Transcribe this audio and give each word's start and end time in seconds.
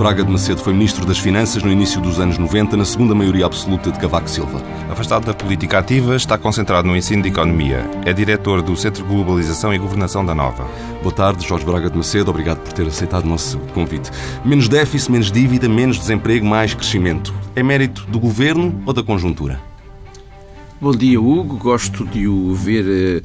Braga 0.00 0.24
de 0.24 0.32
Macedo 0.32 0.62
foi 0.62 0.72
Ministro 0.72 1.04
das 1.04 1.18
Finanças 1.18 1.62
no 1.62 1.70
início 1.70 2.00
dos 2.00 2.18
anos 2.18 2.38
90, 2.38 2.74
na 2.74 2.86
segunda 2.86 3.14
maioria 3.14 3.44
absoluta 3.44 3.92
de 3.92 3.98
Cavaco 3.98 4.30
Silva. 4.30 4.62
Afastado 4.90 5.26
da 5.26 5.34
política 5.34 5.78
ativa, 5.78 6.16
está 6.16 6.38
concentrado 6.38 6.88
no 6.88 6.96
ensino 6.96 7.22
de 7.22 7.28
economia. 7.28 7.84
É 8.06 8.10
diretor 8.10 8.62
do 8.62 8.74
Centro 8.74 9.02
de 9.02 9.08
Globalização 9.10 9.74
e 9.74 9.78
Governação 9.78 10.24
da 10.24 10.34
Nova. 10.34 10.66
Boa 11.02 11.14
tarde, 11.14 11.46
Jorge 11.46 11.66
Braga 11.66 11.90
de 11.90 11.98
Macedo. 11.98 12.30
Obrigado 12.30 12.60
por 12.60 12.72
ter 12.72 12.86
aceitado 12.86 13.26
o 13.26 13.28
nosso 13.28 13.58
convite. 13.74 14.10
Menos 14.42 14.70
déficit, 14.70 15.12
menos 15.12 15.30
dívida, 15.30 15.68
menos 15.68 15.98
desemprego, 15.98 16.46
mais 16.46 16.72
crescimento. 16.72 17.34
É 17.54 17.62
mérito 17.62 18.06
do 18.06 18.18
governo 18.18 18.82
ou 18.86 18.94
da 18.94 19.02
conjuntura? 19.02 19.60
Bom 20.80 20.92
dia, 20.92 21.20
Hugo. 21.20 21.58
Gosto 21.58 22.06
de 22.06 22.26
o 22.26 22.54
ver 22.54 22.86
eh, 22.88 23.22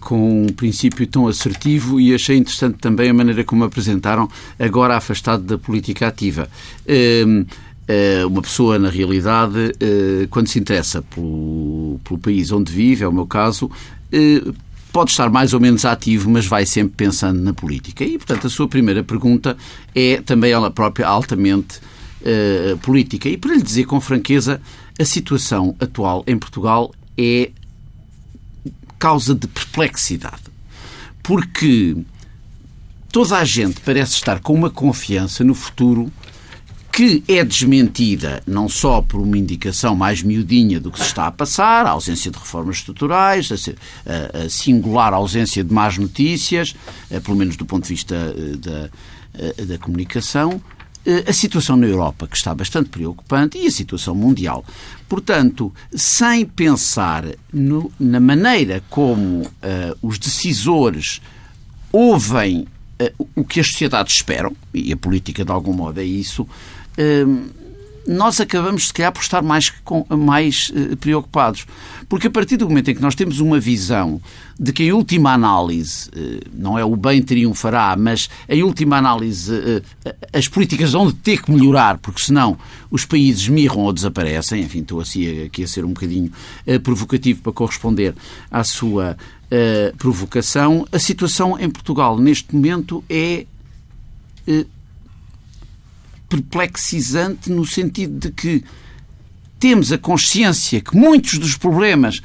com 0.00 0.44
um 0.44 0.46
princípio 0.46 1.06
tão 1.06 1.26
assertivo 1.26 2.00
e 2.00 2.14
achei 2.14 2.36
interessante 2.36 2.78
também 2.78 3.10
a 3.10 3.14
maneira 3.14 3.44
como 3.44 3.64
apresentaram, 3.64 4.28
agora 4.58 4.96
afastado 4.96 5.42
da 5.42 5.58
política 5.58 6.06
ativa. 6.06 6.48
Eh, 6.86 7.44
eh, 7.86 8.24
uma 8.24 8.40
pessoa, 8.40 8.78
na 8.78 8.88
realidade, 8.88 9.72
eh, 9.78 10.26
quando 10.30 10.48
se 10.48 10.58
interessa 10.58 11.02
pelo, 11.02 12.00
país 12.22 12.50
onde 12.50 12.72
vive, 12.72 13.04
é 13.04 13.08
o 13.08 13.12
meu 13.12 13.26
caso, 13.26 13.70
eh, 14.10 14.42
pode 14.92 15.10
estar 15.10 15.28
mais 15.28 15.52
ou 15.52 15.60
menos 15.60 15.84
ativo, 15.84 16.30
mas 16.30 16.46
vai 16.46 16.64
sempre 16.64 16.94
pensando 16.96 17.40
na 17.40 17.52
política. 17.52 18.04
E, 18.04 18.16
portanto, 18.16 18.46
a 18.46 18.50
sua 18.50 18.68
primeira 18.68 19.02
pergunta 19.02 19.56
é 19.94 20.20
também 20.22 20.52
ela 20.52 20.70
própria 20.70 21.06
altamente 21.06 21.80
política. 22.80 23.28
E, 23.28 23.36
para 23.36 23.54
lhe 23.54 23.60
dizer 23.60 23.84
com 23.84 24.00
franqueza, 24.00 24.58
a 24.98 25.04
situação 25.04 25.76
atual 25.78 26.24
em 26.26 26.38
Portugal 26.38 26.90
é 27.18 27.50
causa 29.04 29.34
de 29.34 29.46
perplexidade. 29.46 30.44
Porque 31.22 31.94
toda 33.12 33.36
a 33.36 33.44
gente 33.44 33.78
parece 33.82 34.14
estar 34.14 34.40
com 34.40 34.54
uma 34.54 34.70
confiança 34.70 35.44
no 35.44 35.54
futuro 35.54 36.10
que 36.90 37.22
é 37.28 37.44
desmentida 37.44 38.42
não 38.46 38.66
só 38.66 39.02
por 39.02 39.20
uma 39.20 39.36
indicação 39.36 39.94
mais 39.94 40.22
miudinha 40.22 40.80
do 40.80 40.90
que 40.90 40.98
se 41.00 41.04
está 41.04 41.26
a 41.26 41.30
passar, 41.30 41.84
a 41.84 41.90
ausência 41.90 42.30
de 42.30 42.38
reformas 42.38 42.76
estruturais, 42.76 43.50
a, 43.52 44.48
singular 44.48 45.12
ausência 45.12 45.62
de 45.62 45.74
más 45.74 45.98
notícias, 45.98 46.74
eh, 47.10 47.20
pelo 47.20 47.36
menos 47.36 47.56
do 47.56 47.66
ponto 47.66 47.82
de 47.82 47.90
vista 47.90 48.14
eh, 48.14 48.56
da, 48.56 48.90
eh, 49.34 49.64
da 49.66 49.76
comunicação, 49.76 50.62
a 51.26 51.32
situação 51.32 51.76
na 51.76 51.86
Europa, 51.86 52.26
que 52.26 52.36
está 52.36 52.54
bastante 52.54 52.88
preocupante, 52.88 53.58
e 53.58 53.66
a 53.66 53.70
situação 53.70 54.14
mundial. 54.14 54.64
Portanto, 55.08 55.72
sem 55.92 56.46
pensar 56.46 57.24
no, 57.52 57.92
na 58.00 58.20
maneira 58.20 58.82
como 58.88 59.42
uh, 59.42 59.50
os 60.02 60.18
decisores 60.18 61.20
ouvem 61.92 62.66
uh, 63.00 63.28
o 63.34 63.44
que 63.44 63.60
as 63.60 63.68
sociedades 63.68 64.14
esperam, 64.14 64.56
e 64.72 64.92
a 64.92 64.96
política 64.96 65.44
de 65.44 65.52
algum 65.52 65.72
modo 65.72 66.00
é 66.00 66.04
isso, 66.04 66.42
uh, 66.42 67.63
nós 68.06 68.40
acabamos, 68.40 68.88
se 68.88 68.94
calhar, 68.94 69.12
por 69.12 69.22
estar 69.22 69.42
mais, 69.42 69.72
mais 70.10 70.70
uh, 70.70 70.96
preocupados. 70.96 71.66
Porque 72.08 72.26
a 72.26 72.30
partir 72.30 72.56
do 72.56 72.68
momento 72.68 72.90
em 72.90 72.94
que 72.94 73.00
nós 73.00 73.14
temos 73.14 73.40
uma 73.40 73.58
visão 73.58 74.20
de 74.58 74.72
que, 74.72 74.84
em 74.84 74.92
última 74.92 75.32
análise, 75.32 76.08
uh, 76.10 76.40
não 76.52 76.78
é 76.78 76.84
o 76.84 76.94
bem 76.96 77.22
triunfará, 77.22 77.96
mas 77.98 78.28
em 78.48 78.62
última 78.62 78.98
análise, 78.98 79.52
uh, 79.52 79.82
as 80.32 80.48
políticas 80.48 80.92
vão 80.92 81.10
ter 81.10 81.42
que 81.42 81.50
melhorar, 81.50 81.98
porque 81.98 82.22
senão 82.22 82.58
os 82.90 83.04
países 83.04 83.48
mirram 83.48 83.80
ou 83.80 83.92
desaparecem. 83.92 84.62
Enfim, 84.62 84.80
estou 84.80 85.00
assim 85.00 85.44
aqui 85.44 85.64
a 85.64 85.68
ser 85.68 85.84
um 85.84 85.92
bocadinho 85.92 86.30
provocativo 86.82 87.42
para 87.42 87.52
corresponder 87.52 88.14
à 88.50 88.62
sua 88.62 89.16
provocação. 89.98 90.86
A 90.92 90.98
situação 90.98 91.58
em 91.58 91.68
Portugal, 91.68 92.18
neste 92.18 92.54
momento, 92.54 93.02
é 93.08 93.46
perplexizante 96.42 97.50
no 97.50 97.66
sentido 97.66 98.18
de 98.18 98.30
que 98.30 98.64
temos 99.58 99.92
a 99.92 99.98
consciência 99.98 100.80
que 100.80 100.96
muitos 100.96 101.38
dos 101.38 101.56
problemas 101.56 102.20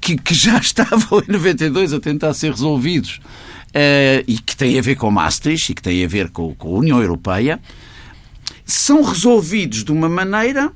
que, 0.00 0.16
que 0.16 0.34
já 0.34 0.58
estavam 0.60 1.20
em 1.20 1.32
92 1.32 1.92
a 1.92 2.00
tentar 2.00 2.34
ser 2.34 2.50
resolvidos 2.50 3.20
uh, 3.70 4.24
e 4.26 4.38
que 4.38 4.56
têm 4.56 4.78
a 4.78 4.82
ver 4.82 4.96
com 4.96 5.10
Maastricht 5.10 5.72
e 5.72 5.74
que 5.74 5.82
têm 5.82 6.04
a 6.04 6.08
ver 6.08 6.30
com, 6.30 6.54
com 6.54 6.76
a 6.76 6.78
União 6.78 7.00
Europeia 7.00 7.60
são 8.64 9.02
resolvidos 9.02 9.84
de 9.84 9.92
uma 9.92 10.08
maneira 10.08 10.72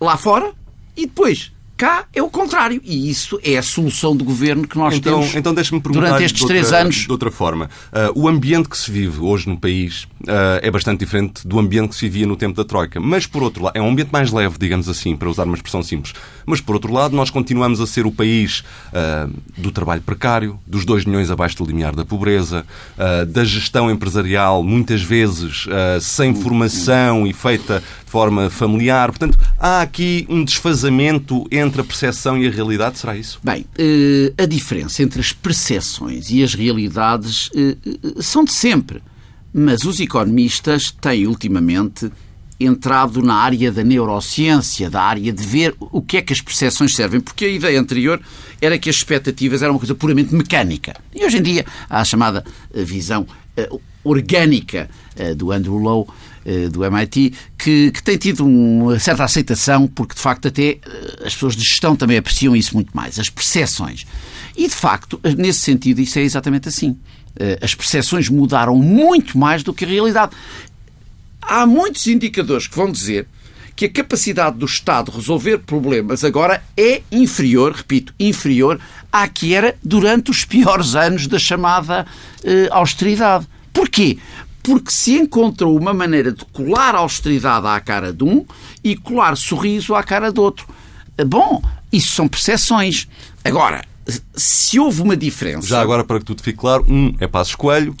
lá 0.00 0.16
fora 0.16 0.52
e 0.96 1.06
depois 1.06 1.52
Cá 1.82 2.04
é 2.14 2.22
o 2.22 2.30
contrário. 2.30 2.80
E 2.84 3.10
isso 3.10 3.40
é 3.42 3.58
a 3.58 3.62
solução 3.62 4.16
de 4.16 4.22
governo 4.22 4.68
que 4.68 4.78
nós 4.78 4.94
então, 4.94 5.18
temos 5.18 5.34
então 5.34 5.52
deixe-me 5.52 5.80
perguntar 5.80 6.10
durante 6.10 6.22
estes 6.22 6.42
outra, 6.42 6.56
três 6.56 6.72
anos. 6.72 6.94
De 6.94 7.10
outra 7.10 7.28
forma, 7.28 7.68
uh, 7.92 8.20
o 8.20 8.28
ambiente 8.28 8.68
que 8.68 8.78
se 8.78 8.88
vive 8.88 9.18
hoje 9.18 9.48
no 9.48 9.58
país 9.58 10.04
uh, 10.20 10.62
é 10.62 10.70
bastante 10.70 11.00
diferente 11.00 11.44
do 11.44 11.58
ambiente 11.58 11.88
que 11.88 11.96
se 11.96 12.08
vivia 12.08 12.24
no 12.24 12.36
tempo 12.36 12.54
da 12.54 12.64
Troika. 12.64 13.00
Mas, 13.00 13.26
por 13.26 13.42
outro 13.42 13.64
lado, 13.64 13.76
é 13.76 13.82
um 13.82 13.90
ambiente 13.90 14.10
mais 14.12 14.30
leve, 14.30 14.56
digamos 14.60 14.88
assim, 14.88 15.16
para 15.16 15.28
usar 15.28 15.42
uma 15.42 15.56
expressão 15.56 15.82
simples. 15.82 16.14
Mas, 16.46 16.60
por 16.60 16.76
outro 16.76 16.92
lado, 16.92 17.16
nós 17.16 17.30
continuamos 17.30 17.80
a 17.80 17.86
ser 17.88 18.06
o 18.06 18.12
país 18.12 18.62
uh, 18.92 19.32
do 19.58 19.72
trabalho 19.72 20.02
precário, 20.02 20.60
dos 20.64 20.84
2 20.84 21.04
milhões 21.04 21.32
abaixo 21.32 21.56
do 21.56 21.64
limiar 21.64 21.96
da 21.96 22.04
pobreza, 22.04 22.64
da 23.28 23.44
gestão 23.44 23.90
empresarial, 23.90 24.62
muitas 24.62 25.02
vezes 25.02 25.66
sem 26.00 26.34
formação 26.34 27.26
e 27.26 27.32
feita 27.32 27.82
de 28.04 28.10
forma 28.10 28.50
familiar. 28.50 29.10
Portanto, 29.10 29.38
há 29.58 29.80
aqui 29.80 30.26
um 30.28 30.44
desfazamento 30.44 31.46
entre 31.50 31.71
entre 31.72 31.80
a 31.80 31.84
percepção 31.84 32.36
e 32.36 32.46
a 32.46 32.50
realidade, 32.50 32.98
será 32.98 33.16
isso? 33.16 33.40
Bem, 33.42 33.64
eh, 33.78 34.32
a 34.36 34.44
diferença 34.44 35.02
entre 35.02 35.20
as 35.20 35.32
percepções 35.32 36.30
e 36.30 36.42
as 36.42 36.54
realidades 36.54 37.50
eh, 37.56 37.76
eh, 37.86 38.22
são 38.22 38.44
de 38.44 38.52
sempre. 38.52 39.02
Mas 39.54 39.82
os 39.84 39.98
economistas 39.98 40.90
têm 40.90 41.26
ultimamente 41.26 42.10
entrado 42.60 43.22
na 43.22 43.34
área 43.34 43.72
da 43.72 43.82
neurociência, 43.82 44.88
da 44.88 45.02
área 45.02 45.32
de 45.32 45.42
ver 45.42 45.74
o 45.80 46.00
que 46.02 46.18
é 46.18 46.22
que 46.22 46.32
as 46.32 46.40
percepções 46.40 46.94
servem, 46.94 47.20
porque 47.20 47.46
a 47.46 47.48
ideia 47.48 47.80
anterior 47.80 48.20
era 48.60 48.78
que 48.78 48.90
as 48.90 48.96
expectativas 48.96 49.62
eram 49.62 49.74
uma 49.74 49.80
coisa 49.80 49.94
puramente 49.94 50.34
mecânica. 50.34 50.94
E 51.14 51.24
hoje 51.24 51.38
em 51.38 51.42
dia 51.42 51.66
há 51.88 52.00
a 52.00 52.04
chamada 52.04 52.44
visão 52.72 53.26
orgânica 54.04 54.88
do 55.36 55.52
Andrew 55.52 55.76
Lowe, 55.76 56.06
do 56.70 56.84
MIT, 56.84 57.32
que, 57.56 57.90
que, 57.90 58.02
tem 58.02 58.16
tido 58.16 58.44
uma 58.44 58.98
certa 58.98 59.24
aceitação, 59.24 59.86
porque 59.86 60.14
de 60.14 60.20
facto 60.20 60.48
até 60.48 60.70
eh, 60.70 60.78
as 61.24 61.34
pessoas 61.34 61.54
de 61.54 61.62
gestão 61.62 61.94
também 61.94 62.18
apreciam 62.18 62.56
isso 62.56 62.74
muito 62.74 62.94
mais, 62.96 63.18
as 63.18 63.30
percepções. 63.30 64.04
E 64.56 64.68
de 64.68 64.74
facto, 64.74 65.20
nesse 65.36 65.60
sentido, 65.60 66.00
isso 66.00 66.18
é 66.18 66.22
exatamente 66.22 66.68
assim. 66.68 66.96
Eh, 67.38 67.58
as 67.62 67.74
percepções 67.74 68.28
mudaram 68.28 68.76
muito 68.76 69.38
mais 69.38 69.62
do 69.62 69.72
que 69.72 69.84
a 69.84 69.88
realidade. 69.88 70.32
Há 71.40 71.66
muitos 71.66 72.06
indicadores 72.06 72.66
que 72.66 72.76
vão 72.76 72.90
dizer 72.90 73.26
que 73.74 73.86
a 73.86 73.90
capacidade 73.90 74.58
do 74.58 74.66
Estado 74.66 75.10
resolver 75.10 75.58
problemas 75.58 76.24
agora 76.24 76.62
é 76.76 77.02
inferior, 77.10 77.72
repito, 77.72 78.14
inferior 78.20 78.78
à 79.10 79.26
que 79.26 79.54
era 79.54 79.76
durante 79.82 80.30
os 80.30 80.44
piores 80.44 80.94
anos 80.94 81.26
da 81.26 81.38
chamada 81.38 82.06
eh, 82.44 82.68
austeridade. 82.70 83.46
Porquê? 83.72 84.18
Porque 84.62 84.90
se 84.90 85.18
encontrou 85.18 85.76
uma 85.76 85.92
maneira 85.92 86.32
de 86.32 86.44
colar 86.46 86.94
austeridade 86.94 87.66
à 87.66 87.80
cara 87.80 88.12
de 88.12 88.24
um 88.24 88.44
e 88.82 88.96
colar 88.96 89.36
sorriso 89.36 89.94
à 89.94 90.02
cara 90.02 90.30
do 90.30 90.42
outro. 90.42 90.66
Bom, 91.26 91.62
isso 91.92 92.14
são 92.14 92.28
percepções. 92.28 93.08
Agora, 93.44 93.84
se 94.34 94.78
houve 94.78 95.02
uma 95.02 95.16
diferença. 95.16 95.66
Já 95.66 95.80
agora, 95.80 96.04
para 96.04 96.18
que 96.18 96.24
tudo 96.24 96.42
fique 96.42 96.58
claro, 96.58 96.84
um 96.88 97.14
é 97.18 97.26
Passos 97.26 97.54
Coelho, 97.54 97.94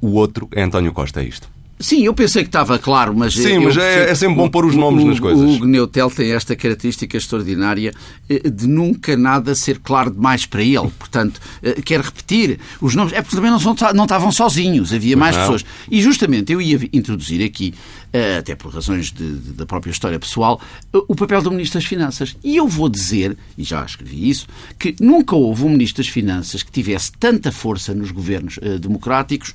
o 0.00 0.14
outro 0.14 0.48
é 0.52 0.62
António 0.62 0.92
Costa, 0.92 1.22
é 1.22 1.24
isto. 1.24 1.51
Sim, 1.82 2.04
eu 2.04 2.14
pensei 2.14 2.42
que 2.42 2.48
estava 2.48 2.78
claro, 2.78 3.12
mas... 3.14 3.34
Sim, 3.34 3.58
mas 3.58 3.76
é, 3.76 4.10
é, 4.10 4.14
sempre 4.14 4.36
bom 4.36 4.48
pôr 4.48 4.64
os 4.64 4.76
nomes 4.76 5.02
o, 5.02 5.06
nas 5.08 5.18
coisas. 5.18 5.42
O 5.42 5.54
Hugo 5.54 5.66
Neutel 5.66 6.08
tem 6.10 6.32
esta 6.32 6.54
característica 6.54 7.16
extraordinária 7.16 7.92
eh, 8.28 8.48
de 8.48 8.68
nunca 8.68 9.16
nada 9.16 9.54
ser 9.54 9.80
claro 9.80 10.10
demais 10.10 10.46
para 10.46 10.62
ele. 10.62 10.88
Portanto, 10.96 11.40
eh, 11.60 11.82
quer 11.82 12.00
repetir 12.00 12.60
os 12.80 12.94
nomes. 12.94 13.12
É 13.12 13.20
porque 13.20 13.34
também 13.34 13.50
não, 13.50 13.58
são, 13.58 13.74
não 13.94 14.04
estavam 14.04 14.30
sozinhos, 14.30 14.92
havia 14.92 15.16
mais 15.16 15.34
não. 15.34 15.42
pessoas. 15.42 15.64
E 15.90 16.00
justamente 16.00 16.52
eu 16.52 16.62
ia 16.62 16.88
introduzir 16.92 17.44
aqui, 17.44 17.74
eh, 18.12 18.38
até 18.38 18.54
por 18.54 18.72
razões 18.72 19.10
de, 19.10 19.38
de, 19.38 19.52
da 19.52 19.66
própria 19.66 19.90
história 19.90 20.18
pessoal, 20.20 20.60
o 20.92 21.16
papel 21.16 21.42
do 21.42 21.50
Ministro 21.50 21.80
das 21.80 21.88
Finanças. 21.88 22.36
E 22.44 22.56
eu 22.56 22.68
vou 22.68 22.88
dizer, 22.88 23.36
e 23.58 23.64
já 23.64 23.84
escrevi 23.84 24.30
isso, 24.30 24.46
que 24.78 24.94
nunca 25.00 25.34
houve 25.34 25.64
um 25.64 25.70
Ministro 25.70 26.00
das 26.00 26.12
Finanças 26.12 26.62
que 26.62 26.70
tivesse 26.70 27.10
tanta 27.18 27.50
força 27.50 27.92
nos 27.92 28.12
governos 28.12 28.58
democráticos 28.80 29.52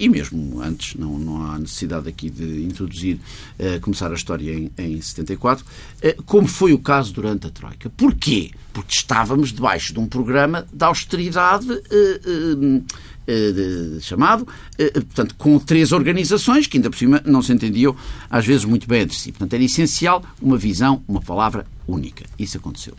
e 0.00 0.08
mesmo 0.08 0.60
antes, 0.60 0.94
não, 0.94 1.18
não 1.18 1.46
há 1.46 1.58
necessidade 1.58 2.08
aqui 2.08 2.30
de 2.30 2.64
introduzir, 2.64 3.18
uh, 3.58 3.80
começar 3.80 4.10
a 4.10 4.14
história 4.14 4.52
em, 4.52 4.70
em 4.78 5.00
74, 5.00 5.64
uh, 5.64 6.22
como 6.24 6.46
foi 6.46 6.72
o 6.72 6.78
caso 6.78 7.12
durante 7.12 7.46
a 7.46 7.50
Troika. 7.50 7.90
Porquê? 7.90 8.50
Porque 8.72 8.94
estávamos 8.94 9.52
debaixo 9.52 9.92
de 9.92 10.00
um 10.00 10.06
programa 10.06 10.66
de 10.72 10.84
austeridade 10.84 11.66
chamado, 14.00 14.46
portanto, 14.76 15.34
com 15.36 15.58
três 15.60 15.92
organizações 15.92 16.66
que 16.66 16.76
ainda 16.76 16.90
por 16.90 16.98
cima 16.98 17.22
não 17.24 17.40
se 17.40 17.52
entendiam 17.52 17.96
às 18.28 18.44
vezes 18.44 18.64
muito 18.64 18.88
bem 18.88 19.02
entre 19.02 19.16
si. 19.16 19.30
Portanto, 19.30 19.54
era 19.54 19.62
essencial 19.62 20.24
uma 20.42 20.58
visão, 20.58 21.04
uma 21.06 21.20
palavra 21.20 21.64
única. 21.86 22.24
Isso 22.36 22.58
aconteceu. 22.58 22.94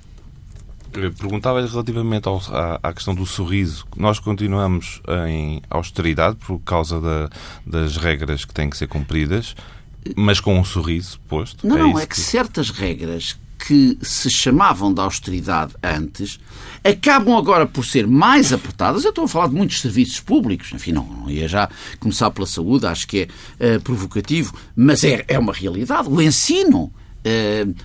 Perguntava-lhe 1.17 1.67
relativamente 1.67 2.27
ao, 2.27 2.41
à, 2.49 2.79
à, 2.81 2.93
questão 2.93 3.13
do 3.13 3.25
sorriso. 3.25 3.85
Nós 3.95 4.19
continuamos 4.19 5.01
em 5.27 5.61
austeridade 5.69 6.37
por 6.37 6.59
causa 6.59 6.99
da, 7.01 7.29
das 7.65 7.97
regras 7.97 8.45
que 8.45 8.53
têm 8.53 8.69
que 8.69 8.77
ser 8.77 8.87
cumpridas, 8.87 9.55
mas 10.15 10.39
com 10.39 10.57
um 10.57 10.63
sorriso 10.63 11.19
posto. 11.27 11.67
Não, 11.67 11.77
é 11.77 11.79
não, 11.79 11.99
é 11.99 12.01
que, 12.05 12.15
que 12.15 12.19
certas 12.19 12.69
regras 12.69 13.37
que 13.57 13.97
se 14.01 14.29
chamavam 14.29 14.93
de 14.93 15.01
austeridade 15.01 15.73
antes 15.81 16.39
acabam 16.83 17.35
agora 17.35 17.65
por 17.65 17.83
ser 17.83 18.05
mais 18.05 18.53
apertadas. 18.53 19.03
Eu 19.03 19.09
estou 19.09 19.25
a 19.25 19.27
falar 19.27 19.47
de 19.47 19.55
muitos 19.55 19.81
serviços 19.81 20.19
públicos, 20.19 20.71
enfim, 20.73 20.91
não, 20.91 21.03
não 21.03 21.29
ia 21.29 21.47
já 21.47 21.67
começar 21.99 22.29
pela 22.29 22.45
saúde, 22.45 22.85
acho 22.85 23.07
que 23.07 23.27
é 23.59 23.77
uh, 23.77 23.81
provocativo, 23.81 24.53
mas 24.75 25.03
é, 25.03 25.25
é 25.27 25.39
uma 25.39 25.51
realidade. 25.51 26.07
O 26.07 26.21
ensino, 26.21 26.91
uh, 26.91 27.75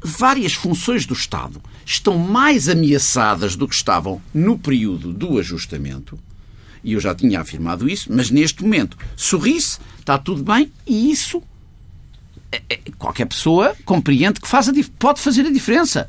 várias 0.00 0.52
funções 0.52 1.06
do 1.06 1.14
Estado 1.14 1.60
estão 1.86 2.18
mais 2.18 2.68
ameaçadas 2.68 3.54
do 3.54 3.68
que 3.68 3.74
estavam 3.74 4.20
no 4.34 4.58
período 4.58 5.12
do 5.12 5.38
ajustamento. 5.38 6.18
E 6.82 6.92
eu 6.92 7.00
já 7.00 7.14
tinha 7.14 7.40
afirmado 7.40 7.88
isso, 7.88 8.12
mas 8.12 8.28
neste 8.28 8.62
momento, 8.62 8.98
sorri-se, 9.16 9.78
está 9.98 10.18
tudo 10.18 10.42
bem, 10.42 10.70
e 10.86 11.10
isso 11.10 11.42
é, 12.50 12.62
é, 12.68 12.80
qualquer 12.98 13.26
pessoa 13.26 13.76
compreende 13.84 14.40
que 14.40 14.48
faz 14.48 14.68
a, 14.68 14.72
pode 14.98 15.20
fazer 15.20 15.46
a 15.46 15.52
diferença. 15.52 16.08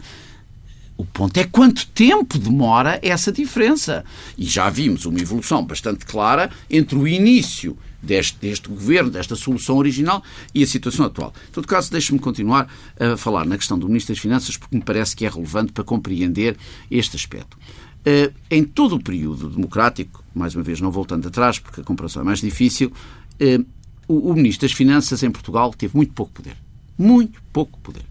O 0.98 1.06
ponto 1.06 1.38
é 1.38 1.44
quanto 1.44 1.86
tempo 1.88 2.40
demora 2.40 3.00
essa 3.04 3.32
diferença. 3.32 4.04
E 4.36 4.46
já 4.46 4.68
vimos 4.70 5.06
uma 5.06 5.20
evolução 5.20 5.64
bastante 5.64 6.06
clara 6.06 6.50
entre 6.70 6.98
o 6.98 7.08
início 7.08 7.78
deste, 8.02 8.38
deste 8.40 8.70
governo, 8.70 9.10
desta 9.10 9.36
solução 9.36 9.78
original 9.78 10.24
e 10.54 10.64
a 10.64 10.68
situação 10.68 11.06
atual. 11.06 11.34
Em 11.50 11.52
todo 11.52 11.68
caso, 11.68 11.92
deixe-me 11.92 12.20
continuar 12.20 12.68
a 13.00 13.18
falar 13.18 13.46
na 13.46 13.58
questão 13.58 13.78
do 13.78 13.88
Ministro 13.88 14.14
das 14.14 14.22
Finanças, 14.22 14.58
porque 14.58 14.76
me 14.76 14.82
parece 14.82 15.16
que 15.16 15.26
é 15.26 15.30
relevante 15.30 15.72
para 15.72 15.84
compreender 15.84 16.58
este 16.90 17.16
aspecto. 17.16 17.58
Eh, 18.06 18.32
em 18.50 18.64
todo 18.64 18.96
o 18.96 19.04
período 19.04 19.50
democrático, 19.50 20.24
mais 20.34 20.56
uma 20.56 20.64
vez 20.64 20.80
não 20.80 20.92
voltando 20.92 21.28
atrás, 21.28 21.60
porque 21.60 21.82
a 21.82 21.84
comparação 21.84 22.22
é 22.22 22.26
mais 22.26 22.40
difícil, 22.40 22.92
eh, 23.40 23.60
o 24.08 24.34
Ministro 24.34 24.68
das 24.68 24.76
Finanças 24.76 25.22
em 25.24 25.30
Portugal 25.30 25.74
teve 25.74 25.96
muito 25.96 26.14
pouco 26.14 26.32
poder. 26.32 26.56
Muito 26.98 27.42
pouco 27.52 27.78
poder. 27.80 28.04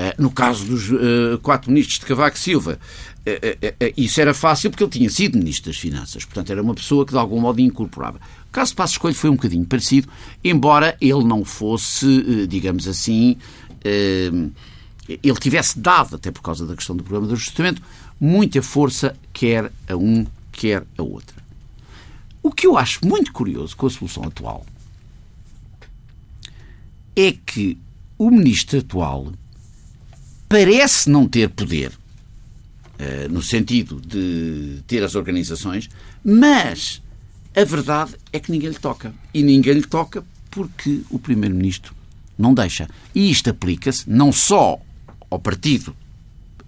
Eh, 0.00 0.14
no 0.16 0.30
caso 0.30 0.64
dos 0.64 0.88
uh, 0.92 1.38
quatro 1.42 1.72
ministros 1.72 1.98
de 1.98 2.06
Cavaco 2.06 2.38
Silva, 2.38 2.78
uh, 3.26 3.92
isso 3.96 4.20
era 4.20 4.32
fácil 4.32 4.70
porque 4.70 4.84
ele 4.84 4.92
tinha 4.92 5.10
sido 5.10 5.36
ministro 5.36 5.72
das 5.72 5.80
Finanças, 5.80 6.24
portanto 6.24 6.50
era 6.50 6.62
uma 6.62 6.72
pessoa 6.72 7.04
que 7.04 7.10
de 7.10 7.18
algum 7.18 7.40
modo 7.40 7.60
incorporava. 7.60 8.20
O 8.48 8.52
caso 8.52 8.70
de 8.70 8.76
Passos 8.76 8.96
Coelho 8.96 9.16
foi 9.16 9.28
um 9.28 9.34
bocadinho 9.34 9.66
parecido, 9.66 10.08
embora 10.44 10.96
ele 11.00 11.24
não 11.24 11.44
fosse, 11.44 12.46
digamos 12.46 12.86
assim, 12.86 13.36
ele 13.84 15.38
tivesse 15.40 15.80
dado, 15.80 16.14
até 16.14 16.30
por 16.30 16.42
causa 16.42 16.64
da 16.64 16.76
questão 16.76 16.96
do 16.96 17.02
programa 17.02 17.26
de 17.26 17.32
ajustamento, 17.32 17.82
muita 18.20 18.62
força, 18.62 19.16
quer 19.32 19.70
a 19.88 19.96
um, 19.96 20.24
quer 20.52 20.84
a 20.96 21.02
outra. 21.02 21.36
O 22.40 22.52
que 22.52 22.68
eu 22.68 22.78
acho 22.78 23.04
muito 23.04 23.32
curioso 23.32 23.76
com 23.76 23.88
a 23.88 23.90
solução 23.90 24.22
atual 24.22 24.64
é 27.16 27.32
que 27.32 27.76
o 28.16 28.30
ministro 28.30 28.78
atual 28.78 29.32
parece 30.48 31.10
não 31.10 31.26
ter 31.26 31.50
poder, 31.50 31.90
uh, 31.90 33.28
no 33.30 33.42
sentido 33.42 34.00
de 34.00 34.82
ter 34.86 35.02
as 35.02 35.14
organizações, 35.14 35.88
mas 36.24 37.02
a 37.54 37.64
verdade 37.64 38.14
é 38.32 38.38
que 38.38 38.50
ninguém 38.50 38.70
lhe 38.70 38.78
toca. 38.78 39.12
E 39.34 39.42
ninguém 39.42 39.74
lhe 39.74 39.86
toca 39.86 40.24
porque 40.50 41.02
o 41.10 41.18
primeiro-ministro 41.18 41.94
não 42.38 42.54
deixa. 42.54 42.88
E 43.14 43.30
isto 43.30 43.50
aplica-se 43.50 44.08
não 44.08 44.32
só 44.32 44.80
ao 45.30 45.38
partido 45.38 45.94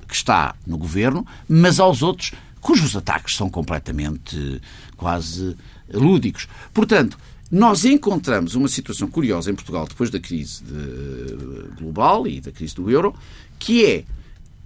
que 0.06 0.14
está 0.14 0.54
no 0.66 0.76
governo, 0.76 1.26
mas 1.48 1.78
aos 1.78 2.02
outros 2.02 2.32
cujos 2.60 2.96
ataques 2.96 3.36
são 3.36 3.48
completamente 3.48 4.60
quase 4.96 5.56
lúdicos. 5.92 6.48
Portanto, 6.74 7.16
nós 7.50 7.84
encontramos 7.84 8.54
uma 8.54 8.68
situação 8.68 9.08
curiosa 9.08 9.50
em 9.50 9.54
Portugal 9.54 9.86
depois 9.88 10.10
da 10.10 10.20
crise 10.20 10.62
de, 10.62 11.76
global 11.78 12.26
e 12.26 12.40
da 12.40 12.52
crise 12.52 12.74
do 12.74 12.90
euro, 12.90 13.14
que 13.60 13.84
é 13.84 14.04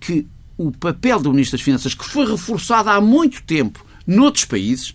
que 0.00 0.26
o 0.56 0.70
papel 0.70 1.20
do 1.20 1.32
Ministro 1.32 1.58
das 1.58 1.64
Finanças, 1.64 1.94
que 1.94 2.04
foi 2.04 2.24
reforçado 2.24 2.88
há 2.88 3.00
muito 3.00 3.42
tempo 3.42 3.84
noutros 4.06 4.44
países, 4.44 4.94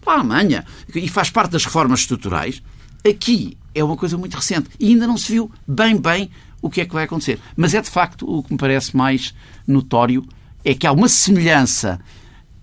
para 0.00 0.12
a 0.12 0.16
Alemanha, 0.20 0.64
e 0.94 1.08
faz 1.08 1.30
parte 1.30 1.52
das 1.52 1.64
reformas 1.64 2.00
estruturais, 2.00 2.62
aqui 3.06 3.56
é 3.74 3.82
uma 3.82 3.96
coisa 3.96 4.16
muito 4.16 4.34
recente 4.34 4.68
e 4.78 4.88
ainda 4.88 5.06
não 5.06 5.16
se 5.16 5.32
viu 5.32 5.50
bem, 5.66 5.96
bem 5.96 6.30
o 6.60 6.68
que 6.68 6.80
é 6.80 6.84
que 6.84 6.92
vai 6.92 7.04
acontecer. 7.04 7.40
Mas 7.56 7.74
é 7.74 7.80
de 7.80 7.90
facto 7.90 8.28
o 8.28 8.42
que 8.42 8.52
me 8.52 8.58
parece 8.58 8.96
mais 8.96 9.34
notório 9.66 10.24
é 10.64 10.74
que 10.74 10.86
há 10.86 10.92
uma 10.92 11.08
semelhança 11.08 12.00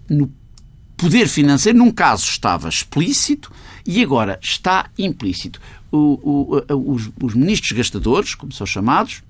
no 0.10 0.31
poder 0.98 1.28
financeiro. 1.28 1.78
Num 1.78 1.92
caso 1.92 2.26
estava 2.26 2.70
explícito 2.70 3.52
e 3.86 4.04
agora 4.04 4.40
está 4.42 4.90
implícito. 4.98 5.60
O, 5.92 6.62
o, 6.68 6.94
os, 6.94 7.10
os 7.22 7.34
ministros 7.34 7.72
gastadores, 7.72 8.36
como 8.36 8.52
são 8.52 8.68
chamados, 8.68 9.24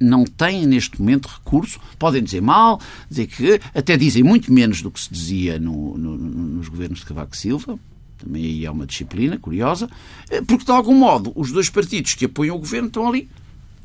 não 0.00 0.24
têm 0.24 0.66
neste 0.66 0.98
momento 1.00 1.26
recurso, 1.26 1.78
podem 1.98 2.22
dizer 2.22 2.40
mal, 2.40 2.80
dizer 3.08 3.26
que 3.26 3.60
até 3.74 3.96
dizem 3.96 4.22
muito 4.22 4.52
menos 4.52 4.80
do 4.80 4.90
que 4.90 4.98
se 4.98 5.12
dizia 5.12 5.58
no, 5.58 5.96
no, 5.98 6.16
nos 6.16 6.68
governos 6.68 7.00
de 7.00 7.06
Cavaco 7.06 7.36
Silva, 7.36 7.78
também 8.18 8.44
aí 8.44 8.64
é 8.64 8.70
uma 8.70 8.86
disciplina 8.86 9.38
curiosa, 9.38 9.88
eh, 10.30 10.42
porque 10.42 10.64
de 10.64 10.70
algum 10.70 10.94
modo 10.94 11.32
os 11.34 11.52
dois 11.52 11.68
partidos 11.68 12.14
que 12.14 12.24
apoiam 12.24 12.56
o 12.56 12.58
governo 12.58 12.88
estão 12.88 13.06
ali, 13.08 13.28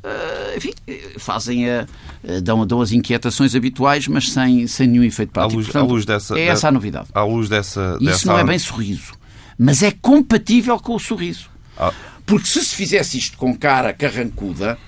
uh, 0.02 0.56
enfim, 0.56 0.72
fazem 1.18 1.68
a, 1.68 1.86
dão, 2.42 2.66
dão 2.66 2.80
as 2.80 2.92
inquietações 2.92 3.54
habituais, 3.54 4.06
mas 4.08 4.30
sem, 4.30 4.66
sem 4.66 4.86
nenhum 4.86 5.04
efeito 5.04 5.32
prático. 5.32 5.54
À 5.54 5.56
luz, 5.56 5.66
Portanto, 5.66 5.90
à 5.90 5.92
luz 5.92 6.06
dessa, 6.06 6.38
é 6.38 6.46
essa 6.46 6.68
a 6.68 6.72
novidade. 6.72 7.08
À 7.14 7.24
luz 7.24 7.48
dessa, 7.48 7.96
Isso 8.00 8.04
dessa... 8.04 8.26
não 8.32 8.38
é 8.38 8.44
bem 8.44 8.58
sorriso, 8.58 9.12
mas 9.58 9.82
é 9.82 9.90
compatível 9.90 10.78
com 10.78 10.94
o 10.94 11.00
sorriso. 11.00 11.50
Ah. 11.78 11.92
Porque 12.24 12.46
se 12.46 12.64
se 12.64 12.74
fizesse 12.74 13.18
isto 13.18 13.36
com 13.36 13.56
cara 13.56 13.92
carrancuda. 13.92 14.78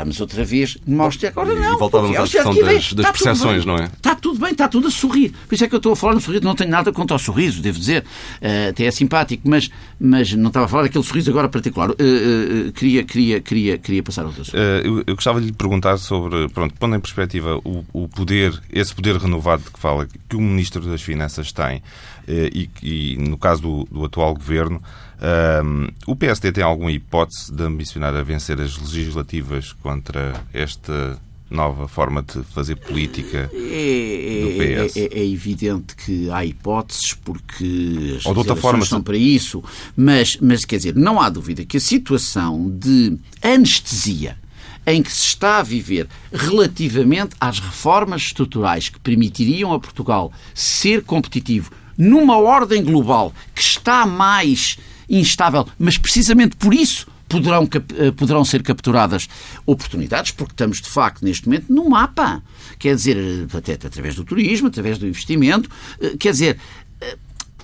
Estamos 0.00 0.18
outra 0.18 0.44
vez 0.44 0.78
mostra 0.86 1.28
agora 1.28 1.54
não. 1.54 1.74
E 1.74 1.78
voltávamos 1.78 2.16
à 2.16 2.22
questão 2.22 2.54
das, 2.54 2.92
das 2.94 3.10
percepções, 3.10 3.66
não 3.66 3.76
é? 3.76 3.84
Está 3.84 4.14
tudo 4.14 4.40
bem, 4.40 4.52
está 4.52 4.66
tudo 4.66 4.88
a 4.88 4.90
sorrir. 4.90 5.34
Por 5.46 5.54
isso 5.54 5.64
é 5.64 5.68
que 5.68 5.74
eu 5.74 5.76
estou 5.76 5.92
a 5.92 5.96
falar 5.96 6.14
no 6.14 6.20
sorriso. 6.22 6.42
Não 6.42 6.54
tenho 6.54 6.70
nada 6.70 6.90
contra 6.90 7.16
o 7.16 7.18
sorriso, 7.18 7.60
devo 7.60 7.78
dizer. 7.78 8.02
Uh, 8.40 8.70
até 8.70 8.84
é 8.84 8.90
simpático, 8.90 9.46
mas, 9.46 9.70
mas 10.00 10.32
não 10.32 10.48
estava 10.48 10.64
a 10.64 10.68
falar 10.68 10.84
daquele 10.84 11.04
sorriso 11.04 11.30
agora 11.30 11.50
particular. 11.50 11.90
Uh, 11.90 11.92
uh, 11.92 12.72
queria, 12.72 13.04
queria, 13.04 13.40
queria, 13.42 13.78
queria 13.78 14.02
passar 14.02 14.24
outro 14.24 14.40
assunto. 14.40 14.56
Eu, 14.56 15.04
eu, 15.06 15.14
gostava 15.14 15.38
de 15.38 15.48
lhe 15.48 15.52
perguntar 15.52 15.98
sobre, 15.98 16.48
pronto, 16.48 16.74
pondo 16.78 16.96
em 16.96 17.00
perspectiva 17.00 17.60
o, 17.62 17.84
o 17.92 18.08
poder, 18.08 18.58
esse 18.72 18.94
poder 18.94 19.16
renovado 19.16 19.64
que 19.70 19.78
fala, 19.78 20.08
que 20.28 20.36
o 20.36 20.40
Ministro 20.40 20.80
das 20.80 21.02
Finanças 21.02 21.52
tem, 21.52 21.82
e, 22.26 22.70
e 22.82 23.16
no 23.18 23.36
caso 23.36 23.60
do, 23.60 23.84
do 23.90 24.04
atual 24.04 24.32
Governo, 24.34 24.80
um, 25.20 25.88
o 26.06 26.16
PSD 26.16 26.50
tem 26.50 26.64
alguma 26.64 26.90
hipótese 26.90 27.52
de 27.52 27.62
ambicionar 27.62 28.14
a 28.14 28.22
vencer 28.22 28.58
as 28.58 28.78
legislativas 28.78 29.74
contra 29.90 30.40
esta 30.54 31.18
nova 31.50 31.88
forma 31.88 32.22
de 32.22 32.44
fazer 32.44 32.76
política 32.76 33.50
é, 33.52 34.40
do 34.42 34.88
PS? 34.88 34.96
É, 34.96 35.00
é, 35.00 35.20
é, 35.20 35.26
evidente 35.26 35.96
que 35.96 36.30
há 36.30 36.44
hipóteses 36.44 37.12
porque 37.14 38.14
as 38.18 38.24
Ou 38.24 38.32
de 38.32 38.38
outra 38.38 38.54
forma, 38.54 38.84
são 38.84 39.02
para 39.02 39.16
isso, 39.16 39.62
mas, 39.96 40.36
mas 40.40 40.64
quer 40.64 40.76
dizer, 40.76 40.94
não 40.94 41.20
há 41.20 41.28
dúvida 41.28 41.64
que 41.64 41.76
a 41.76 41.80
situação 41.80 42.70
de 42.70 43.18
anestesia 43.42 44.38
em 44.86 45.02
que 45.02 45.12
se 45.12 45.26
está 45.26 45.58
a 45.58 45.62
viver 45.62 46.08
relativamente 46.32 47.34
às 47.40 47.58
reformas 47.58 48.22
estruturais 48.22 48.88
que 48.88 49.00
permitiriam 49.00 49.72
a 49.72 49.80
Portugal 49.80 50.32
ser 50.54 51.02
competitivo 51.02 51.72
numa 51.98 52.38
ordem 52.38 52.82
global 52.82 53.32
que 53.52 53.60
está 53.60 54.06
mais 54.06 54.78
instável, 55.08 55.66
mas 55.76 55.98
precisamente 55.98 56.56
por 56.56 56.72
isso 56.72 57.09
poderão, 57.30 57.68
eh, 57.96 58.10
poderão 58.10 58.44
ser 58.44 58.62
capturadas 58.62 59.28
oportunidades, 59.64 60.32
porque 60.32 60.52
estamos 60.52 60.82
de 60.82 60.88
facto 60.88 61.24
neste 61.24 61.46
momento 61.46 61.72
no 61.72 61.88
mapa. 61.88 62.42
Quer 62.78 62.96
dizer, 62.96 63.16
eh, 63.16 63.56
até 63.56 63.74
através 63.74 64.16
do 64.16 64.24
turismo, 64.24 64.66
através 64.66 64.98
do 64.98 65.06
investimento, 65.06 65.70
eh, 66.00 66.16
quer 66.18 66.32
dizer, 66.32 66.58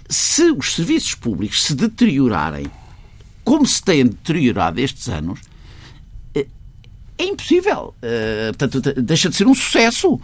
se 0.08 0.52
os 0.52 0.75
serviços 0.75 1.16
públicos 1.16 1.64
se 1.64 1.75
deteriorarem 1.75 2.70
como 3.44 3.66
se 3.66 3.82
têm 3.82 4.06
deteriorado 4.06 4.80
estes 4.80 5.08
anos, 5.08 5.40
é 7.18 7.25
impossível. 7.25 7.94
Portanto, 8.58 8.80
deixa 9.00 9.30
de 9.30 9.37
ser 9.37 9.46
um 9.46 9.54
sucesso. 9.54 10.20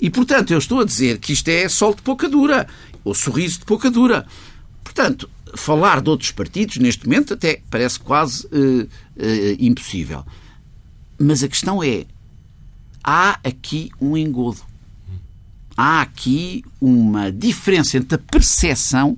E, 0.00 0.08
portanto, 0.08 0.52
eu 0.52 0.58
estou 0.58 0.80
a 0.80 0.84
dizer 0.84 1.18
que 1.18 1.32
isto 1.32 1.48
é 1.48 1.68
sol 1.68 1.94
de 1.94 2.02
pouca 2.02 2.28
dura, 2.28 2.68
ou 3.04 3.14
sorriso 3.14 3.58
de 3.58 3.64
pouca 3.64 3.90
dura. 3.90 4.24
Portanto, 4.84 5.28
falar 5.54 6.00
de 6.00 6.10
outros 6.10 6.30
partidos, 6.30 6.78
neste 6.78 7.06
momento, 7.06 7.34
até 7.34 7.60
parece 7.70 7.98
quase 8.00 8.46
uh, 8.46 8.82
uh, 8.82 8.88
impossível. 9.58 10.24
Mas 11.18 11.42
a 11.42 11.48
questão 11.48 11.82
é: 11.82 12.04
há 13.02 13.38
aqui 13.44 13.90
um 14.00 14.16
engodo. 14.16 14.60
Há 15.76 16.02
aqui 16.02 16.64
uma 16.80 17.32
diferença 17.32 17.96
entre 17.96 18.16
a 18.16 18.18
percepção 18.18 19.16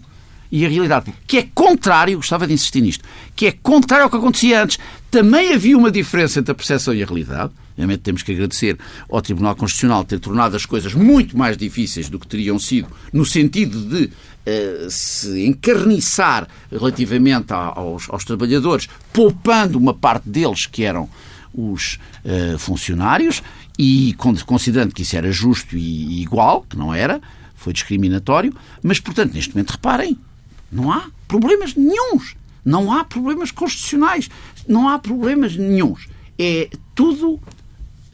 e 0.51 0.65
a 0.65 0.69
realidade, 0.69 1.13
que 1.27 1.39
é 1.39 1.49
contrário, 1.53 2.17
gostava 2.17 2.47
de 2.47 2.53
insistir 2.53 2.81
nisto, 2.81 3.05
que 3.35 3.47
é 3.47 3.53
contrário 3.53 4.05
ao 4.05 4.11
que 4.11 4.17
acontecia 4.17 4.63
antes. 4.63 4.79
Também 5.11 5.53
havia 5.53 5.77
uma 5.77 5.91
diferença 5.91 6.39
entre 6.39 6.53
a 6.53 6.55
percepção 6.55 6.95
e 6.95 7.03
a 7.03 7.07
realidade, 7.07 7.53
Obviamente 7.75 8.01
temos 8.01 8.23
que 8.23 8.33
agradecer 8.33 8.79
ao 9.11 9.21
Tribunal 9.21 9.57
Constitucional 9.57 10.05
ter 10.05 10.21
tornado 10.21 10.57
as 10.57 10.65
coisas 10.65 10.95
muito 10.95 11.37
mais 11.37 11.57
difíceis 11.57 12.09
do 12.09 12.19
que 12.19 12.27
teriam 12.27 12.59
sido, 12.59 12.89
no 13.13 13.25
sentido 13.25 13.81
de 13.81 14.05
uh, 14.05 14.91
se 14.91 15.45
encarniçar 15.45 16.49
relativamente 16.71 17.53
aos, 17.53 18.09
aos, 18.09 18.25
trabalhadores, 18.25 18.89
poupando 19.13 19.77
uma 19.77 19.93
parte 19.93 20.29
deles 20.29 20.67
que 20.67 20.85
eram 20.85 21.09
os 21.53 21.99
uh, 22.25 22.59
funcionários 22.59 23.43
e 23.79 24.15
considerando 24.47 24.95
que 24.95 25.03
isso 25.03 25.17
era 25.17 25.33
justo 25.33 25.77
e 25.77 26.23
igual, 26.23 26.63
que 26.63 26.77
não 26.77 26.95
era, 26.95 27.21
foi 27.57 27.73
discriminatório, 27.73 28.55
mas, 28.83 29.01
portanto, 29.01 29.35
neste 29.35 29.53
momento, 29.53 29.73
reparem, 29.73 30.17
não 30.71 30.93
há 30.93 31.07
problemas 31.27 31.75
nenhums. 31.75 32.37
Não 32.65 32.93
há 32.93 33.05
problemas 33.05 33.51
constitucionais. 33.51 34.31
Não 34.67 34.89
há 34.89 34.99
problemas 34.99 35.57
nenhums. 35.57 36.09
É 36.39 36.69
tudo 36.95 37.41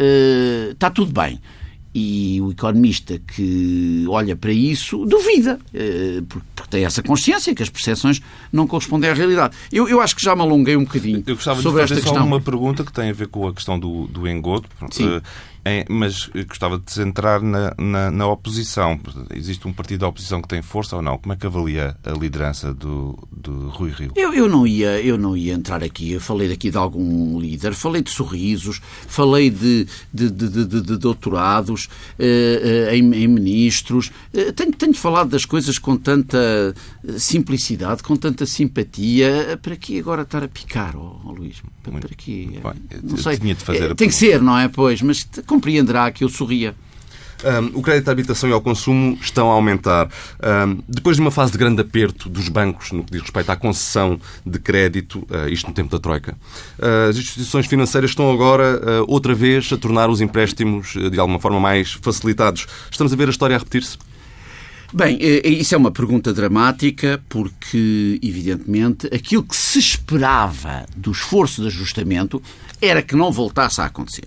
uh, 0.01 0.73
está 0.73 0.91
tudo 0.91 1.13
bem. 1.13 1.41
E 1.93 2.41
o 2.41 2.53
economista 2.53 3.19
que 3.19 4.05
olha 4.09 4.37
para 4.37 4.53
isso 4.53 5.05
duvida, 5.05 5.59
uh, 5.75 6.23
porque 6.23 6.47
tem 6.71 6.85
essa 6.85 7.03
consciência 7.03 7.53
que 7.53 7.63
as 7.65 7.69
percepções 7.69 8.23
não 8.53 8.67
correspondem 8.67 9.11
à 9.11 9.15
realidade. 9.15 9.57
Eu, 9.73 9.89
eu 9.89 10.01
acho 10.01 10.15
que 10.15 10.23
já 10.23 10.37
me 10.37 10.43
alonguei 10.43 10.77
um 10.77 10.85
bocadinho 10.85 11.25
eu 11.27 11.35
gostava 11.35 11.61
sobre 11.61 11.83
de 11.83 11.89
fazer 11.89 12.01
esta 12.01 12.07
só 12.07 12.13
questão. 12.13 12.27
uma 12.27 12.41
pergunta 12.41 12.85
que 12.85 12.93
tem 12.93 13.11
a 13.11 13.13
ver 13.13 13.27
com 13.27 13.49
a 13.49 13.53
questão 13.53 13.79
do, 13.79 14.07
do 14.07 14.29
engodo. 14.29 14.69
Sim. 14.93 15.21
É, 15.65 15.85
mas 15.89 16.31
gostava 16.49 16.79
de 16.79 16.91
centrar 16.91 17.43
na, 17.43 17.75
na, 17.79 18.11
na, 18.11 18.27
oposição. 18.27 18.99
Existe 19.35 19.69
um 19.69 19.73
partido 19.73 20.01
da 20.01 20.09
oposição 20.09 20.41
que 20.41 20.49
tem 20.49 20.63
força 20.63 20.97
ou 20.97 21.03
não? 21.03 21.19
Como 21.19 21.35
é 21.35 21.37
que 21.37 21.47
avalia 21.47 21.97
a 22.03 22.11
liderança 22.13 22.73
do, 22.73 23.19
do 23.31 23.69
Rui 23.69 23.91
Rio? 23.91 24.13
Eu, 24.17 24.33
eu, 24.33 24.49
não 24.49 24.67
ia, 24.67 25.01
eu 25.03 25.19
não 25.19 25.37
ia 25.37 25.53
entrar 25.53 25.85
aqui. 25.85 26.13
Eu 26.13 26.21
falei 26.21 26.51
aqui 26.51 26.71
de 26.71 26.79
algum 26.79 27.39
líder, 27.39 27.75
falei 27.75 28.03
de 28.03 28.11
sorrisos, 28.11 28.81
falei 29.07 29.51
de, 29.51 29.87
de, 30.13 30.31
de, 30.31 30.49
de, 30.49 30.81
de 30.83 30.97
doutorados 30.97 31.87
uh, 32.19 32.23
uh, 32.23 32.95
em, 32.95 33.15
em, 33.15 33.29
ministros. 33.29 34.11
Uh, 34.33 34.53
tenho, 34.53 34.73
tenho 34.73 34.95
falado 34.95 35.29
das 35.29 35.45
coisas 35.45 35.79
com 35.79 35.97
tanta 35.97 36.75
simplicidade, 37.19 38.03
com 38.03 38.17
tanta 38.17 38.47
simpatia. 38.47 39.59
Para 39.61 39.77
que 39.77 39.99
agora 39.99 40.23
estar 40.23 40.43
a 40.43 40.49
picar, 40.49 40.97
oh, 40.97 41.21
oh 41.25 41.33
Luís? 41.33 41.63
Para, 41.83 41.99
para 41.99 42.15
quê? 42.17 42.49
Bem, 42.63 43.01
não 43.03 43.17
sei. 43.19 43.37
Tinha 43.37 43.55
de 43.55 43.65
fazer 43.65 43.95
Tem 43.95 44.09
que 44.09 44.15
ser, 44.15 44.41
não 44.41 44.57
é? 44.57 44.69
Pois, 44.69 45.03
mas 45.03 45.29
compreenderá 45.51 46.13
que 46.13 46.23
eu 46.23 46.29
sorria. 46.29 46.77
Um, 47.43 47.79
o 47.79 47.83
crédito 47.83 48.09
à 48.09 48.13
habitação 48.13 48.49
e 48.51 48.53
ao 48.53 48.61
consumo 48.61 49.19
estão 49.21 49.51
a 49.51 49.55
aumentar. 49.55 50.09
Um, 50.43 50.83
depois 50.87 51.17
de 51.17 51.23
uma 51.23 51.31
fase 51.31 51.51
de 51.51 51.59
grande 51.59 51.81
aperto 51.81 52.29
dos 52.29 52.49
bancos 52.49 52.93
no 52.93 53.03
que 53.03 53.13
diz 53.13 53.23
respeito 53.23 53.51
à 53.51 53.57
concessão 53.57 54.21
de 54.45 54.59
crédito, 54.59 55.27
uh, 55.31 55.49
isto 55.49 55.67
no 55.67 55.73
tempo 55.73 55.91
da 55.91 55.99
Troika, 55.99 56.37
uh, 56.79 57.09
as 57.09 57.17
instituições 57.17 57.67
financeiras 57.67 58.11
estão 58.11 58.31
agora 58.31 58.79
uh, 59.03 59.05
outra 59.09 59.35
vez 59.35 59.73
a 59.73 59.77
tornar 59.77 60.11
os 60.11 60.21
empréstimos 60.21 60.93
de 60.93 61.19
alguma 61.19 61.41
forma 61.41 61.59
mais 61.59 61.95
facilitados. 61.95 62.67
Estamos 62.91 63.13
a 63.13 63.17
ver 63.17 63.29
a 63.29 63.31
história 63.31 63.57
a 63.57 63.59
repetir-se? 63.59 63.99
Bem, 64.93 65.19
isso 65.21 65.75
é 65.75 65.79
uma 65.79 65.93
pergunta 65.93 66.33
dramática 66.33 67.23
porque, 67.29 68.19
evidentemente, 68.23 69.07
aquilo 69.15 69.45
que 69.45 69.57
se 69.57 69.79
esperava 69.79 70.85
do 70.97 71.13
esforço 71.13 71.63
de 71.63 71.69
ajustamento 71.69 72.43
era 72.83 73.01
que 73.01 73.15
não 73.15 73.31
voltasse 73.31 73.81
a 73.81 73.85
acontecer 73.85 74.25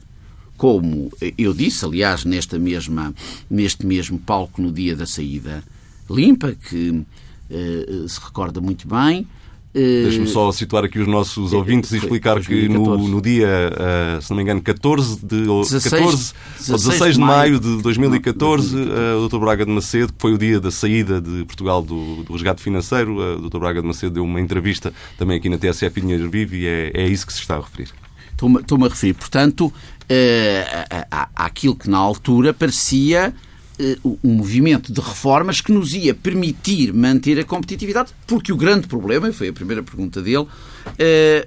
como 0.58 1.12
eu 1.38 1.54
disse, 1.54 1.86
aliás, 1.86 2.26
nesta 2.26 2.58
mesma, 2.60 3.14
neste 3.50 3.86
mesmo 3.86 4.20
palco 4.20 4.62
no 4.62 4.72
dia 4.72 4.96
da 4.96 5.06
saída 5.06 5.64
limpa, 6.10 6.56
que 6.70 6.90
uh, 6.90 8.08
se 8.10 8.20
recorda 8.20 8.62
muito 8.62 8.88
bem. 8.88 9.28
Uh, 9.76 10.04
Deixe-me 10.04 10.28
só 10.28 10.52
situar 10.52 10.84
aqui 10.84 11.00
os 11.00 11.08
nossos 11.08 11.52
ouvintes 11.52 11.92
e 11.92 11.98
explicar 11.98 12.40
que 12.40 12.70
no, 12.70 12.96
no 13.08 13.20
dia, 13.20 13.48
uh, 13.48 14.22
se 14.22 14.30
não 14.30 14.38
me 14.38 14.44
engano, 14.44 14.62
14 14.62 15.20
de, 15.26 15.48
16, 15.48 15.84
14, 15.84 16.34
16, 16.60 16.84
16 16.84 17.16
de 17.16 17.22
maio 17.22 17.60
de 17.60 17.82
2014, 17.82 18.76
uh, 18.76 19.26
o 19.26 19.28
Dr. 19.28 19.40
Braga 19.40 19.66
de 19.66 19.72
Macedo, 19.72 20.14
que 20.14 20.22
foi 20.22 20.34
o 20.34 20.38
dia 20.38 20.60
da 20.60 20.70
saída 20.70 21.20
de 21.20 21.44
Portugal 21.46 21.82
do, 21.82 22.24
do 22.24 22.34
resgate 22.34 22.62
financeiro, 22.62 23.18
o 23.38 23.50
Dr. 23.50 23.58
Braga 23.58 23.82
de 23.82 23.88
Macedo 23.88 24.14
deu 24.14 24.24
uma 24.24 24.40
entrevista 24.40 24.94
também 25.18 25.38
aqui 25.38 25.50
na 25.50 25.58
TSF 25.58 26.00
Dinheiro 26.00 26.30
Vivo 26.30 26.56
e 26.56 26.68
é, 26.68 26.92
é 26.94 27.08
isso 27.08 27.26
que 27.26 27.34
se 27.34 27.40
está 27.40 27.56
a 27.56 27.60
referir. 27.60 27.90
Estou-me 28.34 28.86
a 28.86 28.90
referir, 28.90 29.13
portanto, 29.13 29.68
uh, 29.68 31.28
àquilo 31.36 31.75
que 31.75 31.90
na 31.90 31.98
altura 31.98 32.54
parecia 32.54 33.34
uh, 33.80 34.20
um 34.24 34.36
movimento 34.36 34.92
de 34.92 35.00
reformas 35.00 35.62
que 35.62 35.72
nos 35.72 35.94
ia 35.94 36.13
permitir 36.13 36.94
manter 36.94 37.40
a 37.40 37.44
competitividade, 37.44 38.12
porque 38.28 38.52
o 38.52 38.58
grande 38.58 38.88
problema, 38.88 39.30
e 39.30 39.34
foi 39.34 39.50
a 39.50 39.54
primeira 39.54 39.84
pergunta 39.84 40.22
dele, 40.22 40.38
uh, 40.38 40.50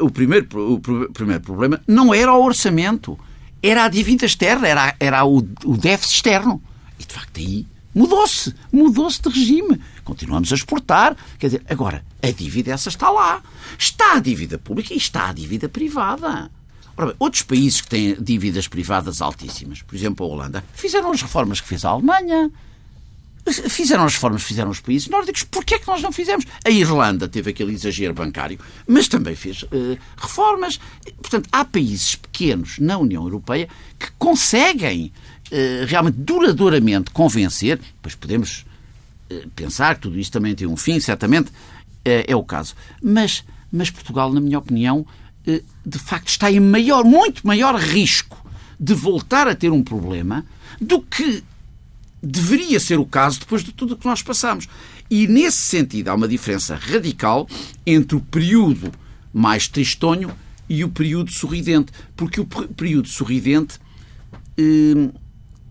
o, 0.00 0.10
primeiro, 0.10 0.46
o 0.74 0.80
primeiro 1.12 1.42
problema 1.42 1.80
não 1.86 2.14
era 2.14 2.32
o 2.32 2.42
orçamento, 2.42 3.18
era 3.62 3.84
a 3.84 3.88
dívida 3.88 4.26
externa, 4.26 4.66
era, 4.66 4.94
era 4.98 5.24
o, 5.24 5.38
o 5.64 5.76
déficit 5.76 6.16
externo. 6.16 6.62
E 6.98 7.04
de 7.04 7.12
facto 7.12 7.38
aí 7.38 7.66
mudou-se, 7.94 8.54
mudou-se 8.70 9.20
de 9.22 9.28
regime. 9.30 9.80
Continuamos 10.04 10.52
a 10.52 10.54
exportar. 10.54 11.16
Quer 11.38 11.46
dizer, 11.46 11.62
agora, 11.68 12.04
a 12.22 12.30
dívida 12.30 12.72
essa 12.72 12.90
está 12.90 13.10
lá. 13.10 13.42
Está 13.78 14.16
a 14.16 14.20
dívida 14.20 14.58
pública 14.58 14.92
e 14.92 14.98
está 14.98 15.30
a 15.30 15.32
dívida 15.32 15.68
privada. 15.68 16.50
Ora 16.96 17.08
bem, 17.08 17.16
outros 17.18 17.42
países 17.42 17.80
que 17.80 17.88
têm 17.88 18.16
dívidas 18.18 18.66
privadas 18.66 19.20
altíssimas, 19.20 19.82
por 19.82 19.94
exemplo 19.94 20.24
a 20.24 20.28
Holanda, 20.28 20.64
fizeram 20.74 21.12
as 21.12 21.20
reformas 21.20 21.60
que 21.60 21.68
fez 21.68 21.84
a 21.84 21.90
Alemanha. 21.90 22.50
Fizeram 23.68 24.04
as 24.04 24.14
reformas 24.14 24.42
fizeram 24.42 24.70
os 24.70 24.80
países 24.80 25.08
nórdicos. 25.08 25.44
Porquê 25.44 25.74
é 25.74 25.78
que 25.78 25.86
nós 25.86 26.02
não 26.02 26.10
fizemos? 26.10 26.44
A 26.64 26.70
Irlanda 26.70 27.28
teve 27.28 27.50
aquele 27.50 27.72
exagero 27.74 28.12
bancário, 28.12 28.58
mas 28.88 29.06
também 29.06 29.36
fez 29.36 29.62
uh, 29.62 29.96
reformas. 30.16 30.80
Portanto, 31.18 31.48
há 31.52 31.64
países 31.64 32.16
pequenos 32.16 32.78
na 32.80 32.98
União 32.98 33.22
Europeia 33.22 33.68
que 33.98 34.08
conseguem 34.18 35.12
uh, 35.46 35.86
realmente 35.86 36.16
duradouramente 36.16 37.12
convencer, 37.12 37.78
pois 38.02 38.16
podemos 38.16 38.66
uh, 39.30 39.48
pensar 39.50 39.94
que 39.94 40.00
tudo 40.02 40.18
isto 40.18 40.32
também 40.32 40.54
tem 40.54 40.66
um 40.66 40.76
fim, 40.76 40.98
certamente 40.98 41.52
é 42.04 42.36
o 42.36 42.44
caso. 42.44 42.76
Mas, 43.02 43.42
mas 43.70 43.90
Portugal, 43.90 44.32
na 44.32 44.40
minha 44.40 44.60
opinião, 44.60 45.04
de 45.86 45.98
facto 46.00 46.28
está 46.28 46.50
em 46.50 46.58
maior, 46.58 47.04
muito 47.04 47.46
maior 47.46 47.76
risco 47.76 48.44
de 48.78 48.92
voltar 48.92 49.46
a 49.46 49.54
ter 49.54 49.70
um 49.70 49.84
problema 49.84 50.44
do 50.80 51.00
que 51.00 51.44
deveria 52.20 52.80
ser 52.80 52.98
o 52.98 53.06
caso 53.06 53.40
depois 53.40 53.62
de 53.62 53.72
tudo 53.72 53.94
o 53.94 53.96
que 53.96 54.04
nós 54.04 54.20
passamos. 54.20 54.68
E 55.08 55.28
nesse 55.28 55.58
sentido 55.58 56.08
há 56.08 56.14
uma 56.14 56.26
diferença 56.26 56.74
radical 56.74 57.48
entre 57.86 58.16
o 58.16 58.20
período 58.20 58.90
mais 59.32 59.68
tristonho 59.68 60.32
e 60.68 60.82
o 60.82 60.88
período 60.88 61.30
sorridente. 61.30 61.92
Porque 62.16 62.40
o 62.40 62.44
período 62.44 63.06
sorridente 63.06 63.78
eh, 64.58 65.08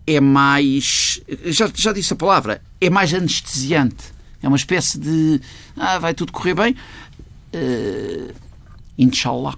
é 0.06 0.20
mais. 0.20 1.20
Já, 1.46 1.70
já 1.74 1.92
disse 1.92 2.12
a 2.14 2.16
palavra, 2.16 2.62
é 2.80 2.88
mais 2.88 3.12
anestesiante. 3.12 4.16
É 4.42 4.48
uma 4.48 4.56
espécie 4.56 4.98
de. 4.98 5.40
Ah, 5.76 5.98
vai 5.98 6.14
tudo 6.14 6.32
correr 6.32 6.54
bem. 6.54 6.76
Uh, 7.52 8.32
inshallah. 8.96 9.56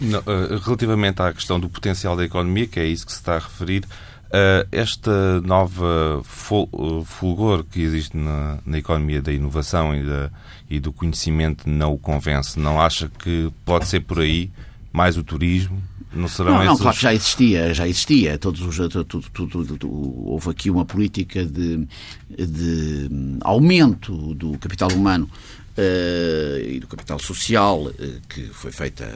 Não, 0.00 0.18
eh, 0.20 0.58
relativamente 0.64 1.20
à 1.20 1.32
questão 1.32 1.58
do 1.58 1.68
potencial 1.68 2.16
da 2.16 2.24
economia, 2.24 2.66
que 2.66 2.78
é 2.78 2.86
isso 2.86 3.04
que 3.04 3.12
se 3.12 3.18
está 3.18 3.36
a 3.36 3.38
referir, 3.38 3.84
eh, 4.30 4.66
esta 4.70 5.40
nova 5.40 6.22
eh, 6.22 7.02
fulgor 7.04 7.64
que 7.64 7.80
existe 7.80 8.16
na, 8.16 8.58
na 8.64 8.78
economia 8.78 9.22
da 9.22 9.32
inovação 9.32 9.94
e, 9.94 10.04
da, 10.04 10.30
e, 10.68 10.78
do 10.78 10.92
conhecimento 10.92 11.68
não 11.68 11.94
o 11.94 11.98
convence? 11.98 12.60
Não 12.60 12.80
acha 12.80 13.10
que 13.18 13.50
pode 13.64 13.86
ser 13.86 14.00
por 14.00 14.20
aí 14.20 14.50
mais 14.92 15.16
o 15.16 15.24
turismo? 15.24 15.82
Não 16.12 16.28
serão 16.28 16.52
não, 16.52 16.58
esses... 16.58 16.68
não, 16.68 16.76
claro 16.76 16.96
que 16.96 17.02
já 17.02 17.14
existia, 17.14 17.74
já 17.74 17.88
existia. 17.88 18.38
Todos 18.38 18.60
os, 18.60 18.76
tudo, 18.76 19.24
tudo, 19.32 19.64
tudo, 19.64 19.90
houve 19.90 20.50
aqui 20.50 20.70
uma 20.70 20.84
política 20.84 21.44
de, 21.44 21.86
de 22.28 23.08
aumento 23.42 24.34
do 24.34 24.56
capital 24.58 24.90
humano 24.90 25.28
uh, 25.76 26.60
e 26.66 26.80
do 26.80 26.86
capital 26.86 27.18
social 27.18 27.82
uh, 27.82 27.92
que 28.28 28.42
foi 28.48 28.72
feita 28.72 29.06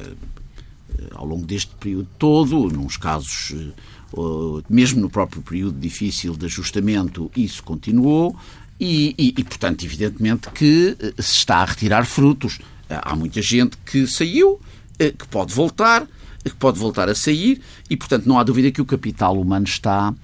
ao 1.15 1.27
longo 1.27 1.45
deste 1.45 1.75
período 1.77 2.09
todo, 2.19 2.69
nos 2.69 2.97
casos, 2.97 3.55
eh, 3.55 4.63
mesmo 4.69 5.01
no 5.01 5.11
próprio 5.11 5.43
período 5.43 5.79
difícil 5.79 6.37
de 6.37 6.47
ajustamento, 6.47 7.31
isso 7.37 7.63
continuou. 7.63 8.37
E, 8.81 9.15
e, 9.17 9.35
e, 9.39 9.45
portanto, 9.45 9.85
evidentemente 9.85 10.51
que 10.51 10.97
eh, 10.99 11.23
se 11.23 11.37
está 11.37 11.59
a 11.59 11.65
retirar 11.65 12.05
frutos. 12.05 12.59
Há 12.89 13.17
muita 13.17 13.41
gente 13.41 13.79
que 13.87 14.07
saiu, 14.07 14.61
que 14.99 15.27
pode 15.31 15.55
voltar, 15.55 16.07
que 16.45 16.55
pode 16.55 16.79
voltar 16.79 17.09
a 17.09 17.15
sair, 17.15 17.63
e, 17.89 17.97
portanto, 17.97 18.27
não 18.27 18.39
há 18.39 18.43
dúvida 18.43 18.71
que 18.71 18.83
o 18.83 18.85
capital 18.85 19.41
humano 19.41 19.65
está 19.65 20.15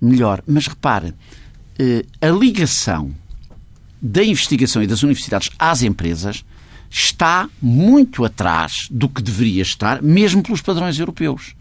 melhor. 0.00 0.40
Mas 0.46 0.68
repare, 0.68 1.12
a 2.20 2.28
ligação 2.28 3.12
da 4.00 4.22
investigação 4.22 4.80
e 4.80 4.86
das 4.86 5.02
universidades 5.02 5.50
às 5.58 5.82
empresas 5.82 6.44
está 6.96 7.50
muito 7.60 8.24
atrás 8.24 8.86
do 8.88 9.08
que 9.08 9.20
deveria 9.20 9.62
estar, 9.62 10.00
mesmo 10.00 10.42
pelos 10.42 10.62
padrões 10.62 10.96
europeus. 10.98 11.56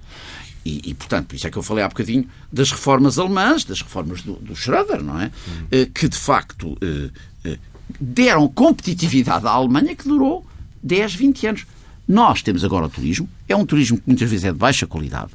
E, 0.63 0.91
e, 0.91 0.93
portanto, 0.93 1.27
por 1.27 1.35
isso 1.35 1.47
é 1.47 1.49
que 1.49 1.57
eu 1.57 1.63
falei 1.63 1.83
há 1.83 1.87
bocadinho 1.87 2.29
das 2.51 2.71
reformas 2.71 3.17
alemãs, 3.17 3.65
das 3.65 3.81
reformas 3.81 4.21
do, 4.21 4.33
do 4.33 4.55
Schroeder, 4.55 5.01
não 5.01 5.19
é? 5.19 5.25
Hum. 5.25 5.85
Que, 5.93 6.07
de 6.07 6.17
facto, 6.17 6.77
eh, 6.81 7.09
eh, 7.45 7.57
deram 7.99 8.47
competitividade 8.47 9.47
à 9.47 9.49
Alemanha 9.49 9.95
que 9.95 10.07
durou 10.07 10.45
10, 10.83 11.15
20 11.15 11.47
anos. 11.47 11.65
Nós 12.07 12.43
temos 12.43 12.63
agora 12.63 12.85
o 12.85 12.89
turismo, 12.89 13.27
é 13.49 13.55
um 13.55 13.65
turismo 13.65 13.97
que 13.97 14.03
muitas 14.05 14.29
vezes 14.29 14.45
é 14.45 14.51
de 14.51 14.57
baixa 14.57 14.85
qualidade, 14.85 15.31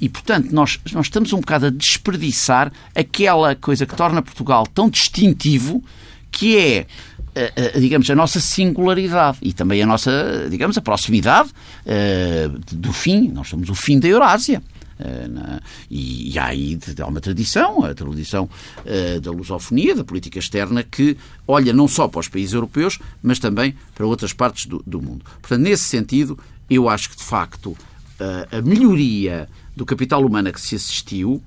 E, 0.00 0.08
portanto, 0.08 0.50
nós, 0.52 0.78
nós 0.92 1.06
estamos 1.06 1.32
um 1.32 1.40
bocado 1.40 1.66
a 1.66 1.70
desperdiçar 1.70 2.72
aquela 2.94 3.54
coisa 3.56 3.84
que 3.84 3.96
torna 3.96 4.22
Portugal 4.22 4.66
tão 4.66 4.88
distintivo, 4.88 5.82
que 6.30 6.56
é 6.56 6.86
a, 7.40 7.76
a, 7.76 7.80
digamos, 7.80 8.10
a 8.10 8.14
nossa 8.14 8.40
singularidade 8.40 9.38
e 9.42 9.52
também 9.52 9.82
a 9.82 9.86
nossa, 9.86 10.48
digamos, 10.50 10.76
a 10.76 10.80
proximidade 10.80 11.50
uh, 11.50 12.58
do 12.72 12.92
fim. 12.92 13.28
Nós 13.28 13.48
somos 13.48 13.68
o 13.68 13.74
fim 13.74 13.98
da 13.98 14.08
Eurásia. 14.08 14.62
Na, 15.30 15.62
e, 15.90 16.30
e, 16.30 16.38
há 16.38 16.44
aí 16.48 16.78
há 17.00 17.06
uma 17.06 17.22
tradição, 17.22 17.82
a 17.86 17.94
tradição 17.94 18.44
uh, 18.44 19.20
da 19.20 19.30
lusofonia, 19.30 19.94
da 19.94 20.04
política 20.04 20.38
externa, 20.38 20.82
que 20.82 21.16
olha 21.48 21.72
não 21.72 21.88
só 21.88 22.06
para 22.06 22.20
os 22.20 22.28
países 22.28 22.52
europeus, 22.52 22.98
mas 23.22 23.38
também 23.38 23.74
para 23.94 24.06
outras 24.06 24.34
partes 24.34 24.66
do, 24.66 24.82
do 24.86 25.00
mundo. 25.00 25.24
Portanto, 25.40 25.62
nesse 25.62 25.84
sentido, 25.84 26.38
eu 26.68 26.86
acho 26.86 27.08
que, 27.08 27.16
de 27.16 27.24
facto, 27.24 27.74
a 28.52 28.60
melhoria 28.60 29.48
do 29.74 29.86
capital 29.86 30.22
humano 30.22 30.50
a 30.50 30.52
que 30.52 30.60
se 30.60 30.76
assistiu 30.76 31.42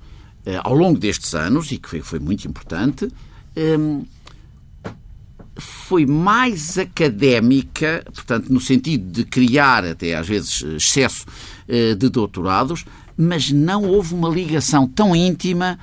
ao 0.64 0.74
longo 0.74 0.98
destes 0.98 1.32
anos, 1.32 1.70
e 1.70 1.78
que 1.78 1.88
foi, 1.88 2.00
foi 2.02 2.18
muito 2.18 2.48
importante, 2.48 3.08
um, 3.56 4.04
foi 5.56 6.04
mais 6.04 6.78
académica, 6.78 8.04
portanto, 8.12 8.52
no 8.52 8.60
sentido 8.60 9.10
de 9.10 9.24
criar 9.24 9.84
até 9.84 10.14
às 10.14 10.26
vezes 10.26 10.62
excesso 10.62 11.26
eh, 11.68 11.94
de 11.94 12.08
doutorados, 12.08 12.84
mas 13.16 13.50
não 13.50 13.84
houve 13.84 14.14
uma 14.14 14.28
ligação 14.28 14.86
tão 14.86 15.14
íntima 15.14 15.78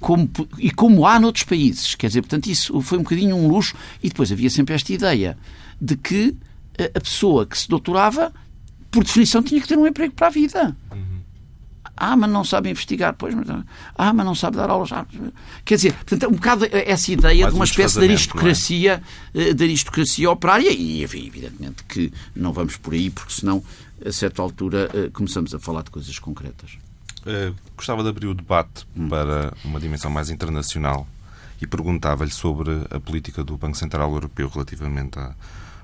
como, 0.00 0.30
e 0.58 0.70
como 0.70 1.06
há 1.06 1.20
noutros 1.20 1.44
países. 1.44 1.94
Quer 1.94 2.06
dizer, 2.06 2.22
portanto, 2.22 2.46
isso 2.46 2.80
foi 2.80 2.98
um 2.98 3.02
bocadinho 3.02 3.36
um 3.36 3.48
luxo 3.48 3.74
e 4.02 4.08
depois 4.08 4.32
havia 4.32 4.48
sempre 4.48 4.74
esta 4.74 4.92
ideia 4.92 5.36
de 5.80 5.96
que 5.96 6.34
a 6.94 7.00
pessoa 7.00 7.46
que 7.46 7.58
se 7.58 7.68
doutorava, 7.68 8.32
por 8.90 9.04
definição, 9.04 9.42
tinha 9.42 9.60
que 9.60 9.68
ter 9.68 9.76
um 9.76 9.86
emprego 9.86 10.14
para 10.14 10.28
a 10.28 10.30
vida. 10.30 10.76
Uhum. 10.90 11.11
Ah, 11.96 12.16
mas 12.16 12.30
não 12.30 12.44
sabe 12.44 12.70
investigar. 12.70 13.14
Pois, 13.16 13.34
mas, 13.34 13.48
ah, 13.96 14.12
mas 14.12 14.26
não 14.26 14.34
sabe 14.34 14.56
dar 14.56 14.70
aulas. 14.70 14.92
Ah, 14.92 15.06
quer 15.64 15.76
dizer, 15.76 15.92
portanto, 15.92 16.28
um 16.28 16.34
bocado 16.34 16.66
essa 16.70 17.12
ideia 17.12 17.42
Mais 17.42 17.52
de 17.52 17.58
uma 17.58 17.62
um 17.62 17.64
espécie 17.64 17.98
de 17.98 18.04
é? 18.06 18.08
aristocracia, 18.08 19.02
é? 19.34 19.52
de 19.52 19.64
aristocracia 19.64 20.30
operária 20.30 20.70
e, 20.70 21.02
evidentemente, 21.02 21.84
que 21.84 22.12
não 22.34 22.52
vamos 22.52 22.76
por 22.76 22.94
aí, 22.94 23.10
porque 23.10 23.32
senão, 23.32 23.62
a 24.04 24.10
certa 24.10 24.42
altura, 24.42 24.90
eh, 24.94 25.10
começamos 25.12 25.54
a 25.54 25.58
falar 25.58 25.82
de 25.82 25.90
coisas 25.90 26.18
concretas. 26.18 26.78
Uh, 27.20 27.54
gostava 27.76 28.02
de 28.02 28.08
abrir 28.08 28.26
o 28.26 28.34
debate 28.34 28.84
para 29.08 29.54
uma 29.64 29.78
dimensão 29.78 30.10
mais 30.10 30.28
internacional 30.28 31.06
e 31.60 31.66
perguntava-lhe 31.68 32.32
sobre 32.32 32.84
a 32.90 32.98
política 32.98 33.44
do 33.44 33.56
Banco 33.56 33.76
Central 33.76 34.12
Europeu 34.12 34.48
relativamente 34.48 35.20
a, 35.20 35.32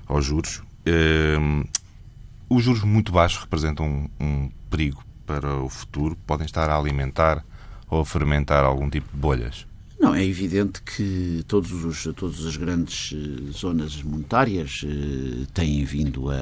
aos 0.05 0.25
juros. 0.25 0.61
Uh, 0.85 1.65
os 2.49 2.63
juros 2.63 2.83
muito 2.83 3.13
baixos 3.13 3.39
representam 3.39 4.09
um, 4.19 4.25
um 4.25 4.51
perigo 4.69 5.01
para 5.29 5.61
o 5.61 5.69
futuro 5.69 6.17
podem 6.25 6.47
estar 6.47 6.67
a 6.71 6.75
alimentar 6.75 7.45
ou 7.87 8.01
a 8.01 8.05
fermentar 8.05 8.65
algum 8.65 8.89
tipo 8.89 9.07
de 9.13 9.17
bolhas? 9.17 9.67
Não, 9.99 10.15
é 10.15 10.25
evidente 10.25 10.81
que 10.81 11.43
todos 11.47 11.71
os, 11.71 12.03
todas 12.15 12.45
as 12.45 12.55
grandes 12.55 13.13
eh, 13.13 13.51
zonas 13.51 14.01
monetárias 14.01 14.83
eh, 14.85 15.45
têm 15.53 15.83
vindo 15.83 16.31
a 16.31 16.39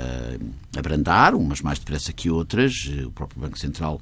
abrandar, 0.78 1.36
umas 1.36 1.60
mais 1.60 1.80
depressa 1.80 2.14
que 2.14 2.30
outras. 2.30 2.90
O 3.06 3.12
próprio 3.12 3.42
Banco 3.42 3.60
Central 3.60 4.00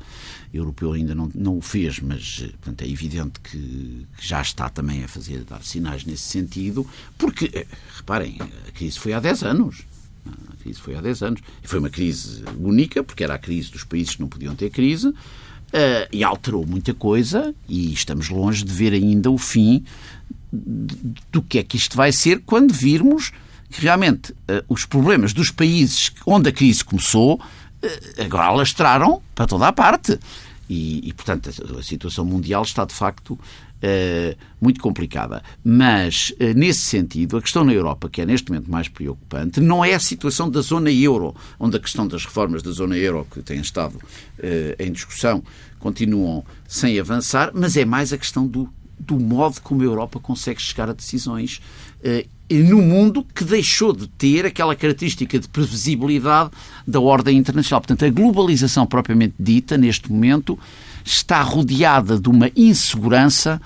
Europeu 0.54 0.92
ainda 0.92 1.16
não, 1.16 1.32
não 1.34 1.58
o 1.58 1.62
fez, 1.62 2.00
mas 2.00 2.42
eh, 2.44 2.48
portanto, 2.50 2.82
é 2.84 2.88
evidente 2.88 3.40
que, 3.40 4.06
que 4.18 4.28
já 4.28 4.42
está 4.42 4.70
também 4.70 5.04
a 5.04 5.08
fazer, 5.08 5.46
a 5.48 5.56
dar 5.56 5.64
sinais 5.64 6.06
nesse 6.06 6.24
sentido, 6.24 6.86
porque, 7.18 7.66
reparem, 7.96 8.38
a 8.68 8.72
crise 8.72 9.00
foi 9.00 9.14
há 9.14 9.20
10 9.20 9.44
anos. 9.46 9.86
A 10.26 10.64
crise 10.64 10.80
foi 10.80 10.96
há 10.96 11.02
10 11.02 11.24
anos. 11.24 11.42
E 11.64 11.68
foi 11.68 11.80
uma 11.80 11.90
crise 11.90 12.44
única, 12.60 13.04
porque 13.04 13.24
era 13.24 13.36
a 13.36 13.38
crise 13.38 13.72
dos 13.72 13.84
países 13.84 14.16
que 14.16 14.22
não 14.22 14.28
podiam 14.28 14.56
ter 14.56 14.70
crise, 14.70 15.10
uh, 15.10 15.16
e 16.12 16.24
alterou 16.24 16.66
muita 16.66 16.94
coisa, 16.94 17.54
e 17.68 17.94
estamos 17.94 18.30
longe 18.30 18.64
de 18.64 18.74
ver 18.74 18.94
ainda 18.94 19.30
o 19.30 19.38
fim 19.38 19.84
do 21.32 21.42
que 21.42 21.60
é 21.60 21.64
que 21.64 21.76
isto 21.76 21.98
vai 21.98 22.12
ser 22.12 22.42
quando 22.46 22.74
virmos 22.74 23.32
que 23.70 23.82
realmente 23.82 24.32
uh, 24.32 24.64
os 24.70 24.86
problemas 24.86 25.34
dos 25.34 25.52
países 25.52 26.12
onde 26.26 26.50
a 26.50 26.52
crise 26.52 26.84
começou 26.84 27.36
uh, 27.36 28.24
agora 28.24 28.46
alastraram 28.46 29.22
para 29.34 29.46
toda 29.46 29.68
a 29.68 29.74
parte. 29.74 30.20
E, 30.68 31.08
e, 31.08 31.14
portanto, 31.14 31.50
a, 31.50 31.80
a 31.80 31.84
situação 31.84 32.26
mundial 32.26 32.64
está 32.64 32.86
de 32.86 32.94
facto 32.94 33.38
muito 34.60 34.80
complicada. 34.82 35.44
Mas, 35.64 36.34
uh, 36.40 36.54
nesse 36.56 36.82
sentido, 36.82 37.38
a 37.38 37.42
questão 37.42 37.64
na 37.64 37.74
Europa, 37.74 38.10
que 38.10 38.22
é 38.22 38.26
neste 38.26 38.50
momento 38.50 38.70
mais 38.70 38.88
preocupante, 38.88 39.62
não 39.62 39.84
é 39.84 39.94
a 39.94 40.00
situação 40.00 40.50
da 40.50 40.62
zona 40.62 40.92
euro, 40.92 41.36
onde 41.60 41.78
a 41.78 41.80
questão 41.80 42.08
das 42.08 42.26
reformas 42.26 42.64
da 42.64 42.72
zona 42.72 42.98
euro, 42.98 43.28
que 43.30 43.42
têm 43.42 43.60
estado 43.60 43.96
uh, 43.96 44.04
em 44.80 44.92
discussão, 44.92 45.44
continuam 45.80 46.44
sem 46.68 47.00
avançar, 47.00 47.52
mas 47.54 47.78
é 47.78 47.86
mais 47.86 48.12
a 48.12 48.18
questão 48.18 48.48
do, 48.48 48.68
do 49.00 49.20
modo 49.20 49.62
como 49.62 49.82
a 49.82 49.86
Europa 49.86 50.20
consegue 50.20 50.62
chegar 50.62 50.90
a 50.90 50.94
decisões 50.94 51.62
no 52.50 52.82
mundo 52.82 53.26
que 53.34 53.44
deixou 53.44 53.92
de 53.92 54.08
ter 54.08 54.46
aquela 54.46 54.76
característica 54.76 55.40
de 55.40 55.48
previsibilidade 55.48 56.52
da 56.88 57.00
ordem 57.00 57.38
internacional. 57.38 57.82
Portanto, 57.82 58.06
a 58.06 58.10
globalização 58.10 58.86
propriamente 58.86 59.34
dita, 59.40 59.78
neste 59.78 60.12
momento, 60.12 60.58
está 61.06 61.42
rodeada 61.44 62.20
de 62.20 62.28
uma 62.28 62.50
insegurança 62.56 63.62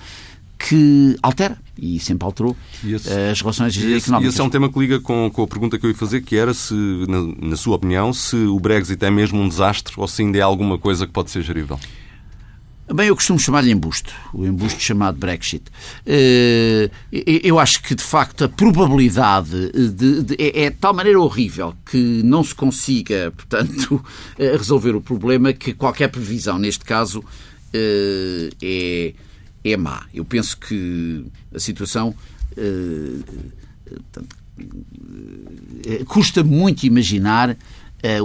que 0.58 1.16
altera 1.22 1.56
e 1.78 1.98
sempre 1.98 2.26
alterou 2.26 2.54
esse, 2.84 3.10
eh, 3.10 3.30
as 3.30 3.40
relações 3.40 3.74
e 3.74 3.78
esse, 3.92 4.04
económicas. 4.04 4.32
E 4.32 4.34
esse 4.34 4.40
é 4.42 4.44
um 4.44 4.50
tema 4.50 4.70
que 4.70 4.78
liga 4.78 5.00
com, 5.00 5.30
com 5.32 5.42
a 5.42 5.46
pergunta 5.46 5.78
que 5.78 5.86
eu 5.86 5.90
ia 5.90 5.96
fazer, 5.96 6.20
que 6.20 6.36
era 6.36 6.52
se, 6.52 6.74
na, 7.08 7.48
na, 7.48 7.56
sua 7.56 7.76
opinião, 7.76 8.12
se 8.12 8.36
o 8.36 8.60
Brexit 8.60 9.02
é 9.02 9.10
mesmo 9.10 9.40
um 9.40 9.48
desastre 9.48 9.94
ou 9.96 10.06
se 10.06 10.20
ainda 10.20 10.36
é 10.36 10.42
alguma 10.42 10.76
coisa 10.76 11.06
que 11.06 11.12
pode 11.12 11.30
ser 11.30 11.40
gerível. 11.42 11.80
Bem, 12.92 13.06
eu 13.06 13.14
costumo 13.14 13.38
chamar-lhe 13.38 13.70
embuste, 13.70 14.12
o 14.34 14.44
embuste 14.44 14.80
chamado 14.80 15.16
Brexit. 15.16 15.62
Eh, 16.04 16.90
eu 17.44 17.56
acho 17.60 17.80
que, 17.84 17.94
de 17.94 18.02
facto, 18.02 18.42
a 18.42 18.48
probabilidade 18.48 19.70
de, 19.92 20.22
de, 20.22 20.34
é, 20.36 20.64
é 20.64 20.70
de 20.70 20.76
tal 20.76 20.92
maneira 20.92 21.20
horrível 21.20 21.72
que 21.88 22.20
não 22.24 22.42
se 22.42 22.52
consiga, 22.52 23.30
portanto, 23.36 24.04
eh, 24.36 24.56
resolver 24.56 24.96
o 24.96 25.00
problema 25.00 25.52
que 25.52 25.72
qualquer 25.72 26.08
previsão, 26.08 26.58
neste 26.58 26.84
caso, 26.84 27.22
eh, 27.72 28.50
é, 28.60 29.14
é 29.64 29.76
má. 29.76 30.04
Eu 30.12 30.24
penso 30.24 30.58
que 30.58 31.24
a 31.54 31.60
situação 31.60 32.12
portanto, 33.84 34.36
custa 36.06 36.42
muito 36.42 36.82
imaginar 36.82 37.56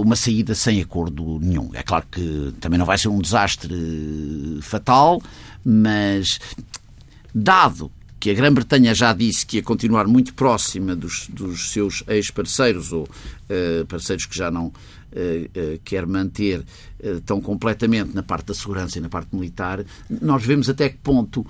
uma 0.00 0.16
saída 0.16 0.54
sem 0.54 0.80
acordo 0.80 1.38
nenhum. 1.40 1.70
É 1.74 1.82
claro 1.82 2.06
que 2.10 2.54
também 2.60 2.78
não 2.78 2.86
vai 2.86 2.96
ser 2.98 3.08
um 3.08 3.20
desastre 3.20 4.58
fatal, 4.62 5.20
mas 5.64 6.40
dado 7.34 7.90
que 8.18 8.30
a 8.30 8.34
Grã-Bretanha 8.34 8.94
já 8.94 9.12
disse 9.12 9.44
que 9.44 9.58
ia 9.58 9.62
continuar 9.62 10.06
muito 10.06 10.34
próxima 10.34 10.96
dos, 10.96 11.28
dos 11.28 11.70
seus 11.70 12.02
ex-parceiros 12.08 12.92
ou 12.92 13.04
uh, 13.04 13.86
parceiros 13.86 14.26
que 14.26 14.36
já 14.36 14.50
não 14.50 14.66
uh, 14.66 14.72
uh, 14.72 15.80
quer 15.84 16.06
manter 16.06 16.64
tão 17.24 17.40
completamente 17.40 18.14
na 18.14 18.22
parte 18.22 18.46
da 18.46 18.54
segurança 18.54 18.98
e 18.98 19.00
na 19.00 19.08
parte 19.08 19.36
militar, 19.36 19.84
nós 20.08 20.42
vemos 20.44 20.68
até 20.68 20.88
que 20.88 20.96
ponto 20.96 21.46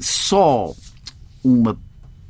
só 0.00 0.74
uma 1.42 1.78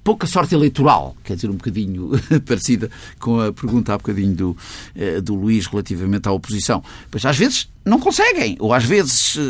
pouca 0.08 0.26
sorte 0.26 0.54
eleitoral, 0.54 1.14
quer 1.22 1.34
dizer, 1.34 1.50
um 1.50 1.56
bocadinho 1.56 2.12
parecida 2.46 2.90
com 3.18 3.38
a 3.42 3.52
pergunta 3.52 3.92
há 3.92 3.98
bocadinho 3.98 4.34
do, 4.34 4.56
eh, 4.96 5.20
do 5.20 5.34
Luís 5.34 5.66
relativamente 5.66 6.26
à 6.26 6.32
oposição. 6.32 6.82
Pois 7.10 7.26
às 7.26 7.36
vezes 7.36 7.68
não 7.84 8.00
conseguem, 8.00 8.56
ou 8.58 8.72
às 8.72 8.84
vezes. 8.84 9.36
Uh, 9.36 9.40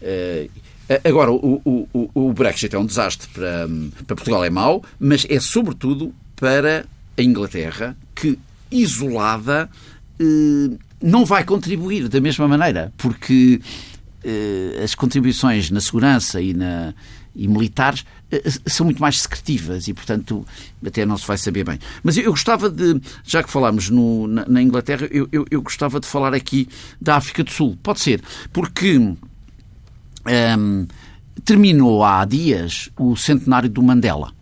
uh, 0.00 0.50
agora, 1.04 1.30
o, 1.30 1.60
o, 1.92 2.10
o 2.14 2.32
Brexit 2.32 2.74
é 2.74 2.78
um 2.78 2.86
desastre 2.86 3.28
para, 3.28 3.68
para 4.06 4.16
Portugal, 4.16 4.42
é 4.42 4.48
mau, 4.48 4.82
mas 4.98 5.26
é 5.28 5.38
sobretudo 5.38 6.14
para 6.34 6.86
a 7.14 7.22
Inglaterra, 7.22 7.94
que 8.14 8.38
isolada 8.70 9.68
não 11.02 11.26
vai 11.26 11.44
contribuir 11.44 12.08
da 12.08 12.22
mesma 12.22 12.48
maneira, 12.48 12.90
porque 12.96 13.60
as 14.82 14.94
contribuições 14.94 15.70
na 15.70 15.80
segurança 15.80 16.40
e, 16.40 16.54
na, 16.54 16.94
e 17.36 17.46
militares 17.46 18.00
eh, 18.00 18.15
são 18.66 18.84
muito 18.84 19.00
mais 19.00 19.20
secretivas 19.20 19.86
e, 19.88 19.94
portanto, 19.94 20.44
até 20.84 21.06
não 21.06 21.16
se 21.16 21.26
vai 21.26 21.38
saber 21.38 21.64
bem. 21.64 21.78
Mas 22.02 22.16
eu 22.16 22.30
gostava 22.30 22.68
de, 22.68 23.00
já 23.24 23.42
que 23.42 23.50
falámos 23.50 23.88
no, 23.88 24.26
na, 24.26 24.44
na, 24.46 24.62
Inglaterra, 24.62 25.08
eu, 25.10 25.28
eu, 25.30 25.46
eu, 25.50 25.62
gostava 25.62 26.00
de 26.00 26.06
falar 26.06 26.34
aqui 26.34 26.68
da 27.00 27.16
África 27.16 27.44
do 27.44 27.50
Sul. 27.50 27.78
Pode 27.82 28.00
ser, 28.00 28.20
porque 28.52 28.98
um, 28.98 29.16
ehm, 30.26 30.86
terminou 31.44 32.04
há 32.04 32.24
dias 32.24 32.90
o 32.98 33.16
centenário 33.16 33.68
do 33.68 33.82
Mandela. 33.82 34.32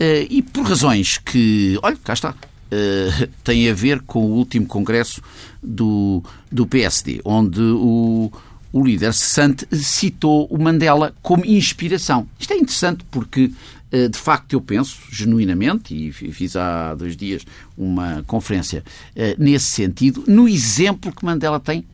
Uh, 0.00 0.24
e 0.30 0.40
por 0.40 0.64
razões 0.64 1.18
que, 1.18 1.78
olha, 1.82 1.96
cá 2.02 2.14
está, 2.14 2.30
uh, 2.30 3.26
tem 3.44 3.68
a 3.68 3.74
ver 3.74 4.00
com 4.00 4.24
o 4.24 4.32
último 4.32 4.66
congresso 4.66 5.20
do, 5.62 6.22
do 6.50 6.66
PSD, 6.66 7.20
onde 7.22 7.60
o 7.60 8.32
o 8.72 8.84
líder 8.84 9.12
cessante 9.12 9.66
citou 9.72 10.46
o 10.46 10.58
Mandela 10.58 11.14
como 11.22 11.44
inspiração. 11.44 12.28
Isto 12.38 12.52
é 12.52 12.56
interessante 12.56 13.04
porque, 13.10 13.50
eh, 13.90 14.08
de 14.08 14.18
facto, 14.18 14.52
eu 14.52 14.60
penso, 14.60 14.98
genuinamente, 15.10 15.94
e 15.94 16.12
fiz 16.12 16.56
há 16.56 16.94
dois 16.94 17.16
dias 17.16 17.44
uma 17.76 18.22
conferência 18.26 18.84
eh, 19.16 19.34
nesse 19.38 19.66
sentido, 19.66 20.24
no 20.26 20.48
exemplo 20.48 21.12
que 21.12 21.24
Mandela 21.24 21.58
tem 21.58 21.84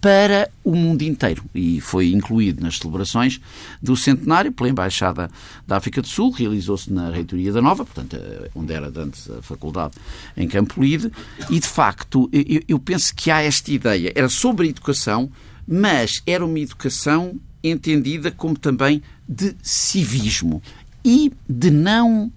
para 0.00 0.50
o 0.64 0.74
mundo 0.74 1.02
inteiro 1.02 1.44
e 1.54 1.78
foi 1.78 2.12
incluído 2.12 2.62
nas 2.62 2.78
celebrações 2.78 3.38
do 3.82 3.94
centenário 3.94 4.50
pela 4.50 4.70
Embaixada 4.70 5.30
da 5.66 5.76
África 5.76 6.00
do 6.00 6.08
Sul, 6.08 6.30
realizou-se 6.30 6.90
na 6.90 7.10
Reitoria 7.10 7.52
da 7.52 7.60
Nova, 7.60 7.84
portanto, 7.84 8.16
eh, 8.16 8.50
onde 8.54 8.72
era 8.72 8.90
antes 8.96 9.30
a 9.30 9.42
faculdade 9.42 9.94
em 10.36 10.48
Campo 10.48 10.82
Lide, 10.82 11.12
e 11.50 11.60
de 11.60 11.68
facto 11.68 12.30
eu 12.66 12.78
penso 12.78 13.14
que 13.14 13.30
há 13.30 13.42
esta 13.42 13.70
ideia, 13.70 14.10
era 14.16 14.28
sobre 14.28 14.66
a 14.66 14.70
educação, 14.70 15.30
mas 15.66 16.22
era 16.26 16.44
uma 16.44 16.58
educação 16.58 17.38
entendida 17.62 18.30
como 18.30 18.56
também 18.56 19.02
de 19.28 19.54
civismo 19.62 20.62
e 21.04 21.32
de 21.48 21.70
não 21.70 22.32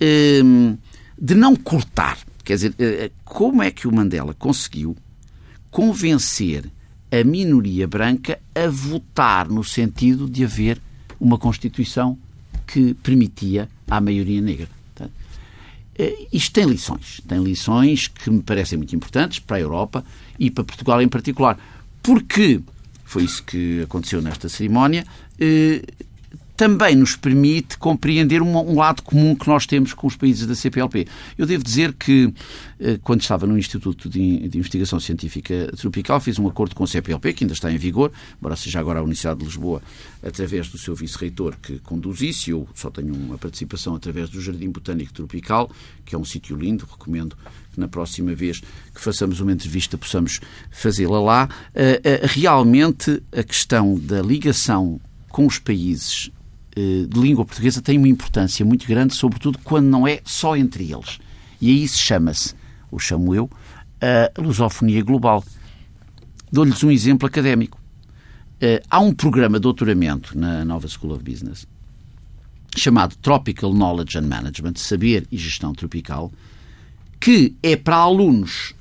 ehm, 0.00 0.76
de 1.18 1.34
não 1.34 1.56
cortar. 1.56 2.18
Quer 2.44 2.54
dizer, 2.54 2.74
eh, 2.78 3.10
como 3.24 3.62
é 3.62 3.70
que 3.70 3.88
o 3.88 3.94
Mandela 3.94 4.34
conseguiu 4.34 4.96
convencer 5.70 6.70
a 7.10 7.24
minoria 7.24 7.86
branca 7.86 8.38
a 8.54 8.68
votar 8.68 9.48
no 9.48 9.64
sentido 9.64 10.28
de 10.28 10.44
haver 10.44 10.80
uma 11.18 11.38
Constituição 11.38 12.18
que 12.66 12.94
permitia 12.94 13.68
à 13.88 14.00
maioria 14.00 14.40
negra? 14.40 14.68
Eh, 15.98 16.26
isto 16.32 16.52
tem 16.52 16.66
lições. 16.66 17.20
Tem 17.26 17.42
lições 17.42 18.08
que 18.08 18.30
me 18.30 18.42
parecem 18.42 18.76
muito 18.76 18.94
importantes 18.94 19.38
para 19.38 19.56
a 19.56 19.60
Europa 19.60 20.04
e 20.38 20.50
para 20.50 20.64
Portugal 20.64 21.00
em 21.00 21.08
particular. 21.08 21.58
Porque 22.06 22.60
foi 23.04 23.24
isso 23.24 23.42
que 23.42 23.82
aconteceu 23.82 24.22
nesta 24.22 24.48
cerimónia, 24.48 25.04
eh, 25.40 25.82
também 26.56 26.96
nos 26.96 27.14
permite 27.14 27.76
compreender 27.76 28.40
um, 28.40 28.56
um, 28.56 28.76
lado 28.76 29.02
comum 29.02 29.34
que 29.34 29.46
nós 29.46 29.66
temos 29.66 29.92
com 29.92 30.06
os 30.06 30.16
países 30.16 30.46
da 30.46 30.54
CPLP. 30.54 31.06
Eu 31.36 31.46
devo 31.46 31.62
dizer 31.62 31.92
que, 31.92 32.32
eh, 32.80 32.98
quando 33.02 33.20
estava 33.20 33.46
no 33.46 33.58
Instituto 33.58 34.08
de, 34.08 34.48
de, 34.48 34.58
Investigação 34.58 34.98
Científica 34.98 35.70
Tropical, 35.76 36.18
fiz 36.18 36.38
um 36.38 36.48
acordo 36.48 36.74
com 36.74 36.84
o 36.84 36.86
CPLP, 36.86 37.34
que 37.34 37.44
ainda 37.44 37.52
está 37.52 37.70
em 37.70 37.76
vigor, 37.76 38.10
embora 38.38 38.56
seja 38.56 38.80
agora 38.80 39.00
a 39.00 39.02
Universidade 39.02 39.40
de 39.40 39.44
Lisboa, 39.44 39.82
através 40.22 40.68
do 40.68 40.78
seu 40.78 40.94
vice-reitor 40.94 41.54
que 41.62 41.78
conduz 41.80 42.22
isso. 42.22 42.50
Eu 42.50 42.68
só 42.74 42.90
tenho 42.90 43.14
uma 43.14 43.36
participação 43.36 43.94
através 43.94 44.30
do 44.30 44.40
Jardim 44.40 44.70
Botânico 44.70 45.12
Tropical, 45.12 45.70
que 46.04 46.14
é 46.14 46.18
um 46.18 46.24
sítio 46.24 46.56
lindo, 46.56 46.88
recomendo 46.90 47.36
que 47.72 47.78
na 47.78 47.86
próxima 47.86 48.34
vez 48.34 48.60
que 48.60 49.00
façamos 49.00 49.40
uma 49.40 49.52
entrevista 49.52 49.98
possamos 49.98 50.40
fazê-la 50.70 51.20
lá. 51.20 51.48
Eh, 51.74 52.00
eh, 52.02 52.20
realmente, 52.24 53.22
a 53.30 53.42
questão 53.42 53.98
da 53.98 54.22
ligação 54.22 54.98
com 55.28 55.46
os 55.46 55.58
países 55.58 56.30
de 56.76 57.18
língua 57.18 57.44
portuguesa 57.44 57.80
tem 57.80 57.96
uma 57.96 58.08
importância 58.08 58.64
muito 58.64 58.86
grande, 58.86 59.14
sobretudo 59.14 59.58
quando 59.64 59.86
não 59.86 60.06
é 60.06 60.20
só 60.24 60.56
entre 60.56 60.92
eles. 60.92 61.18
E 61.60 61.70
aí 61.70 61.88
se 61.88 61.98
chama-se, 61.98 62.54
ou 62.90 62.98
chamo 62.98 63.34
eu, 63.34 63.50
a 64.00 64.40
lusofonia 64.40 65.02
global. 65.02 65.42
Dou-lhes 66.52 66.84
um 66.84 66.90
exemplo 66.90 67.26
académico. 67.26 67.80
Eh, 68.60 68.82
há 68.90 69.00
um 69.00 69.12
programa 69.12 69.58
de 69.58 69.62
doutoramento 69.62 70.38
na 70.38 70.64
Nova 70.64 70.86
School 70.86 71.12
of 71.12 71.22
Business 71.22 71.66
chamado 72.76 73.16
Tropical 73.16 73.72
Knowledge 73.72 74.18
and 74.18 74.26
Management, 74.26 74.74
Saber 74.76 75.26
e 75.32 75.36
Gestão 75.36 75.72
Tropical, 75.72 76.30
que 77.18 77.56
é 77.62 77.74
para 77.74 77.96
alunos 77.96 78.74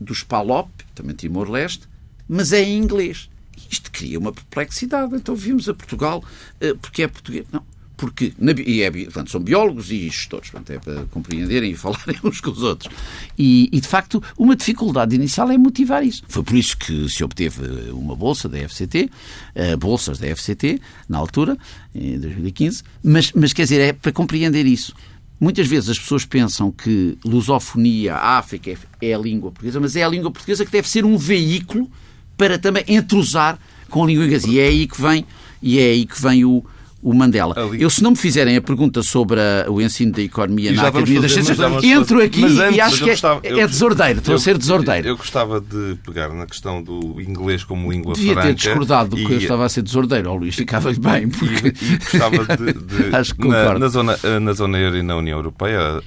dos 0.00 0.22
PALOP, 0.22 0.70
também 0.94 1.14
Timor-Leste, 1.14 1.88
mas 2.28 2.52
é 2.52 2.62
em 2.62 2.78
inglês. 2.78 3.28
Isto 3.70 3.90
cria 3.90 4.18
uma 4.18 4.32
perplexidade. 4.32 5.14
Então 5.14 5.34
vimos 5.34 5.68
a 5.68 5.74
Portugal 5.74 6.22
eh, 6.60 6.74
porque 6.80 7.02
é 7.02 7.08
português. 7.08 7.46
Não. 7.52 7.62
Porque, 7.96 8.34
e 8.66 8.82
é, 8.82 8.90
portanto, 8.90 9.30
são 9.30 9.40
biólogos 9.40 9.90
e 9.90 10.00
gestores, 10.10 10.50
portanto, 10.50 10.70
é 10.70 10.78
para 10.78 11.06
compreenderem 11.06 11.70
e 11.70 11.74
falarem 11.76 12.18
uns 12.22 12.40
com 12.40 12.50
os 12.50 12.62
outros. 12.62 12.94
E, 13.38 13.70
e, 13.72 13.80
de 13.80 13.88
facto, 13.88 14.22
uma 14.36 14.54
dificuldade 14.54 15.14
inicial 15.14 15.50
é 15.50 15.56
motivar 15.56 16.04
isso. 16.04 16.22
Foi 16.28 16.42
por 16.42 16.54
isso 16.56 16.76
que 16.76 17.08
se 17.08 17.24
obteve 17.24 17.90
uma 17.92 18.14
bolsa 18.14 18.48
da 18.48 18.58
FCT, 18.68 19.10
uh, 19.54 19.76
bolsas 19.78 20.18
da 20.18 20.26
FCT, 20.28 20.78
na 21.08 21.16
altura, 21.16 21.56
em 21.94 22.18
2015, 22.18 22.82
mas, 23.02 23.32
mas 23.32 23.54
quer 23.54 23.62
dizer, 23.62 23.80
é 23.80 23.92
para 23.94 24.12
compreender 24.12 24.66
isso. 24.66 24.94
Muitas 25.40 25.66
vezes 25.66 25.90
as 25.90 25.98
pessoas 25.98 26.24
pensam 26.24 26.70
que 26.70 27.16
lusofonia, 27.24 28.16
África, 28.16 28.70
é, 28.70 28.76
é 29.08 29.14
a 29.14 29.18
língua 29.18 29.50
portuguesa, 29.50 29.80
mas 29.80 29.96
é 29.96 30.02
a 30.02 30.08
língua 30.08 30.30
portuguesa 30.30 30.66
que 30.66 30.72
deve 30.72 30.88
ser 30.88 31.04
um 31.04 31.16
veículo 31.16 31.90
para 32.36 32.58
também 32.58 32.84
entrosar 32.88 33.58
com 33.88 34.04
a 34.04 34.06
língua 34.06 34.24
inglesa. 34.24 34.48
E 34.48 34.58
é 34.58 34.66
aí 34.68 34.86
que 34.86 35.00
vem, 35.00 35.24
e 35.62 35.78
é 35.78 35.90
aí 35.90 36.06
que 36.06 36.20
vem 36.20 36.44
o, 36.44 36.64
o 37.06 37.14
Mandela. 37.14 37.54
Ali. 37.56 37.80
Eu, 37.80 37.88
se 37.88 38.02
não 38.02 38.10
me 38.10 38.16
fizerem 38.16 38.56
a 38.56 38.60
pergunta 38.60 39.00
sobre 39.00 39.38
a, 39.40 39.70
o 39.70 39.80
ensino 39.80 40.10
da 40.10 40.22
economia 40.22 40.72
na 40.72 40.88
Academia 40.88 41.20
das 41.20 41.32
Ciências, 41.32 41.56
entro 41.84 42.20
aqui 42.20 42.42
antes, 42.42 42.76
e 42.76 42.80
acho 42.80 42.96
que 42.98 43.04
é, 43.04 43.12
gostava, 43.12 43.40
é, 43.44 43.60
é 43.60 43.66
desordeiro. 43.68 44.18
Estou 44.18 44.34
a 44.34 44.38
ser 44.40 44.58
desordeiro. 44.58 45.06
Eu 45.06 45.16
gostava 45.16 45.60
de 45.60 45.96
pegar 46.04 46.30
na 46.30 46.46
questão 46.46 46.82
do 46.82 47.20
inglês 47.20 47.62
como 47.62 47.92
língua 47.92 48.14
Devia 48.14 48.32
franca. 48.32 48.48
Devia 48.48 48.56
ter 48.56 48.68
discordado 48.70 49.10
do 49.10 49.16
que 49.24 49.34
eu 49.34 49.38
estava 49.38 49.64
a 49.64 49.68
ser 49.68 49.82
desordeiro, 49.82 50.28
ao 50.30 50.36
Luís. 50.36 50.56
Ficava-lhe 50.56 50.98
bem. 50.98 51.28
Porque... 51.28 51.68
E, 51.80 51.92
e 51.92 51.98
gostava 51.98 52.56
de... 52.56 52.72
de 52.74 53.16
acho 53.16 53.36
que 53.36 53.46
na, 53.46 53.78
na, 53.78 53.88
zona, 53.88 54.18
na 54.40 54.52
zona 54.52 54.76
euro 54.76 54.96
e 54.96 55.02
na 55.04 55.16
União 55.16 55.38
Europeia, 55.38 56.02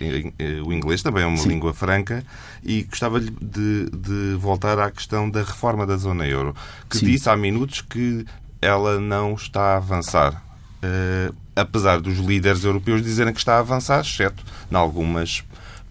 o 0.66 0.74
inglês 0.74 1.02
também 1.02 1.24
é 1.24 1.28
uma 1.28 1.38
Sim. 1.38 1.48
língua 1.48 1.74
franca 1.74 2.26
e 2.62 2.84
gostava 2.84 3.22
de, 3.22 3.30
de 3.90 4.36
voltar 4.38 4.78
à 4.78 4.92
questão 4.92 5.30
da 5.30 5.40
reforma 5.40 5.88
da 5.88 5.96
zona 5.96 6.28
euro, 6.28 6.54
que 6.90 6.98
Sim. 6.98 7.06
disse 7.06 7.30
há 7.30 7.38
minutos 7.38 7.80
que 7.80 8.26
ela 8.62 9.00
não 9.00 9.36
está 9.36 9.62
a 9.62 9.78
avançar. 9.78 10.49
Uh, 10.82 11.36
apesar 11.56 12.00
dos 12.00 12.18
líderes 12.20 12.64
europeus 12.64 13.04
dizerem 13.04 13.34
que 13.34 13.40
está 13.40 13.56
a 13.56 13.60
avançar, 13.60 14.00
exceto 14.00 14.44
em 14.72 14.76
algumas 14.76 15.44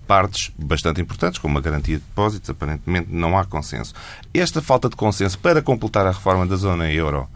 partes 0.07 0.51
bastante 0.59 1.03
importantes, 1.03 1.39
como 1.39 1.59
a 1.59 1.61
garantia 1.61 1.99
de 1.99 2.03
depósitos, 2.03 2.49
aparentemente 2.49 3.09
não 3.11 3.39
há 3.39 3.45
consenso. 3.45 3.93
Esta 4.33 4.63
falta 4.63 4.89
de 4.89 4.97
consenso 4.97 5.39
para 5.39 5.61
completar 5.61 6.07
a 6.07 6.11
reforma 6.11 6.47
da 6.47 6.57
zona 6.57 6.91
euro 6.91 7.29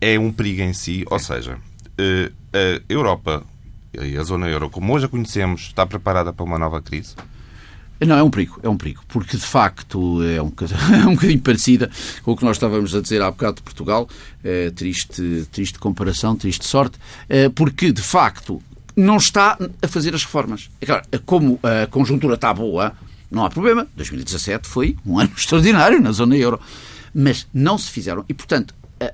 é 0.00 0.18
um 0.18 0.32
perigo 0.32 0.62
em 0.62 0.72
si, 0.72 1.04
ou 1.10 1.18
seja, 1.18 1.58
eh, 1.98 2.32
a 2.52 2.92
Europa 2.92 3.42
e 3.92 4.16
a 4.16 4.22
zona 4.22 4.48
euro, 4.48 4.70
como 4.70 4.94
hoje 4.94 5.04
a 5.04 5.08
conhecemos, 5.08 5.62
está 5.62 5.86
preparada 5.86 6.32
para 6.32 6.44
uma 6.44 6.58
nova 6.58 6.80
crise? 6.80 7.14
Não, 8.06 8.16
é 8.16 8.22
um 8.22 8.30
perigo, 8.30 8.60
é 8.62 8.68
um 8.68 8.76
perigo, 8.76 9.02
porque 9.08 9.36
de 9.36 9.44
facto 9.44 10.22
é 10.22 10.42
um, 10.42 10.52
é 10.94 11.06
um 11.06 11.14
bocadinho 11.14 11.40
parecida 11.40 11.90
com 12.22 12.32
o 12.32 12.36
que 12.36 12.44
nós 12.44 12.56
estávamos 12.56 12.94
a 12.94 13.00
dizer 13.00 13.22
há 13.22 13.30
bocado 13.30 13.56
de 13.56 13.62
Portugal. 13.62 14.08
É, 14.42 14.70
triste, 14.70 15.46
triste 15.50 15.78
comparação, 15.78 16.36
triste 16.36 16.66
sorte, 16.66 16.98
é, 17.28 17.48
porque 17.48 17.92
de 17.92 18.02
facto 18.02 18.62
não 18.96 19.16
está 19.16 19.58
a 19.82 19.88
fazer 19.88 20.14
as 20.14 20.24
reformas. 20.24 20.70
É 20.80 20.86
claro, 20.86 21.04
como 21.24 21.58
a 21.62 21.86
conjuntura 21.86 22.34
está 22.34 22.52
boa, 22.52 22.92
não 23.30 23.44
há 23.44 23.50
problema. 23.50 23.86
2017 23.96 24.68
foi 24.68 24.96
um 25.04 25.18
ano 25.20 25.32
extraordinário 25.36 26.00
na 26.00 26.12
zona 26.12 26.36
euro. 26.36 26.60
Mas 27.14 27.46
não 27.52 27.78
se 27.78 27.90
fizeram. 27.90 28.24
E, 28.28 28.34
portanto, 28.34 28.74
a, 29.00 29.12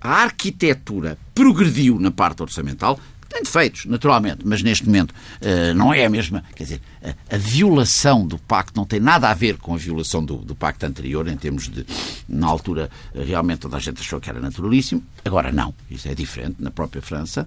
a 0.00 0.22
arquitetura 0.22 1.18
progrediu 1.34 1.98
na 1.98 2.10
parte 2.10 2.42
orçamental, 2.42 2.98
tem 3.30 3.44
defeitos, 3.44 3.86
naturalmente, 3.86 4.40
mas 4.44 4.60
neste 4.60 4.84
momento 4.84 5.12
uh, 5.12 5.72
não 5.74 5.94
é 5.94 6.04
a 6.04 6.10
mesma. 6.10 6.42
Quer 6.54 6.64
dizer, 6.64 6.82
a, 7.00 7.36
a, 7.36 7.38
violação 7.38 8.26
do 8.26 8.36
pacto 8.36 8.72
não 8.76 8.84
tem 8.84 8.98
nada 8.98 9.30
a 9.30 9.34
ver 9.34 9.56
com 9.56 9.72
a 9.72 9.76
violação 9.76 10.24
do, 10.24 10.38
do 10.38 10.52
pacto 10.52 10.84
anterior, 10.84 11.28
em 11.28 11.36
termos 11.36 11.68
de. 11.68 11.86
Na 12.28 12.48
altura, 12.48 12.90
realmente 13.14 13.60
toda 13.60 13.76
a 13.76 13.80
gente 13.80 14.00
achou 14.00 14.20
que 14.20 14.28
era 14.28 14.40
naturalíssimo. 14.40 15.02
Agora, 15.24 15.52
não. 15.52 15.72
Isso 15.88 16.08
é 16.08 16.14
diferente 16.14 16.56
na 16.58 16.72
própria 16.72 17.00
França. 17.00 17.46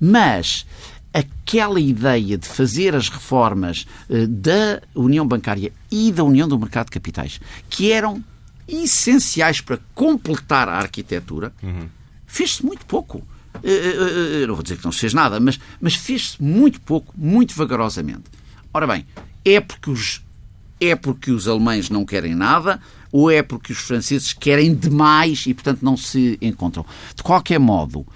Mas 0.00 0.66
aquela 1.12 1.78
ideia 1.78 2.38
de 2.38 2.48
fazer 2.48 2.94
as 2.94 3.10
reformas 3.10 3.86
uh, 4.08 4.26
da 4.26 4.80
União 4.94 5.26
Bancária 5.28 5.70
e 5.90 6.10
da 6.10 6.24
União 6.24 6.48
do 6.48 6.58
Mercado 6.58 6.86
de 6.86 6.92
Capitais, 6.92 7.40
que 7.68 7.92
eram 7.92 8.24
essenciais 8.66 9.60
para 9.60 9.78
completar 9.94 10.66
a 10.66 10.78
arquitetura, 10.78 11.52
uhum. 11.62 11.88
fez-se 12.26 12.64
muito 12.64 12.86
pouco. 12.86 13.22
Eh, 13.62 13.68
eh, 13.68 14.42
eh, 14.42 14.46
não 14.46 14.54
vou 14.54 14.62
dizer 14.62 14.78
que 14.78 14.84
não 14.84 14.92
se 14.92 15.00
fez 15.00 15.14
nada, 15.14 15.40
mas, 15.40 15.58
mas 15.80 15.94
fez-se 15.94 16.42
muito 16.42 16.80
pouco, 16.80 17.12
muito 17.16 17.54
vagarosamente. 17.54 18.24
Ora 18.72 18.86
bem, 18.86 19.04
é 19.44 19.60
porque 19.60 19.90
os, 19.90 20.22
é 20.80 20.94
porque 20.94 21.30
os 21.30 21.48
alemães 21.48 21.90
não 21.90 22.04
querem 22.04 22.34
nada 22.34 22.80
ou 23.12 23.30
é 23.30 23.42
porque 23.42 23.72
os 23.72 23.78
franceses 23.78 24.32
querem 24.32 24.74
demais 24.74 25.44
e, 25.46 25.54
portanto, 25.54 25.82
não 25.82 25.96
se 25.96 26.38
encontram. 26.40 26.86
De 27.14 27.22
qualquer 27.22 27.58
modo, 27.58 28.06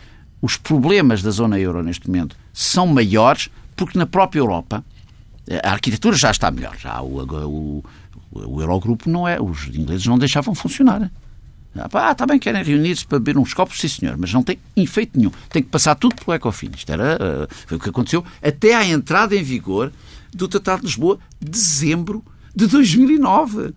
os 0.40 0.56
problemas 0.56 1.22
da 1.22 1.30
zona 1.30 1.58
euro 1.58 1.82
neste 1.82 2.06
momento 2.06 2.36
são 2.52 2.86
maiores 2.86 3.50
porque 3.76 3.98
na 3.98 4.06
própria 4.06 4.40
Europa 4.40 4.84
a 5.62 5.70
arquitetura 5.72 6.16
já 6.16 6.30
está 6.30 6.50
melhor. 6.50 6.76
Já 6.78 7.02
o, 7.02 7.20
o, 7.20 7.84
o 8.32 8.60
Eurogrupo 8.60 9.10
não 9.10 9.26
é. 9.26 9.40
Os 9.40 9.66
ingleses 9.66 10.06
não 10.06 10.18
deixavam 10.18 10.54
funcionar. 10.54 11.10
Ah, 11.76 12.12
está 12.12 12.24
bem, 12.24 12.38
querem 12.38 12.62
reunir-se 12.62 13.04
para 13.04 13.18
beber 13.18 13.38
uns 13.38 13.52
copos, 13.52 13.80
sim 13.80 13.88
senhor, 13.88 14.16
mas 14.16 14.32
não 14.32 14.42
tem 14.42 14.58
efeito 14.76 15.18
nenhum. 15.18 15.30
Tem 15.48 15.62
que 15.62 15.68
passar 15.68 15.94
tudo 15.96 16.14
pelo 16.16 16.34
Ecofin. 16.34 16.70
Isto 16.76 16.92
era, 16.92 17.16
uh, 17.16 17.54
foi 17.66 17.76
o 17.76 17.80
que 17.80 17.88
aconteceu 17.88 18.24
até 18.42 18.74
à 18.74 18.84
entrada 18.84 19.34
em 19.34 19.42
vigor 19.42 19.92
do 20.32 20.46
Tratado 20.46 20.82
de 20.82 20.86
Lisboa, 20.86 21.18
dezembro 21.40 22.24
de 22.54 22.66
2009. 22.66 23.74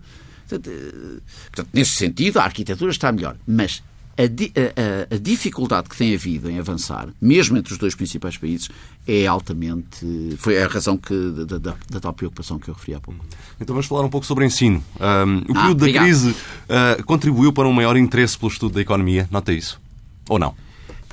Portanto, 0.48 0.70
uh, 0.70 1.22
portanto, 1.46 1.68
nesse 1.72 1.92
sentido, 1.92 2.38
a 2.38 2.44
arquitetura 2.44 2.90
está 2.90 3.10
melhor. 3.10 3.36
Mas 3.46 3.82
a, 4.18 5.12
a, 5.12 5.14
a, 5.14 5.18
dificuldade 5.18 5.88
que 5.88 5.96
tem 5.96 6.14
havido 6.14 6.50
em 6.50 6.58
avançar, 6.58 7.08
mesmo 7.20 7.56
entre 7.56 7.72
os 7.72 7.78
dois 7.78 7.94
principais 7.94 8.36
países, 8.36 8.68
é 9.06 9.26
altamente. 9.26 10.36
Foi 10.38 10.60
a 10.60 10.66
razão 10.66 10.96
que, 10.96 11.14
da, 11.46 11.58
da, 11.58 11.76
da 11.88 12.00
tal 12.00 12.12
preocupação 12.12 12.58
que 12.58 12.68
eu 12.68 12.74
referi 12.74 12.94
há 12.94 13.00
pouco. 13.00 13.24
Então 13.60 13.74
vamos 13.74 13.86
falar 13.86 14.04
um 14.04 14.10
pouco 14.10 14.26
sobre 14.26 14.44
ensino. 14.44 14.82
Um, 15.00 15.38
o 15.38 15.54
período 15.54 15.84
ah, 15.84 15.92
da 15.92 16.00
crise 16.00 16.30
uh, 16.30 17.04
contribuiu 17.04 17.52
para 17.52 17.68
um 17.68 17.72
maior 17.72 17.96
interesse 17.96 18.36
pelo 18.36 18.50
estudo 18.50 18.74
da 18.74 18.80
economia, 18.80 19.28
nota 19.30 19.52
isso? 19.52 19.80
Ou 20.28 20.38
não? 20.38 20.54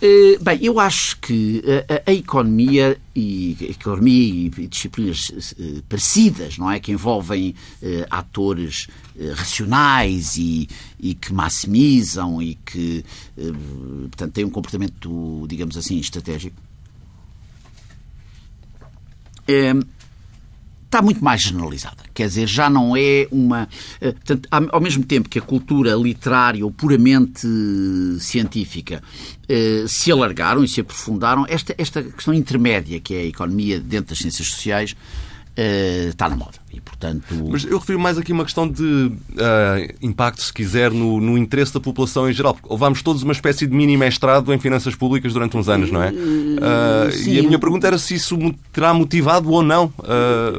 Uh, 0.05 0.43
bem, 0.43 0.59
eu 0.61 0.79
acho 0.79 1.17
que 1.19 1.63
a, 1.89 2.11
a, 2.11 2.13
economia 2.13 2.95
e 3.15 3.57
economia 3.71 4.51
e 4.55 4.67
disciplinas 4.67 5.29
uh, 5.29 5.81
parecidas, 5.89 6.59
não 6.59 6.69
é, 6.69 6.79
que 6.79 6.91
envolvem 6.91 7.55
uh, 7.81 8.05
atores 8.11 8.87
racionais 9.35 10.35
e, 10.37 10.69
e, 10.99 11.15
que 11.15 11.33
maximizam 11.33 12.41
e 12.41 12.55
que, 12.55 13.05
portanto, 14.09 14.33
têm 14.33 14.43
um 14.43 14.49
comportamento, 14.49 15.45
digamos 15.47 15.77
assim, 15.77 15.97
estratégico 15.97 16.61
está 20.95 21.01
muito 21.01 21.23
mais 21.23 21.41
generalizada. 21.41 21.97
Quer 22.13 22.27
dizer, 22.27 22.47
já 22.47 22.69
não 22.69 22.95
é 22.95 23.27
uma. 23.29 23.67
Eh, 23.99 24.13
portanto, 24.13 24.47
ao 24.49 24.79
mesmo 24.79 25.03
tempo 25.03 25.27
que 25.27 25.37
a 25.37 25.41
cultura 25.41 25.93
literária 25.95 26.63
ou 26.63 26.71
puramente 26.71 27.47
científica 28.19 29.03
eh, 29.49 29.83
se 29.87 30.11
alargaram 30.11 30.63
e 30.63 30.67
se 30.67 30.79
aprofundaram, 30.79 31.45
esta, 31.49 31.75
esta 31.77 32.01
questão 32.01 32.33
intermédia, 32.33 32.99
que 33.01 33.13
é 33.13 33.19
a 33.21 33.25
economia 33.25 33.79
dentro 33.79 34.09
das 34.09 34.19
ciências 34.19 34.47
sociais, 34.47 34.91
uh, 34.91 36.09
está 36.09 36.29
na 36.29 36.35
moda. 36.35 36.57
E, 36.73 36.79
portanto... 36.97 37.49
Mas 37.51 37.65
eu 37.65 37.77
refiro 37.77 37.99
mais 37.99 38.17
aqui 38.17 38.31
uma 38.31 38.43
questão 38.43 38.67
de 38.67 38.83
uh, 38.83 39.95
impacto, 40.01 40.41
se 40.41 40.53
quiser, 40.53 40.91
no, 40.91 41.19
no, 41.19 41.37
interesse 41.37 41.73
da 41.73 41.79
população 41.79 42.29
em 42.29 42.33
geral. 42.33 42.53
Porque 42.53 42.71
levámos 42.71 43.01
todos 43.01 43.21
uma 43.21 43.33
espécie 43.33 43.67
de 43.67 43.75
mini-mestrado 43.75 44.53
em 44.53 44.59
finanças 44.59 44.95
públicas 44.95 45.33
durante 45.33 45.57
uns 45.57 45.67
anos, 45.67 45.91
não 45.91 46.01
é? 46.01 46.11
Uh, 46.11 47.27
e 47.27 47.39
a 47.39 47.43
minha 47.43 47.59
pergunta 47.59 47.87
era 47.87 47.97
se 47.97 48.15
isso 48.15 48.37
terá 48.71 48.93
motivado 48.93 49.51
ou 49.51 49.61
não 49.61 49.93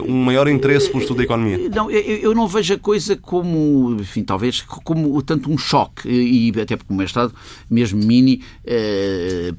um 0.07 0.25
maior 0.25 0.49
interesse 0.49 0.89
pelo 0.89 1.01
estudo 1.01 1.19
da 1.19 1.25
economia. 1.25 1.69
Não, 1.71 1.91
eu, 1.91 2.01
eu, 2.01 2.35
não 2.35 2.47
vejo 2.47 2.75
a 2.75 2.79
coisa 2.79 3.17
como, 3.17 3.97
enfim, 4.01 4.23
talvez, 4.23 4.61
como 4.61 5.21
tanto 5.23 5.51
um 5.51 5.57
choque, 5.57 6.09
e 6.09 6.53
até 6.61 6.77
porque 6.77 6.93
o 6.93 6.97
mestrado, 6.97 7.33
mesmo 7.71 8.05
mini, 8.05 8.43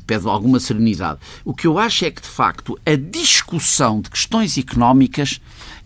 pede 0.05 0.27
alguma 0.27 0.59
serenidade. 0.59 1.19
O 1.43 1.53
que 1.53 1.67
eu 1.67 1.77
acho 1.77 2.05
é 2.05 2.11
que, 2.11 2.21
de 2.21 2.27
facto, 2.27 2.77
a 2.85 2.95
discussão 2.95 4.01
de 4.01 4.09
questões 4.09 4.57
económicas 4.57 5.39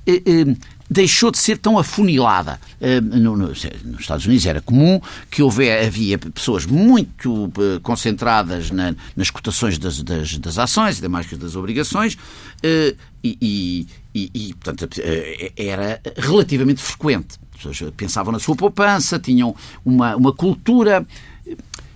eh, 0.06 0.22
eh, 0.26 0.56
deixou 0.92 1.32
de 1.32 1.38
ser 1.38 1.58
tão 1.58 1.80
afunilada. 1.80 2.60
Eh, 2.82 3.00
nos 3.00 3.66
Estados 3.98 4.26
Unidos 4.26 4.46
era 4.46 4.60
comum 4.60 5.00
que 5.30 5.42
houvesse, 5.42 5.88
havia 5.88 6.18
pessoas 6.18 6.66
muito 6.66 7.50
concentradas 7.82 8.70
nas 9.16 9.30
cotações 9.30 9.78
das, 9.78 10.04
das, 10.04 10.38
das 10.38 10.58
ações 10.58 10.98
e 10.98 11.02
demais 11.02 11.26
que 11.26 11.38
das 11.38 11.56
obrigações 11.56 12.18
e, 12.62 12.98
e, 13.24 13.88
e, 14.14 14.54
portanto, 14.56 15.02
era 15.56 16.02
relativamente 16.18 16.82
frequente. 16.82 17.40
As 17.56 17.64
pessoas 17.64 17.94
pensavam 17.96 18.34
na 18.34 18.40
sua 18.40 18.56
poupança, 18.56 19.18
tinham 19.18 19.56
uma, 19.86 20.16
uma 20.18 20.34
cultura 20.34 21.06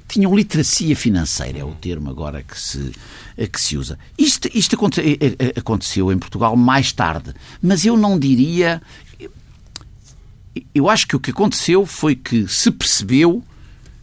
tinham 0.07 0.35
literacia 0.35 0.95
financeira, 0.95 1.59
é 1.59 1.63
o 1.63 1.73
termo 1.73 2.09
agora 2.09 2.43
que 2.43 2.59
se, 2.59 2.91
que 3.51 3.59
se 3.59 3.77
usa. 3.77 3.97
Isto, 4.17 4.49
isto 4.53 4.75
eh, 4.99 5.35
eh, 5.39 5.53
aconteceu 5.57 6.11
em 6.11 6.17
Portugal 6.17 6.55
mais 6.55 6.91
tarde, 6.91 7.33
mas 7.61 7.85
eu 7.85 7.97
não 7.97 8.17
diria. 8.17 8.81
Eu 10.73 10.89
acho 10.89 11.07
que 11.07 11.15
o 11.15 11.19
que 11.19 11.31
aconteceu 11.31 11.85
foi 11.85 12.15
que 12.15 12.47
se 12.47 12.71
percebeu 12.71 13.43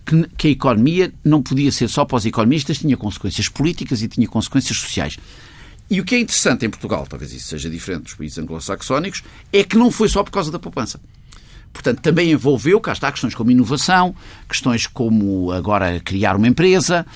que, 0.04 0.28
que 0.36 0.48
a 0.48 0.50
economia 0.50 1.12
não 1.24 1.42
podia 1.42 1.72
ser 1.72 1.88
só 1.88 2.04
para 2.04 2.16
os 2.16 2.26
economistas, 2.26 2.78
tinha 2.78 2.96
consequências 2.96 3.48
políticas 3.48 4.02
e 4.02 4.08
tinha 4.08 4.28
consequências 4.28 4.76
sociais. 4.76 5.16
E 5.88 6.00
o 6.00 6.04
que 6.04 6.14
é 6.14 6.20
interessante 6.20 6.66
em 6.66 6.70
Portugal, 6.70 7.06
talvez 7.06 7.32
isso 7.32 7.48
seja 7.48 7.68
diferente 7.68 8.04
dos 8.04 8.14
países 8.14 8.38
anglo-saxónicos, 8.38 9.22
é 9.52 9.62
que 9.62 9.76
não 9.76 9.90
foi 9.90 10.08
só 10.08 10.22
por 10.22 10.30
causa 10.30 10.50
da 10.50 10.58
poupança. 10.58 11.00
Portanto, 11.72 12.00
também 12.00 12.30
envolveu, 12.30 12.80
cá 12.80 12.92
está, 12.92 13.10
questões 13.10 13.34
como 13.34 13.50
inovação, 13.50 14.14
questões 14.48 14.86
como 14.86 15.50
agora 15.52 16.00
criar 16.00 16.36
uma 16.36 16.46
empresa 16.46 17.06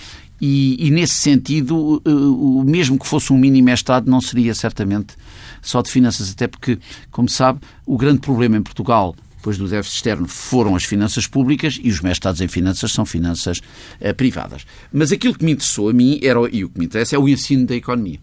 e, 0.41 0.87
e, 0.87 0.91
nesse 0.91 1.15
sentido, 1.15 2.03
o 2.05 2.63
mesmo 2.65 2.99
que 2.99 3.07
fosse 3.07 3.33
um 3.33 3.39
mini 3.39 3.63
mestrado, 3.63 4.11
não 4.11 4.21
seria 4.21 4.55
certamente 4.55 5.15
só 5.63 5.81
de 5.81 5.91
finanças, 5.91 6.31
até 6.31 6.47
porque, 6.47 6.79
como 7.11 7.29
sabe, 7.29 7.61
o 7.87 7.97
grande 7.97 8.21
problema 8.21 8.57
em 8.57 8.63
Portugal, 8.63 9.17
depois 9.37 9.57
do 9.57 9.67
déficit 9.67 9.97
externo, 9.97 10.29
foram 10.29 10.77
as 10.77 10.85
finanças 10.85 11.27
públicas 11.27 11.79
e 11.83 11.89
os 11.89 12.01
mestrados 12.01 12.41
em 12.41 12.49
finanças 12.49 12.93
são 12.93 13.07
finanças 13.07 13.59
uh, 13.59 14.15
privadas. 14.15 14.67
Mas 14.93 15.11
aquilo 15.11 15.35
que 15.35 15.45
me 15.45 15.53
interessou 15.53 15.89
a 15.89 15.93
mim, 15.93 16.21
era, 16.23 16.39
e 16.53 16.65
o 16.65 16.69
que 16.69 16.79
me 16.79 16.85
interessa, 16.85 17.17
é 17.17 17.19
o 17.19 17.29
ensino 17.29 17.67
da 17.67 17.75
economia, 17.75 18.21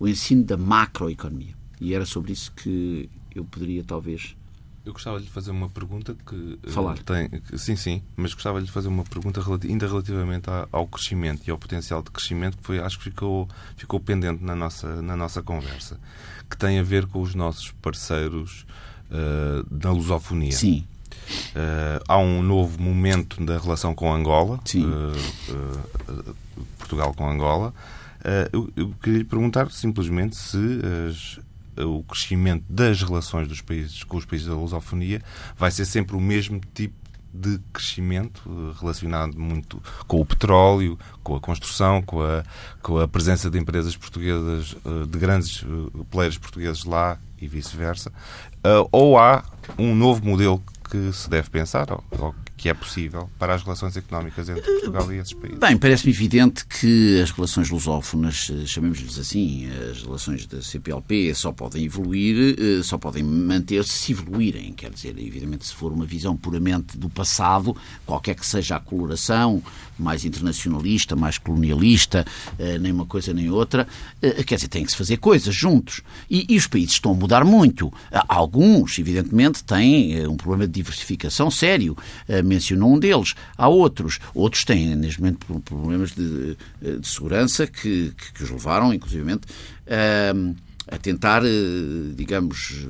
o 0.00 0.08
ensino 0.08 0.42
da 0.44 0.56
macroeconomia. 0.56 1.54
E 1.80 1.92
era 1.94 2.06
sobre 2.06 2.32
isso 2.32 2.50
que 2.52 3.10
eu 3.34 3.44
poderia, 3.44 3.84
talvez, 3.84 4.34
eu 4.84 4.92
gostava 4.92 5.18
de 5.18 5.24
lhe 5.24 5.30
fazer 5.30 5.50
uma 5.50 5.68
pergunta 5.68 6.14
que 6.26 6.58
eh, 6.64 6.70
falar 6.70 6.98
tem 6.98 7.30
sim 7.56 7.76
sim, 7.76 8.02
mas 8.16 8.34
gostava 8.34 8.58
de 8.60 8.66
lhe 8.66 8.72
fazer 8.72 8.88
uma 8.88 9.04
pergunta 9.04 9.40
ainda 9.64 9.86
relativamente 9.86 10.48
ao 10.70 10.86
crescimento 10.86 11.42
e 11.46 11.50
ao 11.50 11.58
potencial 11.58 12.02
de 12.02 12.10
crescimento 12.10 12.58
que 12.58 12.64
foi 12.64 12.78
acho 12.80 12.98
que 12.98 13.04
ficou 13.04 13.48
ficou 13.76 14.00
pendente 14.00 14.42
na 14.42 14.56
nossa 14.56 15.00
na 15.00 15.16
nossa 15.16 15.42
conversa 15.42 15.98
que 16.52 16.56
tem 16.56 16.78
a 16.78 16.82
ver 16.82 17.06
com 17.06 17.22
os 17.22 17.34
nossos 17.34 17.70
parceiros 17.70 18.66
uh, 19.10 19.64
da 19.70 19.90
lusofonia. 19.90 20.52
Sim. 20.52 20.84
Uh, 21.54 22.02
há 22.06 22.18
um 22.18 22.42
novo 22.42 22.80
momento 22.80 23.42
da 23.42 23.58
relação 23.58 23.94
com 23.94 24.12
Angola, 24.12 24.60
Sim. 24.64 24.84
Uh, 24.86 26.34
Portugal 26.78 27.14
com 27.14 27.28
Angola. 27.28 27.72
Eu, 28.52 28.70
eu, 28.76 28.94
queria 29.02 29.18
lhe 29.18 29.24
perguntar 29.24 29.68
simplesmente 29.72 30.36
se 30.36 30.58
as, 31.08 31.40
o 31.78 32.02
crescimento 32.04 32.64
das 32.68 33.02
relações 33.02 33.48
dos 33.48 33.60
países 33.60 34.02
com 34.04 34.16
os 34.16 34.24
países 34.24 34.46
da 34.46 34.54
lusofonia 34.54 35.22
vai 35.56 35.70
ser 35.70 35.84
sempre 35.84 36.16
o 36.16 36.20
mesmo 36.20 36.60
tipo 36.74 37.02
de 37.32 37.58
crescimento 37.72 38.42
eh, 38.46 38.78
relacionado 38.78 39.38
muito 39.38 39.82
com 40.06 40.20
o 40.20 40.26
petróleo, 40.26 40.98
com 41.22 41.34
a 41.34 41.40
construção, 41.40 42.02
com 42.02 42.22
a, 42.22 42.44
com 42.82 42.98
a 42.98 43.08
presença 43.08 43.50
de 43.50 43.58
empresas 43.58 43.96
portuguesas, 43.96 44.76
eh, 44.84 45.06
de 45.06 45.18
grandes 45.18 45.64
eh, 45.64 46.04
players 46.10 46.36
portugueses 46.36 46.84
lá 46.84 47.18
e 47.40 47.48
vice-versa, 47.48 48.12
ou 48.92 49.18
há 49.18 49.42
um 49.76 49.96
novo 49.96 50.24
modelo 50.24 50.62
que 50.88 51.12
se 51.12 51.28
deve 51.28 51.50
pensar, 51.50 51.90
ou 51.90 52.34
que 52.62 52.68
é 52.68 52.74
possível 52.74 53.28
para 53.40 53.56
as 53.56 53.64
relações 53.64 53.96
económicas 53.96 54.48
entre 54.48 54.62
Portugal 54.62 55.12
e 55.12 55.16
esses 55.16 55.32
países? 55.32 55.58
Bem, 55.58 55.76
parece-me 55.76 56.12
evidente 56.12 56.64
que 56.64 57.20
as 57.20 57.32
relações 57.32 57.68
lusófonas, 57.68 58.52
eh, 58.54 58.64
chamemos-lhes 58.64 59.18
assim, 59.18 59.68
as 59.90 60.04
relações 60.04 60.46
da 60.46 60.62
CPLP 60.62 61.34
só 61.34 61.50
podem 61.50 61.84
evoluir, 61.84 62.56
eh, 62.56 62.82
só 62.84 62.96
podem 62.96 63.24
manter-se 63.24 63.90
se 63.90 64.12
evoluírem. 64.12 64.72
Quer 64.74 64.92
dizer, 64.92 65.08
evidentemente, 65.18 65.66
se 65.66 65.74
for 65.74 65.90
uma 65.90 66.06
visão 66.06 66.36
puramente 66.36 66.96
do 66.96 67.10
passado, 67.10 67.76
qualquer 68.06 68.36
que 68.36 68.46
seja 68.46 68.76
a 68.76 68.80
coloração, 68.80 69.60
mais 69.98 70.24
internacionalista, 70.24 71.16
mais 71.16 71.38
colonialista, 71.38 72.24
eh, 72.60 72.78
nem 72.78 72.92
uma 72.92 73.06
coisa 73.06 73.34
nem 73.34 73.50
outra, 73.50 73.88
quer 74.46 74.54
dizer, 74.54 74.68
tem 74.68 74.84
que 74.84 74.92
se 74.92 74.96
fazer 74.96 75.16
coisas 75.16 75.52
juntos. 75.52 76.00
E, 76.30 76.46
e 76.48 76.56
os 76.56 76.68
países 76.68 76.92
estão 76.92 77.10
a 77.10 77.14
mudar 77.14 77.44
muito. 77.44 77.92
Alguns, 78.28 79.00
evidentemente, 79.00 79.64
têm 79.64 80.28
um 80.28 80.36
problema 80.36 80.64
de 80.64 80.72
diversificação 80.72 81.50
sério 81.50 81.96
mencionou 82.52 82.94
um 82.94 82.98
deles. 82.98 83.34
Há 83.56 83.68
outros. 83.68 84.18
Outros 84.34 84.64
têm, 84.64 84.94
neste 84.96 85.20
momento, 85.20 85.60
problemas 85.64 86.12
de, 86.12 86.56
de 86.80 87.06
segurança 87.06 87.66
que, 87.66 88.12
que, 88.16 88.32
que, 88.32 88.42
os 88.44 88.50
levaram, 88.50 88.92
inclusivamente, 88.92 89.46
a, 89.86 90.94
a 90.94 90.98
tentar, 90.98 91.42
eh, 91.44 91.48
digamos, 92.14 92.86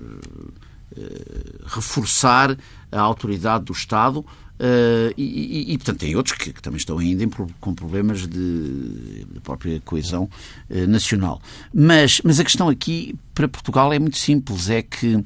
eh, 0.96 1.62
reforçar 1.66 2.56
a 2.90 3.00
autoridade 3.00 3.64
do 3.64 3.72
Estado 3.72 4.24
Uh, 4.62 5.10
e, 5.16 5.24
e, 5.24 5.72
e, 5.72 5.78
portanto, 5.78 5.98
tem 5.98 6.14
outros 6.14 6.38
que, 6.38 6.52
que 6.52 6.62
também 6.62 6.76
estão 6.76 6.96
ainda 6.96 7.24
em, 7.24 7.28
com 7.28 7.74
problemas 7.74 8.28
de, 8.28 9.24
de 9.24 9.40
própria 9.42 9.80
coesão 9.80 10.30
uh, 10.70 10.86
nacional. 10.86 11.42
Mas, 11.74 12.20
mas 12.22 12.38
a 12.38 12.44
questão 12.44 12.68
aqui 12.68 13.16
para 13.34 13.48
Portugal 13.48 13.92
é 13.92 13.98
muito 13.98 14.18
simples: 14.18 14.70
é 14.70 14.80
que 14.80 15.24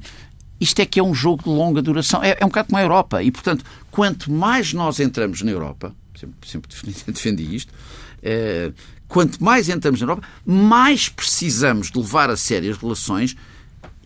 isto 0.59 0.79
é 0.79 0.85
que 0.85 0.99
é 0.99 1.03
um 1.03 1.13
jogo 1.13 1.43
de 1.43 1.49
longa 1.49 1.81
duração. 1.81 2.23
É, 2.23 2.37
é 2.39 2.45
um 2.45 2.49
bocado 2.49 2.69
como 2.69 2.77
a 2.77 2.81
Europa. 2.81 3.23
E, 3.23 3.31
portanto, 3.31 3.63
quanto 3.91 4.31
mais 4.31 4.73
nós 4.73 4.99
entramos 4.99 5.41
na 5.41 5.51
Europa, 5.51 5.93
sempre, 6.15 6.49
sempre 6.49 7.11
defendi 7.11 7.43
isto, 7.55 7.73
é, 8.23 8.71
quanto 9.07 9.43
mais 9.43 9.69
entramos 9.69 10.01
na 10.01 10.05
Europa, 10.05 10.27
mais 10.45 11.09
precisamos 11.09 11.91
de 11.91 11.97
levar 11.97 12.29
a 12.29 12.37
sério 12.37 12.71
as 12.71 12.77
relações 12.77 13.35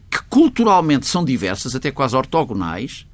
que 0.09 0.21
culturalmente 0.29 1.07
são 1.07 1.23
diversas, 1.23 1.73
até 1.73 1.89
quase 1.89 2.15
ortogonais, 2.15 3.05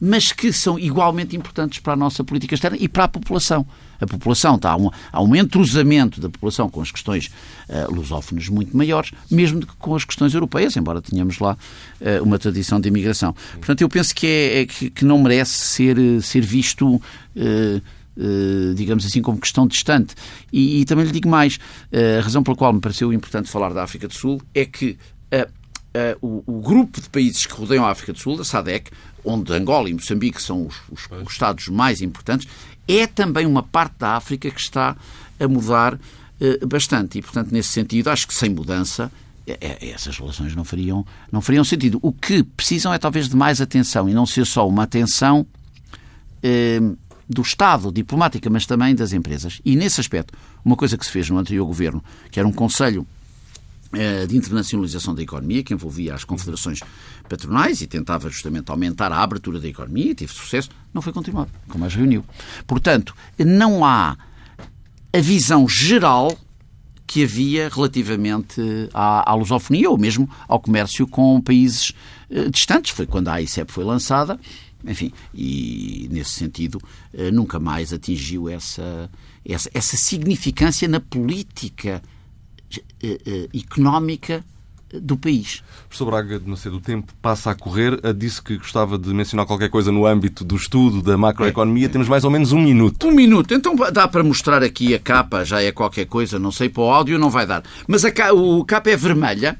mas 0.00 0.32
que 0.32 0.52
são 0.52 0.78
igualmente 0.78 1.36
importantes 1.36 1.78
para 1.78 1.92
a 1.92 1.96
nossa 1.96 2.22
política 2.22 2.54
externa 2.54 2.76
e 2.80 2.88
para 2.88 3.04
a 3.04 3.08
população. 3.08 3.66
A 4.00 4.06
população 4.06 4.54
está, 4.54 4.70
há 4.70 4.76
um, 4.76 4.90
há 5.12 5.22
um 5.22 5.34
entrosamento 5.34 6.20
da 6.20 6.28
população 6.28 6.68
com 6.68 6.80
as 6.80 6.90
questões 6.90 7.26
uh, 7.68 7.92
lusófonas 7.92 8.48
muito 8.48 8.76
maiores, 8.76 9.10
mesmo 9.30 9.60
que 9.60 9.74
com 9.76 9.94
as 9.94 10.04
questões 10.04 10.34
europeias, 10.34 10.76
embora 10.76 11.02
tenhamos 11.02 11.38
lá 11.38 11.56
uh, 12.00 12.22
uma 12.22 12.38
tradição 12.38 12.80
de 12.80 12.88
imigração. 12.88 13.34
Portanto, 13.54 13.80
eu 13.80 13.88
penso 13.88 14.14
que, 14.14 14.26
é, 14.26 14.60
é 14.60 14.66
que, 14.66 14.90
que, 14.90 15.04
não 15.04 15.18
merece 15.20 15.52
ser, 15.52 16.22
ser 16.22 16.42
visto 16.42 16.94
uh, 16.96 17.82
digamos 18.74 19.06
assim, 19.06 19.22
como 19.22 19.38
questão 19.38 19.64
distante. 19.66 20.14
E, 20.52 20.80
e, 20.80 20.84
também 20.84 21.04
lhe 21.04 21.12
digo 21.12 21.28
mais, 21.28 21.60
a 22.18 22.20
razão 22.20 22.42
pela 22.42 22.56
qual 22.56 22.72
me 22.72 22.80
pareceu 22.80 23.12
importante 23.12 23.48
falar 23.48 23.72
da 23.72 23.84
África 23.84 24.08
do 24.08 24.14
Sul 24.14 24.42
é 24.52 24.64
que 24.64 24.98
o, 26.20 26.42
o, 26.44 26.60
grupo 26.60 27.00
de 27.00 27.08
países 27.08 27.46
que 27.46 27.54
rodeiam 27.54 27.84
a 27.84 27.90
África 27.90 28.12
do 28.12 28.18
Sul, 28.18 28.40
a 28.40 28.44
SADEC, 28.44 28.90
onde 29.24 29.52
Angola 29.52 29.88
e 29.88 29.94
Moçambique 29.94 30.40
são 30.40 30.66
os, 30.66 30.76
os, 30.90 31.08
os 31.26 31.32
Estados 31.32 31.68
mais 31.68 32.00
importantes, 32.00 32.48
é 32.86 33.06
também 33.06 33.46
uma 33.46 33.62
parte 33.62 33.96
da 33.98 34.16
África 34.16 34.50
que 34.50 34.60
está 34.60 34.96
a 35.38 35.48
mudar 35.48 35.98
bastante. 36.66 37.18
E, 37.18 37.22
portanto, 37.22 37.50
nesse 37.50 37.70
sentido, 37.70 38.08
acho 38.08 38.26
que 38.26 38.34
sem 38.34 38.48
mudança 38.48 39.10
é, 39.50 39.78
é, 39.80 39.90
essas 39.90 40.18
relações 40.18 40.54
não 40.54 40.64
fariam, 40.64 41.06
não 41.32 41.40
fariam 41.40 41.64
sentido. 41.64 41.98
O 42.02 42.12
que 42.12 42.42
precisam 42.42 42.92
é 42.92 42.98
talvez 42.98 43.28
de 43.28 43.36
mais 43.36 43.60
atenção 43.60 44.08
e 44.08 44.14
não 44.14 44.26
ser 44.26 44.46
só 44.46 44.68
uma 44.68 44.82
atenção 44.82 45.46
eh, 46.42 46.80
do 47.28 47.42
Estado, 47.42 47.90
diplomática, 47.90 48.48
mas 48.50 48.66
também 48.66 48.94
das 48.94 49.12
empresas. 49.12 49.60
E 49.64 49.74
nesse 49.74 50.00
aspecto, 50.00 50.34
uma 50.64 50.76
coisa 50.76 50.98
que 50.98 51.04
se 51.04 51.10
fez 51.10 51.30
no 51.30 51.38
anterior 51.38 51.64
governo, 51.66 52.02
que 52.30 52.38
era 52.38 52.48
um 52.48 52.52
Conselho 52.52 53.06
eh, 53.06 53.17
de 54.28 54.36
internacionalização 54.36 55.14
da 55.14 55.22
economia, 55.22 55.62
que 55.62 55.72
envolvia 55.72 56.14
as 56.14 56.22
confederações 56.22 56.80
patronais 57.28 57.80
e 57.80 57.86
tentava 57.86 58.28
justamente 58.28 58.70
aumentar 58.70 59.10
a 59.10 59.22
abertura 59.22 59.58
da 59.58 59.66
economia, 59.66 60.14
teve 60.14 60.32
sucesso, 60.32 60.68
não 60.92 61.00
foi 61.00 61.12
continuado, 61.12 61.50
como 61.68 61.84
as 61.86 61.94
reuniu. 61.94 62.22
Portanto, 62.66 63.14
não 63.38 63.84
há 63.84 64.16
a 65.12 65.20
visão 65.20 65.66
geral 65.68 66.36
que 67.08 67.24
havia 67.24 67.70
relativamente 67.70 68.60
à, 68.92 69.30
à 69.30 69.34
lusofonia 69.34 69.88
ou 69.88 69.96
mesmo 69.96 70.28
ao 70.46 70.60
comércio 70.60 71.06
com 71.06 71.40
países 71.40 71.94
eh, 72.30 72.50
distantes. 72.50 72.90
Foi 72.90 73.06
quando 73.06 73.28
a 73.28 73.34
AICEP 73.34 73.72
foi 73.72 73.82
lançada, 73.82 74.38
enfim, 74.86 75.10
e 75.34 76.06
nesse 76.12 76.32
sentido 76.32 76.78
eh, 77.14 77.30
nunca 77.30 77.58
mais 77.58 77.94
atingiu 77.94 78.46
essa, 78.46 79.10
essa, 79.42 79.70
essa 79.72 79.96
significância 79.96 80.86
na 80.86 81.00
política 81.00 82.02
eh, 82.02 82.17
económica 83.54 84.44
do 84.90 85.18
país. 85.18 85.62
Professor 85.86 86.06
Braga 86.06 86.40
de 86.40 86.48
Macedo, 86.48 86.76
o 86.76 86.80
tempo 86.80 87.12
passa 87.20 87.50
a 87.50 87.54
correr. 87.54 88.00
Disse 88.14 88.40
que 88.40 88.56
gostava 88.56 88.98
de 88.98 89.12
mencionar 89.12 89.44
qualquer 89.44 89.68
coisa 89.68 89.92
no 89.92 90.06
âmbito 90.06 90.44
do 90.44 90.56
estudo 90.56 91.02
da 91.02 91.14
macroeconomia. 91.18 91.84
É. 91.84 91.88
Temos 91.90 92.08
mais 92.08 92.24
ou 92.24 92.30
menos 92.30 92.52
um 92.52 92.60
minuto. 92.60 93.06
Um 93.06 93.12
minuto. 93.12 93.52
Então 93.52 93.76
dá 93.92 94.08
para 94.08 94.24
mostrar 94.24 94.62
aqui 94.62 94.94
a 94.94 94.98
capa, 94.98 95.44
já 95.44 95.60
é 95.60 95.70
qualquer 95.72 96.06
coisa, 96.06 96.38
não 96.38 96.50
sei, 96.50 96.70
para 96.70 96.82
o 96.82 96.90
áudio 96.90 97.18
não 97.18 97.28
vai 97.28 97.46
dar. 97.46 97.62
Mas 97.86 98.02
a 98.02 98.10
capa, 98.10 98.32
o 98.32 98.64
capa 98.64 98.88
é 98.88 98.96
vermelha, 98.96 99.58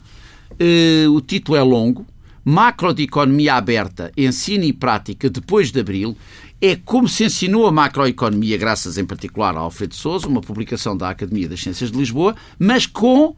o 1.11 1.21
título 1.21 1.59
é 1.59 1.62
longo, 1.62 2.07
Macro 2.49 2.95
de 2.95 3.03
Economia 3.03 3.57
Aberta, 3.57 4.11
Ensino 4.17 4.65
e 4.65 4.73
Prática 4.73 5.29
depois 5.29 5.71
de 5.71 5.81
Abril, 5.81 6.17
é 6.59 6.75
como 6.77 7.07
se 7.07 7.25
ensinou 7.25 7.67
a 7.67 7.71
macroeconomia, 7.71 8.57
graças 8.57 8.97
em 8.97 9.05
particular 9.05 9.55
a 9.55 9.61
Alfredo 9.61 9.95
Souza, 9.95 10.27
uma 10.27 10.41
publicação 10.41 10.97
da 10.97 11.11
Academia 11.11 11.47
das 11.47 11.61
Ciências 11.61 11.93
de 11.93 11.99
Lisboa, 11.99 12.35
mas 12.59 12.87
com 12.87 13.37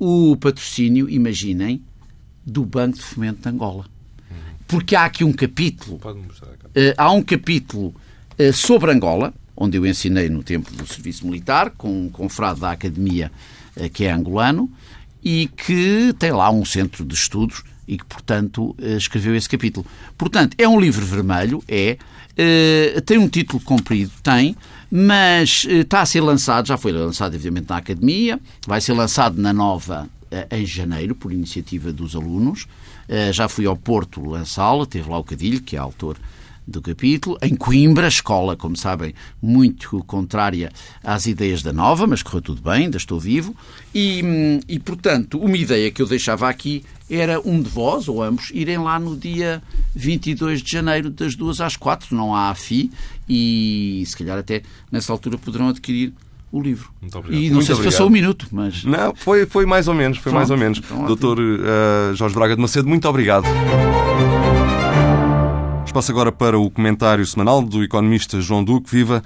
o 0.00 0.36
patrocínio, 0.36 1.08
imaginem, 1.08 1.80
do 2.44 2.64
Banco 2.64 2.96
de 2.96 3.04
Fomento 3.04 3.40
de 3.40 3.48
Angola. 3.48 3.84
Porque 4.66 4.96
há 4.96 5.04
aqui 5.04 5.22
um 5.22 5.32
capítulo. 5.32 6.00
Uh, 6.04 6.92
há 6.98 7.12
um 7.12 7.22
capítulo 7.22 7.94
uh, 8.36 8.52
sobre 8.52 8.90
Angola, 8.90 9.32
onde 9.56 9.78
eu 9.78 9.86
ensinei 9.86 10.28
no 10.28 10.42
tempo 10.42 10.72
do 10.72 10.84
serviço 10.88 11.24
militar, 11.24 11.70
com 11.70 12.06
um 12.06 12.08
confrade 12.08 12.58
da 12.58 12.72
academia 12.72 13.30
uh, 13.76 13.88
que 13.90 14.06
é 14.06 14.10
angolano, 14.10 14.68
e 15.22 15.46
que 15.46 16.12
tem 16.18 16.32
lá 16.32 16.50
um 16.50 16.64
centro 16.64 17.04
de 17.04 17.14
estudos 17.14 17.62
e 17.86 17.98
que, 17.98 18.04
portanto, 18.04 18.74
escreveu 18.78 19.34
esse 19.34 19.48
capítulo. 19.48 19.86
Portanto, 20.16 20.54
é 20.58 20.68
um 20.68 20.80
livro 20.80 21.04
vermelho, 21.04 21.62
é. 21.68 21.96
Tem 23.06 23.16
um 23.16 23.28
título 23.28 23.60
comprido, 23.60 24.10
tem, 24.22 24.56
mas 24.96 25.66
eh, 25.68 25.80
está 25.80 26.02
a 26.02 26.06
ser 26.06 26.20
lançado, 26.20 26.68
já 26.68 26.76
foi 26.76 26.92
lançado 26.92 27.34
evidentemente 27.34 27.68
na 27.68 27.78
Academia, 27.78 28.38
vai 28.64 28.80
ser 28.80 28.92
lançado 28.92 29.42
na 29.42 29.52
Nova 29.52 30.08
eh, 30.30 30.46
em 30.52 30.64
janeiro, 30.64 31.16
por 31.16 31.32
iniciativa 31.32 31.92
dos 31.92 32.14
alunos. 32.14 32.68
Eh, 33.08 33.32
já 33.32 33.48
fui 33.48 33.66
ao 33.66 33.76
Porto 33.76 34.24
lançá-lo, 34.24 34.86
teve 34.86 35.10
lá 35.10 35.18
o 35.18 35.24
Cadilho, 35.24 35.60
que 35.60 35.74
é 35.74 35.80
autor 35.80 36.16
do 36.66 36.80
capítulo. 36.80 37.38
Em 37.42 37.54
Coimbra, 37.54 38.08
escola, 38.08 38.56
como 38.56 38.76
sabem, 38.76 39.14
muito 39.40 40.02
contrária 40.04 40.72
às 41.02 41.26
ideias 41.26 41.62
da 41.62 41.72
Nova, 41.72 42.06
mas 42.06 42.22
correu 42.22 42.42
tudo 42.42 42.62
bem, 42.62 42.84
ainda 42.84 42.96
estou 42.96 43.20
vivo. 43.20 43.54
E, 43.94 44.22
e, 44.68 44.78
portanto, 44.78 45.38
uma 45.38 45.56
ideia 45.56 45.90
que 45.90 46.02
eu 46.02 46.06
deixava 46.06 46.48
aqui 46.48 46.84
era 47.08 47.40
um 47.40 47.60
de 47.60 47.68
vós, 47.68 48.08
ou 48.08 48.22
ambos, 48.22 48.50
irem 48.52 48.78
lá 48.78 48.98
no 48.98 49.16
dia 49.16 49.62
22 49.94 50.62
de 50.62 50.72
janeiro, 50.72 51.10
das 51.10 51.34
duas 51.34 51.60
às 51.60 51.76
quatro, 51.76 52.16
não 52.16 52.34
há 52.34 52.54
FI, 52.54 52.90
e 53.28 54.02
se 54.06 54.16
calhar 54.16 54.38
até 54.38 54.62
nessa 54.90 55.12
altura 55.12 55.36
poderão 55.36 55.68
adquirir 55.68 56.12
o 56.50 56.60
livro. 56.60 56.90
Muito 57.00 57.18
obrigado. 57.18 57.42
E 57.42 57.46
não 57.48 57.54
Muito 57.54 57.66
sei 57.66 57.74
obrigado. 57.74 57.92
se 57.92 57.98
passou 57.98 58.08
um 58.08 58.12
minuto, 58.12 58.46
mas. 58.52 58.84
Não, 58.84 59.14
foi, 59.14 59.44
foi 59.44 59.66
mais 59.66 59.88
ou 59.88 59.94
menos, 59.94 60.18
foi 60.18 60.30
Pronto, 60.30 60.36
mais 60.36 60.50
ou 60.50 60.56
menos. 60.56 60.78
Então, 60.78 61.04
Doutor 61.04 61.38
uh, 61.38 62.14
Jorge 62.14 62.34
Braga 62.34 62.54
de 62.54 62.62
Macedo, 62.62 62.88
muito 62.88 63.08
obrigado. 63.08 63.44
Espaço 65.94 66.10
agora 66.10 66.32
para 66.32 66.58
o 66.58 66.68
comentário 66.68 67.24
semanal 67.24 67.62
do 67.62 67.84
economista 67.84 68.40
João 68.40 68.64
Duque. 68.64 68.90
Viva! 68.90 69.22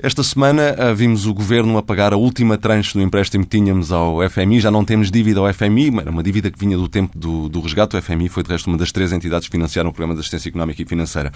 Esta 0.00 0.22
semana 0.22 0.62
eh, 0.62 0.94
vimos 0.94 1.26
o 1.26 1.34
Governo 1.34 1.76
a 1.76 1.82
pagar 1.82 2.12
a 2.12 2.16
última 2.16 2.56
tranche 2.56 2.94
do 2.94 3.02
empréstimo 3.02 3.42
que 3.42 3.50
tínhamos 3.58 3.90
ao 3.90 4.18
FMI. 4.30 4.60
Já 4.60 4.70
não 4.70 4.84
temos 4.84 5.10
dívida 5.10 5.40
ao 5.40 5.52
FMI, 5.52 5.98
era 5.98 6.12
uma 6.12 6.22
dívida 6.22 6.48
que 6.48 6.56
vinha 6.56 6.76
do 6.76 6.86
tempo 6.86 7.18
do, 7.18 7.48
do 7.48 7.60
resgate. 7.60 7.96
O 7.96 8.00
FMI 8.00 8.28
foi, 8.28 8.44
de 8.44 8.50
resto, 8.50 8.68
uma 8.68 8.78
das 8.78 8.92
três 8.92 9.12
entidades 9.12 9.48
que 9.48 9.50
financiaram 9.56 9.90
o 9.90 9.92
Programa 9.92 10.14
de 10.14 10.20
Assistência 10.20 10.48
Económica 10.48 10.80
e 10.80 10.84
Financeira. 10.84 11.32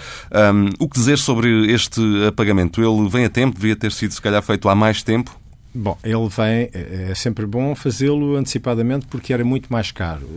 Um, 0.55 0.71
o 0.79 0.89
que 0.89 0.97
dizer 0.97 1.19
sobre 1.19 1.67
este 1.73 2.01
pagamento? 2.37 2.81
Ele 2.81 3.09
vem 3.09 3.25
a 3.25 3.29
tempo? 3.29 3.57
Devia 3.57 3.75
ter 3.75 3.91
sido, 3.91 4.13
se 4.13 4.23
calhar, 4.23 4.41
feito 4.41 4.69
há 4.69 4.75
mais 4.77 5.03
tempo? 5.03 5.37
Bom, 5.75 5.99
ele 6.05 6.29
vem, 6.29 6.71
é, 6.73 7.09
é 7.11 7.15
sempre 7.17 7.45
bom 7.45 7.75
fazê-lo 7.75 8.37
antecipadamente 8.37 9.05
porque 9.09 9.33
era 9.33 9.45
muito 9.45 9.67
mais 9.69 9.91
caro. 9.91 10.29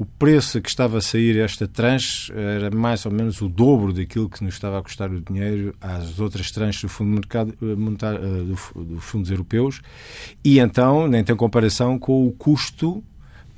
O 0.00 0.06
preço 0.06 0.62
que 0.62 0.68
estava 0.70 0.96
a 0.96 1.00
sair 1.02 1.36
esta 1.36 1.68
tranche 1.68 2.32
era 2.34 2.70
mais 2.70 3.04
ou 3.04 3.12
menos 3.12 3.42
o 3.42 3.50
dobro 3.50 3.92
daquilo 3.92 4.30
que 4.30 4.42
nos 4.42 4.54
estava 4.54 4.78
a 4.78 4.82
custar 4.82 5.10
o 5.10 5.20
dinheiro 5.20 5.74
às 5.78 6.18
outras 6.18 6.50
tranches 6.50 6.80
do 6.80 6.88
Fundo 6.88 7.10
Mercado, 7.10 7.52
eh, 7.60 7.66
eh, 7.66 8.44
do, 8.74 8.82
dos 8.82 9.04
fundos 9.04 9.30
europeus 9.30 9.82
e 10.42 10.58
então 10.58 11.06
nem 11.06 11.22
tem 11.22 11.36
comparação 11.36 11.98
com 11.98 12.26
o 12.26 12.32
custo 12.32 13.04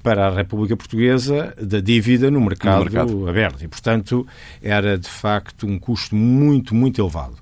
para 0.02 0.26
a 0.26 0.34
República 0.34 0.76
Portuguesa 0.76 1.54
da 1.62 1.78
dívida 1.78 2.28
no 2.28 2.40
mercado, 2.40 2.78
no 2.78 2.84
mercado, 2.90 3.28
aberto. 3.28 3.62
E, 3.62 3.68
portanto, 3.68 4.26
era 4.60 4.98
de 4.98 5.08
facto 5.08 5.64
um 5.64 5.78
custo 5.78 6.16
muito, 6.16 6.74
muito 6.74 7.00
elevado. 7.00 7.36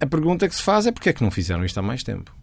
A 0.00 0.06
pergunta 0.06 0.48
que 0.48 0.54
se 0.54 0.62
faz 0.62 0.86
é 0.86 0.92
porque 0.92 1.10
é 1.10 1.12
que 1.12 1.22
não 1.22 1.30
fizeram 1.30 1.62
isto 1.62 1.78
há 1.78 1.82
mais 1.82 2.02
tempo? 2.02 2.34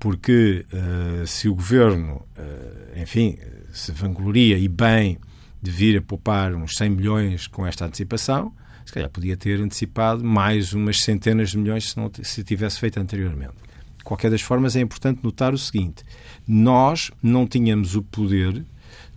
Porque 0.00 0.66
uh, 0.72 1.24
se 1.24 1.48
o 1.48 1.54
governo, 1.54 2.26
uh, 2.36 3.00
enfim, 3.00 3.38
se 3.72 3.92
vangloria 3.92 4.58
e 4.58 4.68
bem 4.68 5.18
de 5.62 5.70
vir 5.70 5.98
a 5.98 6.02
poupar 6.02 6.54
uns 6.54 6.76
100 6.76 6.90
milhões 6.90 7.46
com 7.46 7.66
esta 7.66 7.84
antecipação, 7.84 8.52
se 8.84 8.92
calhar 8.92 9.10
podia 9.10 9.36
ter 9.36 9.60
antecipado 9.60 10.24
mais 10.24 10.72
umas 10.72 11.02
centenas 11.02 11.50
de 11.50 11.58
milhões 11.58 11.90
se, 11.90 11.96
não, 11.96 12.10
se 12.22 12.42
tivesse 12.42 12.80
feito 12.80 12.98
anteriormente. 12.98 13.54
De 13.98 14.04
qualquer 14.04 14.30
das 14.30 14.40
formas, 14.40 14.74
é 14.74 14.80
importante 14.80 15.20
notar 15.22 15.52
o 15.52 15.58
seguinte: 15.58 16.02
nós 16.48 17.10
não 17.22 17.46
tínhamos 17.46 17.94
o 17.94 18.02
poder 18.02 18.64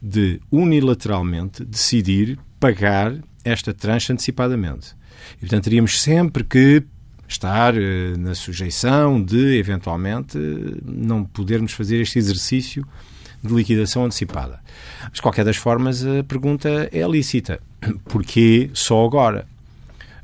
de 0.01 0.41
unilateralmente 0.51 1.63
decidir 1.63 2.37
pagar 2.59 3.17
esta 3.43 3.73
tranche 3.73 4.11
antecipadamente. 4.11 4.93
E, 5.37 5.41
portanto, 5.41 5.63
teríamos 5.63 6.01
sempre 6.01 6.43
que 6.43 6.83
estar 7.27 7.73
uh, 7.73 8.17
na 8.17 8.35
sujeição 8.35 9.23
de, 9.23 9.57
eventualmente, 9.57 10.37
não 10.85 11.23
podermos 11.23 11.71
fazer 11.71 12.01
este 12.01 12.19
exercício 12.19 12.85
de 13.43 13.53
liquidação 13.53 14.05
antecipada. 14.05 14.59
Mas, 15.03 15.13
de 15.13 15.21
qualquer 15.21 15.43
das 15.43 15.57
formas, 15.57 16.05
a 16.05 16.23
pergunta 16.23 16.89
é 16.91 17.07
lícita. 17.07 17.59
Porquê 18.05 18.69
só 18.73 19.05
agora? 19.05 19.45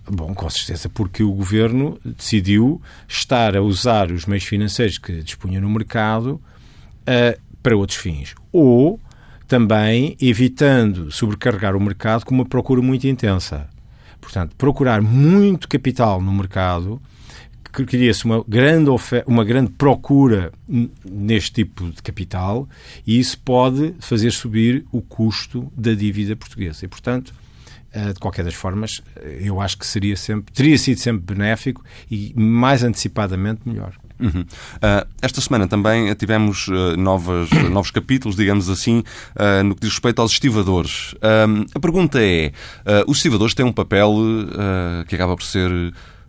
Bom, 0.09 0.33
com 0.33 0.49
certeza 0.49 0.89
porque 0.89 1.21
o 1.21 1.31
governo 1.31 1.99
decidiu 2.03 2.81
estar 3.07 3.55
a 3.55 3.61
usar 3.61 4.11
os 4.11 4.25
meios 4.25 4.43
financeiros 4.43 4.97
que 4.97 5.21
dispunha 5.21 5.61
no 5.61 5.69
mercado 5.69 6.41
uh, 7.01 7.39
para 7.61 7.77
outros 7.77 7.99
fins. 7.99 8.33
Ou 8.51 8.99
também 9.47 10.15
evitando 10.19 11.11
sobrecarregar 11.11 11.75
o 11.75 11.79
mercado 11.79 12.25
com 12.25 12.33
uma 12.33 12.45
procura 12.45 12.81
muito 12.81 13.07
intensa. 13.07 13.67
Portanto, 14.19 14.55
procurar 14.55 15.01
muito 15.01 15.67
capital 15.67 16.21
no 16.21 16.31
mercado 16.31 17.01
cria-se 17.71 18.25
uma 18.25 18.43
grande, 18.47 18.89
uma 19.25 19.43
grande 19.43 19.71
procura 19.71 20.51
neste 21.05 21.51
tipo 21.53 21.89
de 21.89 22.01
capital 22.01 22.67
e 23.05 23.19
isso 23.19 23.39
pode 23.39 23.95
fazer 23.99 24.31
subir 24.31 24.85
o 24.91 25.01
custo 25.01 25.71
da 25.75 25.93
dívida 25.93 26.35
portuguesa. 26.35 26.85
E, 26.85 26.87
portanto, 26.87 27.33
eh, 27.91 28.13
de 28.13 28.19
qualquer 28.19 28.45
das 28.45 28.53
formas, 28.53 29.01
eu 29.39 29.59
acho 29.59 29.77
que 29.77 29.85
seria 29.85 30.15
sempre, 30.15 30.53
teria 30.53 30.77
sido 30.77 30.99
sempre 30.99 31.35
benéfico 31.35 31.83
e 32.09 32.33
mais 32.35 32.83
antecipadamente 32.83 33.61
melhor. 33.65 33.93
Uhum. 34.19 34.41
Uh, 34.41 35.07
esta 35.21 35.39
semana 35.39 35.67
também 35.67 36.13
tivemos 36.13 36.67
uh, 36.67 36.97
novas, 36.97 37.49
novos 37.71 37.89
capítulos, 37.89 38.35
digamos 38.35 38.69
assim, 38.69 38.99
uh, 38.99 39.63
no 39.63 39.73
que 39.73 39.81
diz 39.81 39.91
respeito 39.91 40.21
aos 40.21 40.33
estivadores. 40.33 41.15
a 41.73 41.79
pergunta 41.79 42.21
é: 42.21 42.51
os 43.07 43.17
estivadores 43.17 43.53
têm 43.53 43.65
um 43.65 43.71
papel 43.71 44.13
que 45.07 45.15
acaba 45.15 45.35
por 45.35 45.43
ser 45.43 45.71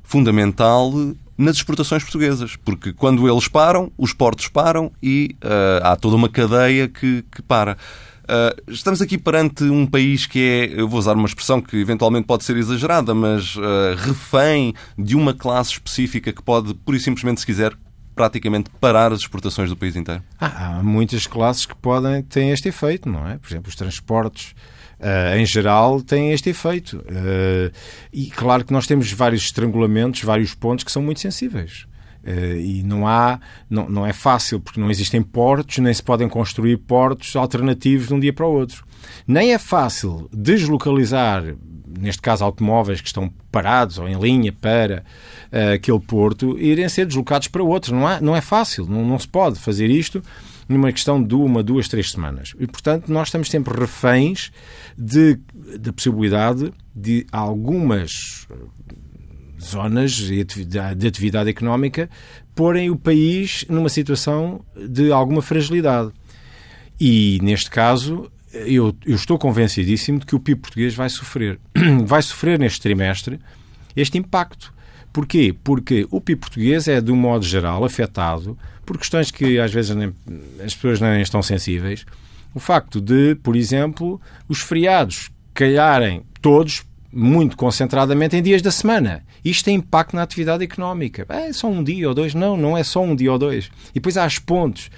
fundamental 0.03 0.93
nas 1.41 1.57
exportações 1.57 2.03
portuguesas, 2.03 2.55
porque 2.55 2.93
quando 2.93 3.27
eles 3.27 3.49
param, 3.49 3.91
os 3.97 4.13
portos 4.13 4.47
param 4.47 4.93
e 5.03 5.35
uh, 5.43 5.87
há 5.87 5.97
toda 5.97 6.15
uma 6.15 6.29
cadeia 6.29 6.87
que, 6.87 7.25
que 7.35 7.41
para. 7.41 7.79
Uh, 8.25 8.71
estamos 8.71 9.01
aqui 9.01 9.17
perante 9.17 9.65
um 9.65 9.87
país 9.87 10.27
que 10.27 10.39
é, 10.39 10.81
eu 10.81 10.87
vou 10.87 11.01
usar 11.01 11.15
uma 11.15 11.27
expressão 11.27 11.61
que 11.63 11.79
eventualmente 11.79 12.27
pode 12.27 12.45
ser 12.45 12.59
exagerada, 12.59 13.15
mas 13.15 13.57
uh, 13.57 13.97
refém 13.97 14.75
de 14.99 15.17
uma 15.17 15.33
classe 15.33 15.73
específica 15.73 16.31
que 16.31 16.43
pode, 16.43 16.75
pura 16.75 16.99
e 16.99 17.01
simplesmente, 17.01 17.41
se 17.41 17.47
quiser, 17.47 17.73
praticamente 18.15 18.69
parar 18.79 19.11
as 19.11 19.21
exportações 19.21 19.71
do 19.71 19.77
país 19.77 19.97
inteiro? 19.97 20.23
Ah, 20.39 20.77
há 20.79 20.83
muitas 20.83 21.27
classes 21.27 21.65
que 21.65 21.75
podem 21.75 22.23
ter 22.23 22.45
este 22.53 22.69
efeito, 22.69 23.09
não 23.09 23.27
é? 23.27 23.39
Por 23.39 23.49
exemplo, 23.49 23.71
os 23.71 23.75
transportes. 23.75 24.55
Uh, 25.01 25.39
em 25.39 25.47
geral, 25.47 26.03
têm 26.03 26.31
este 26.31 26.51
efeito. 26.51 26.99
Uh, 26.99 27.73
e 28.13 28.27
claro 28.27 28.67
que 28.67 28.73
nós 28.73 28.87
temos 28.87 29.11
vários 29.11 29.43
estrangulamentos, 29.45 30.23
vários 30.23 30.55
pontos 30.55 30.85
que 30.85 30.93
são 30.93 31.01
muito 31.01 31.21
sensíveis. 31.21 31.87
Uh, 32.23 32.57
e 32.59 32.83
não 32.83 33.09
há, 33.09 33.41
não, 33.69 33.89
não 33.89 34.07
é 34.07 34.13
fácil, 34.13 34.61
porque 34.61 34.79
não 34.79 34.91
existem 34.91 35.23
portos, 35.23 35.79
nem 35.79 35.95
se 35.95 36.03
podem 36.03 36.29
construir 36.29 36.77
portos 36.77 37.35
alternativos 37.35 38.09
de 38.09 38.15
um 38.15 38.21
dia 38.21 38.33
para 38.33 38.45
o 38.45 38.53
outro. 38.53 38.85
Nem 39.27 39.55
é 39.55 39.59
fácil 39.59 40.29
deslocalizar, 40.31 41.45
neste 41.99 42.21
caso, 42.21 42.45
automóveis 42.45 43.01
que 43.01 43.07
estão 43.07 43.33
parados 43.51 43.97
ou 43.97 44.07
em 44.07 44.21
linha 44.21 44.53
para 44.53 45.03
uh, 45.51 45.75
aquele 45.77 46.01
porto, 46.01 46.59
irem 46.59 46.87
ser 46.91 47.07
deslocados 47.07 47.49
para 47.49 47.63
outro. 47.63 47.95
Não, 47.95 48.07
há, 48.07 48.21
não 48.21 48.37
é 48.37 48.43
fácil, 48.43 48.85
não, 48.85 49.03
não 49.03 49.19
se 49.19 49.27
pode 49.27 49.59
fazer 49.59 49.89
isto 49.89 50.23
numa 50.71 50.93
questão 50.93 51.23
de 51.23 51.35
uma, 51.35 51.63
duas, 51.63 51.89
três 51.89 52.13
semanas. 52.13 52.55
E, 52.59 52.67
portanto, 52.67 53.09
nós 53.09 53.29
estamos 53.29 53.51
sempre 53.51 53.79
reféns 53.79 54.53
de, 54.97 55.39
da 55.79 55.93
possibilidade 55.93 56.73
de 56.95 57.27
algumas 57.33 58.47
zonas 59.61 60.13
de 60.13 61.07
atividade 61.07 61.51
económica 61.51 62.09
porem 62.55 62.89
o 62.89 62.97
país 62.97 63.65
numa 63.69 63.89
situação 63.89 64.65
de 64.89 65.11
alguma 65.11 65.43
fragilidade. 65.43 66.13
E, 67.01 67.39
neste 67.43 67.69
caso, 67.69 68.31
eu, 68.53 68.95
eu, 69.05 69.17
estou 69.17 69.39
convencidíssimo 69.39 70.21
de 70.21 70.27
que 70.27 70.37
o 70.37 70.41
PIB 70.41 70.61
português 70.61 70.95
vai 70.95 71.09
sofrer. 71.09 71.59
Vai 72.07 72.23
sofrer 72.23 72.59
neste 72.59 72.81
trimestre 72.81 73.41
este 73.97 74.19
impacto. 74.19 74.73
Porquê? 75.13 75.55
Porque 75.65 76.07
o 76.11 76.21
PIB 76.21 76.41
português 76.41 76.87
é, 76.87 77.01
de 77.01 77.11
um 77.11 77.17
modo 77.17 77.45
geral, 77.45 77.85
afetado 77.85 78.57
por 78.85 78.99
questões 78.99 79.31
que 79.31 79.59
às 79.59 79.73
vezes 79.73 79.95
nem, 79.95 80.13
as 80.65 80.75
pessoas 80.75 81.01
nem 81.01 81.23
estão 81.23 81.43
sensíveis. 81.43 82.05
O 82.55 82.61
facto 82.61 83.01
de, 83.01 83.37
por 83.37 83.55
exemplo, 83.55 84.21
os 84.49 84.61
feriados 84.61 85.31
calharem 85.55 86.23
todos 86.41 86.83
muito 87.13 87.57
concentradamente 87.57 88.37
em 88.37 88.43
dias 88.43 88.63
da 88.63 88.71
semana. 88.71 89.25
Isto 89.45 89.65
tem 89.65 89.77
impacto 89.77 90.15
na 90.15 90.23
atividade 90.23 90.63
económica. 90.63 91.27
É 91.29 91.53
só 91.53 91.69
um 91.69 91.83
dia 91.83 92.09
ou 92.09 92.15
dois? 92.15 92.35
Não, 92.35 92.57
não 92.57 92.77
é 92.77 92.85
só 92.85 93.03
um 93.03 93.17
dia 93.17 93.33
ou 93.33 93.39
dois. 93.39 93.71
E 93.91 93.95
depois 93.95 94.17
há 94.17 94.25
as 94.25 94.39
pontos. 94.39 94.91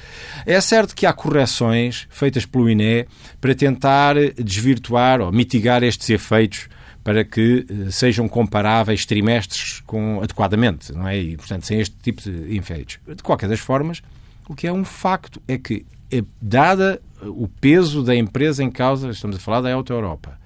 É 0.44 0.60
certo 0.60 0.94
que 0.94 1.06
há 1.06 1.12
correções 1.12 2.06
feitas 2.10 2.44
pelo 2.44 2.68
INE 2.68 3.06
para 3.40 3.54
tentar 3.54 4.16
desvirtuar 4.36 5.20
ou 5.20 5.32
mitigar 5.32 5.82
estes 5.82 6.10
efeitos 6.10 6.68
para 7.04 7.24
que 7.24 7.66
eh, 7.68 7.90
sejam 7.90 8.28
comparáveis 8.28 9.04
trimestres 9.04 9.80
com, 9.86 10.20
adequadamente, 10.22 10.92
não 10.92 11.08
é? 11.08 11.18
E, 11.18 11.36
portanto, 11.36 11.66
sem 11.66 11.80
este 11.80 11.96
tipo 11.96 12.22
de 12.22 12.56
efeitos. 12.56 12.98
De 13.06 13.22
qualquer 13.22 13.48
das 13.48 13.60
formas, 13.60 14.02
o 14.48 14.54
que 14.54 14.66
é 14.66 14.72
um 14.72 14.84
facto 14.84 15.42
é 15.48 15.58
que, 15.58 15.84
eh, 16.10 16.22
dada 16.40 17.00
o 17.22 17.48
peso 17.48 18.02
da 18.02 18.14
empresa 18.14 18.62
em 18.62 18.70
causa, 18.70 19.10
estamos 19.10 19.36
a 19.36 19.40
falar 19.40 19.60
da 19.60 19.72
Auto 19.72 19.92
Europa, 19.92 20.38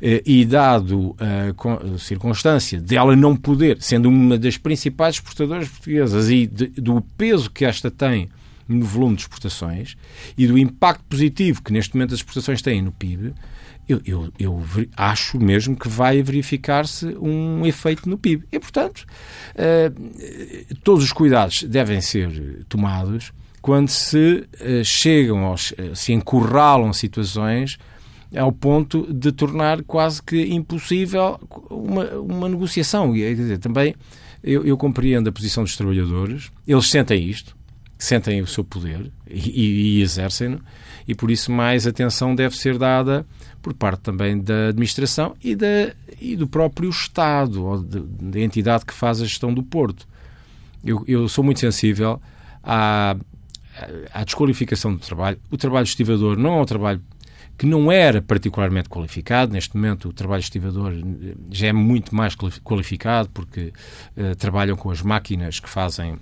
eh, 0.00 0.22
e 0.24 0.44
dado 0.44 1.16
a 1.18 1.98
circunstância 1.98 2.80
dela 2.80 3.16
não 3.16 3.36
poder, 3.36 3.78
sendo 3.80 4.08
uma 4.08 4.38
das 4.38 4.56
principais 4.56 5.16
exportadoras 5.16 5.68
portuguesas 5.68 6.30
e 6.30 6.46
de, 6.46 6.68
do 6.68 7.00
peso 7.18 7.50
que 7.50 7.64
esta 7.64 7.90
tem 7.90 8.28
no 8.68 8.84
volume 8.84 9.16
de 9.16 9.22
exportações 9.22 9.96
e 10.38 10.46
do 10.46 10.56
impacto 10.56 11.02
positivo 11.08 11.60
que 11.60 11.72
neste 11.72 11.94
momento 11.94 12.14
as 12.14 12.20
exportações 12.20 12.62
têm 12.62 12.80
no 12.80 12.92
PIB, 12.92 13.34
eu, 13.92 14.00
eu, 14.06 14.32
eu 14.38 14.62
acho 14.96 15.38
mesmo 15.38 15.76
que 15.76 15.88
vai 15.88 16.22
verificar-se 16.22 17.06
um 17.20 17.66
efeito 17.66 18.08
no 18.08 18.16
PIB. 18.16 18.44
E, 18.52 18.58
portanto, 18.58 19.04
uh, 19.54 20.74
todos 20.82 21.04
os 21.04 21.12
cuidados 21.12 21.62
devem 21.64 22.00
ser 22.00 22.64
tomados 22.68 23.32
quando 23.60 23.88
se 23.88 24.46
uh, 24.60 24.84
chegam, 24.84 25.44
aos, 25.44 25.72
uh, 25.72 25.94
se 25.94 26.12
encurralam 26.12 26.92
situações 26.92 27.78
ao 28.36 28.52
ponto 28.52 29.12
de 29.12 29.32
tornar 29.32 29.82
quase 29.82 30.22
que 30.22 30.40
impossível 30.54 31.40
uma, 31.68 32.04
uma 32.14 32.48
negociação. 32.48 33.12
Quer 33.12 33.34
dizer, 33.34 33.58
também 33.58 33.94
eu, 34.42 34.64
eu, 34.64 34.76
compreendo 34.76 35.28
a 35.28 35.32
posição 35.32 35.64
dos 35.64 35.76
trabalhadores, 35.76 36.50
eles 36.66 36.86
sentem 36.86 37.28
isto, 37.28 37.56
sentem 37.98 38.40
o 38.40 38.46
seu 38.46 38.62
poder 38.62 39.10
e, 39.28 39.98
e 39.98 40.02
exercem-no, 40.02 40.60
e 41.08 41.14
por 41.14 41.30
isso 41.30 41.50
mais 41.50 41.86
atenção 41.86 42.34
deve 42.34 42.56
ser 42.56 42.78
dada 42.78 43.26
por 43.62 43.74
parte 43.74 44.00
também 44.00 44.38
da 44.38 44.68
administração 44.68 45.34
e, 45.42 45.54
da, 45.54 45.92
e 46.20 46.36
do 46.36 46.46
próprio 46.46 46.88
Estado, 46.90 47.64
ou 47.64 47.82
da 47.82 48.40
entidade 48.40 48.84
que 48.84 48.94
faz 48.94 49.20
a 49.20 49.24
gestão 49.24 49.52
do 49.52 49.62
Porto. 49.62 50.06
Eu, 50.84 51.04
eu 51.06 51.28
sou 51.28 51.44
muito 51.44 51.60
sensível 51.60 52.20
à, 52.62 53.16
à 54.12 54.24
desqualificação 54.24 54.94
do 54.94 54.98
trabalho. 54.98 55.38
O 55.50 55.56
trabalho 55.56 55.84
estivador 55.84 56.36
não 56.38 56.58
é 56.58 56.62
um 56.62 56.64
trabalho 56.64 57.02
que 57.58 57.66
não 57.66 57.92
era 57.92 58.22
particularmente 58.22 58.88
qualificado. 58.88 59.52
Neste 59.52 59.76
momento, 59.76 60.08
o 60.08 60.12
trabalho 60.14 60.40
estivador 60.40 60.94
já 61.50 61.66
é 61.66 61.72
muito 61.72 62.14
mais 62.14 62.34
qualificado 62.34 63.28
porque 63.34 63.72
uh, 64.16 64.34
trabalham 64.36 64.76
com 64.76 64.90
as 64.90 65.02
máquinas 65.02 65.60
que 65.60 65.68
fazem 65.68 66.18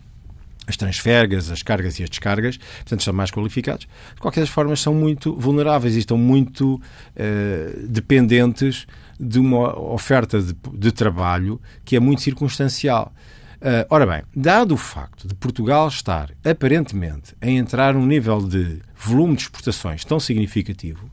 as 0.69 0.77
transfergas, 0.77 1.51
as 1.51 1.63
cargas 1.63 1.99
e 1.99 2.05
as 2.05 2.11
descargas, 2.11 2.59
portanto, 2.59 3.03
são 3.03 3.15
mais 3.15 3.31
qualificados. 3.31 3.89
De 4.15 4.21
qualquer 4.21 4.47
forma, 4.47 4.77
são 4.77 4.95
muito 4.95 5.35
vulneráveis 5.35 5.97
e 5.97 6.01
estão 6.01 6.19
muito 6.19 6.75
uh, 6.75 7.89
dependentes 7.89 8.87
de 9.19 9.39
uma 9.39 9.77
oferta 9.79 10.41
de, 10.41 10.55
de, 10.75 10.93
trabalho 10.93 11.61
que 11.85 11.97
é 11.97 12.01
muito 12.01 12.21
circunstancial. 12.21 13.13
Uh, 13.57 13.85
ora 13.89 14.07
bem, 14.07 14.23
dado 14.37 14.75
o 14.75 14.77
facto 14.77 15.27
de 15.27 15.35
Portugal 15.35 15.89
estar 15.89 16.31
aparentemente 16.45 17.35
a 17.41 17.49
entrar 17.49 17.95
num 17.95 18.07
nível 18.07 18.47
de 18.47 18.81
volume 18.95 19.35
de 19.35 19.43
exportações 19.43 20.05
tão 20.05 20.21
significativo, 20.21 21.11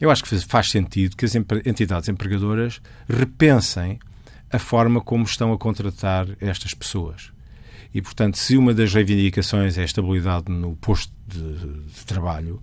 eu 0.00 0.10
acho 0.10 0.22
que 0.22 0.38
faz 0.40 0.70
sentido 0.70 1.16
que 1.16 1.24
as 1.24 1.34
entidades 1.34 2.08
empregadoras 2.08 2.80
repensem 3.08 3.98
a 4.50 4.58
forma 4.58 5.00
como 5.00 5.24
estão 5.24 5.52
a 5.52 5.58
contratar 5.58 6.28
estas 6.40 6.72
pessoas. 6.72 7.35
E, 7.96 8.02
portanto, 8.02 8.36
se 8.36 8.58
uma 8.58 8.74
das 8.74 8.92
reivindicações 8.92 9.78
é 9.78 9.80
a 9.80 9.84
estabilidade 9.86 10.52
no 10.52 10.76
posto 10.76 11.10
de, 11.26 11.40
de 11.40 12.04
trabalho, 12.04 12.62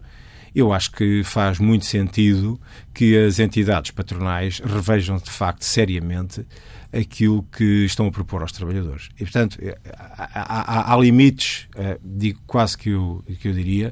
eu 0.53 0.71
acho 0.71 0.91
que 0.91 1.23
faz 1.23 1.57
muito 1.57 1.86
sentido 1.86 2.61
que 2.93 3.17
as 3.17 3.39
entidades 3.39 3.89
patronais 3.89 4.59
revejam 4.63 5.17
de 5.17 5.31
facto 5.31 5.63
seriamente 5.63 6.45
aquilo 6.91 7.41
que 7.51 7.84
estão 7.84 8.05
a 8.05 8.11
propor 8.11 8.43
aos 8.43 8.51
trabalhadores. 8.51 9.09
E, 9.15 9.23
portanto, 9.23 9.57
eh, 9.59 9.75
há, 9.91 10.91
há, 10.91 10.93
há 10.93 10.97
limites, 10.99 11.67
eh, 11.77 11.97
digo 12.03 12.39
quase 12.45 12.77
que 12.77 12.91
eu, 12.91 13.23
que 13.39 13.47
eu 13.47 13.53
diria, 13.53 13.91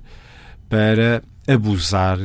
para 0.69 1.23
abusar 1.47 2.19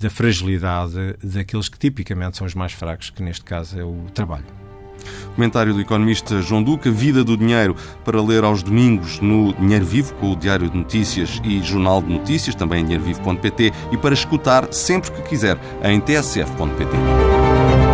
da 0.00 0.10
fragilidade 0.10 1.14
daqueles 1.22 1.68
que 1.68 1.78
tipicamente 1.78 2.36
são 2.36 2.44
os 2.44 2.54
mais 2.56 2.72
fracos, 2.72 3.10
que 3.10 3.22
neste 3.22 3.44
caso 3.44 3.78
é 3.78 3.84
o 3.84 4.06
trabalho. 4.12 4.65
Comentário 5.34 5.74
do 5.74 5.80
economista 5.80 6.40
João 6.40 6.62
Duca, 6.62 6.90
Vida 6.90 7.22
do 7.22 7.36
Dinheiro, 7.36 7.76
para 8.04 8.22
ler 8.22 8.42
aos 8.44 8.62
domingos 8.62 9.20
no 9.20 9.52
Dinheiro 9.54 9.84
Vivo, 9.84 10.14
com 10.14 10.32
o 10.32 10.36
Diário 10.36 10.70
de 10.70 10.76
Notícias 10.76 11.40
e 11.44 11.60
Jornal 11.62 12.02
de 12.02 12.12
Notícias, 12.12 12.54
também 12.54 12.80
em 12.80 12.84
dinheirovivo.pt, 12.84 13.72
e 13.92 13.96
para 13.96 14.14
escutar 14.14 14.72
sempre 14.72 15.10
que 15.10 15.22
quiser 15.22 15.58
em 15.82 16.00
tsf.pt. 16.00 17.85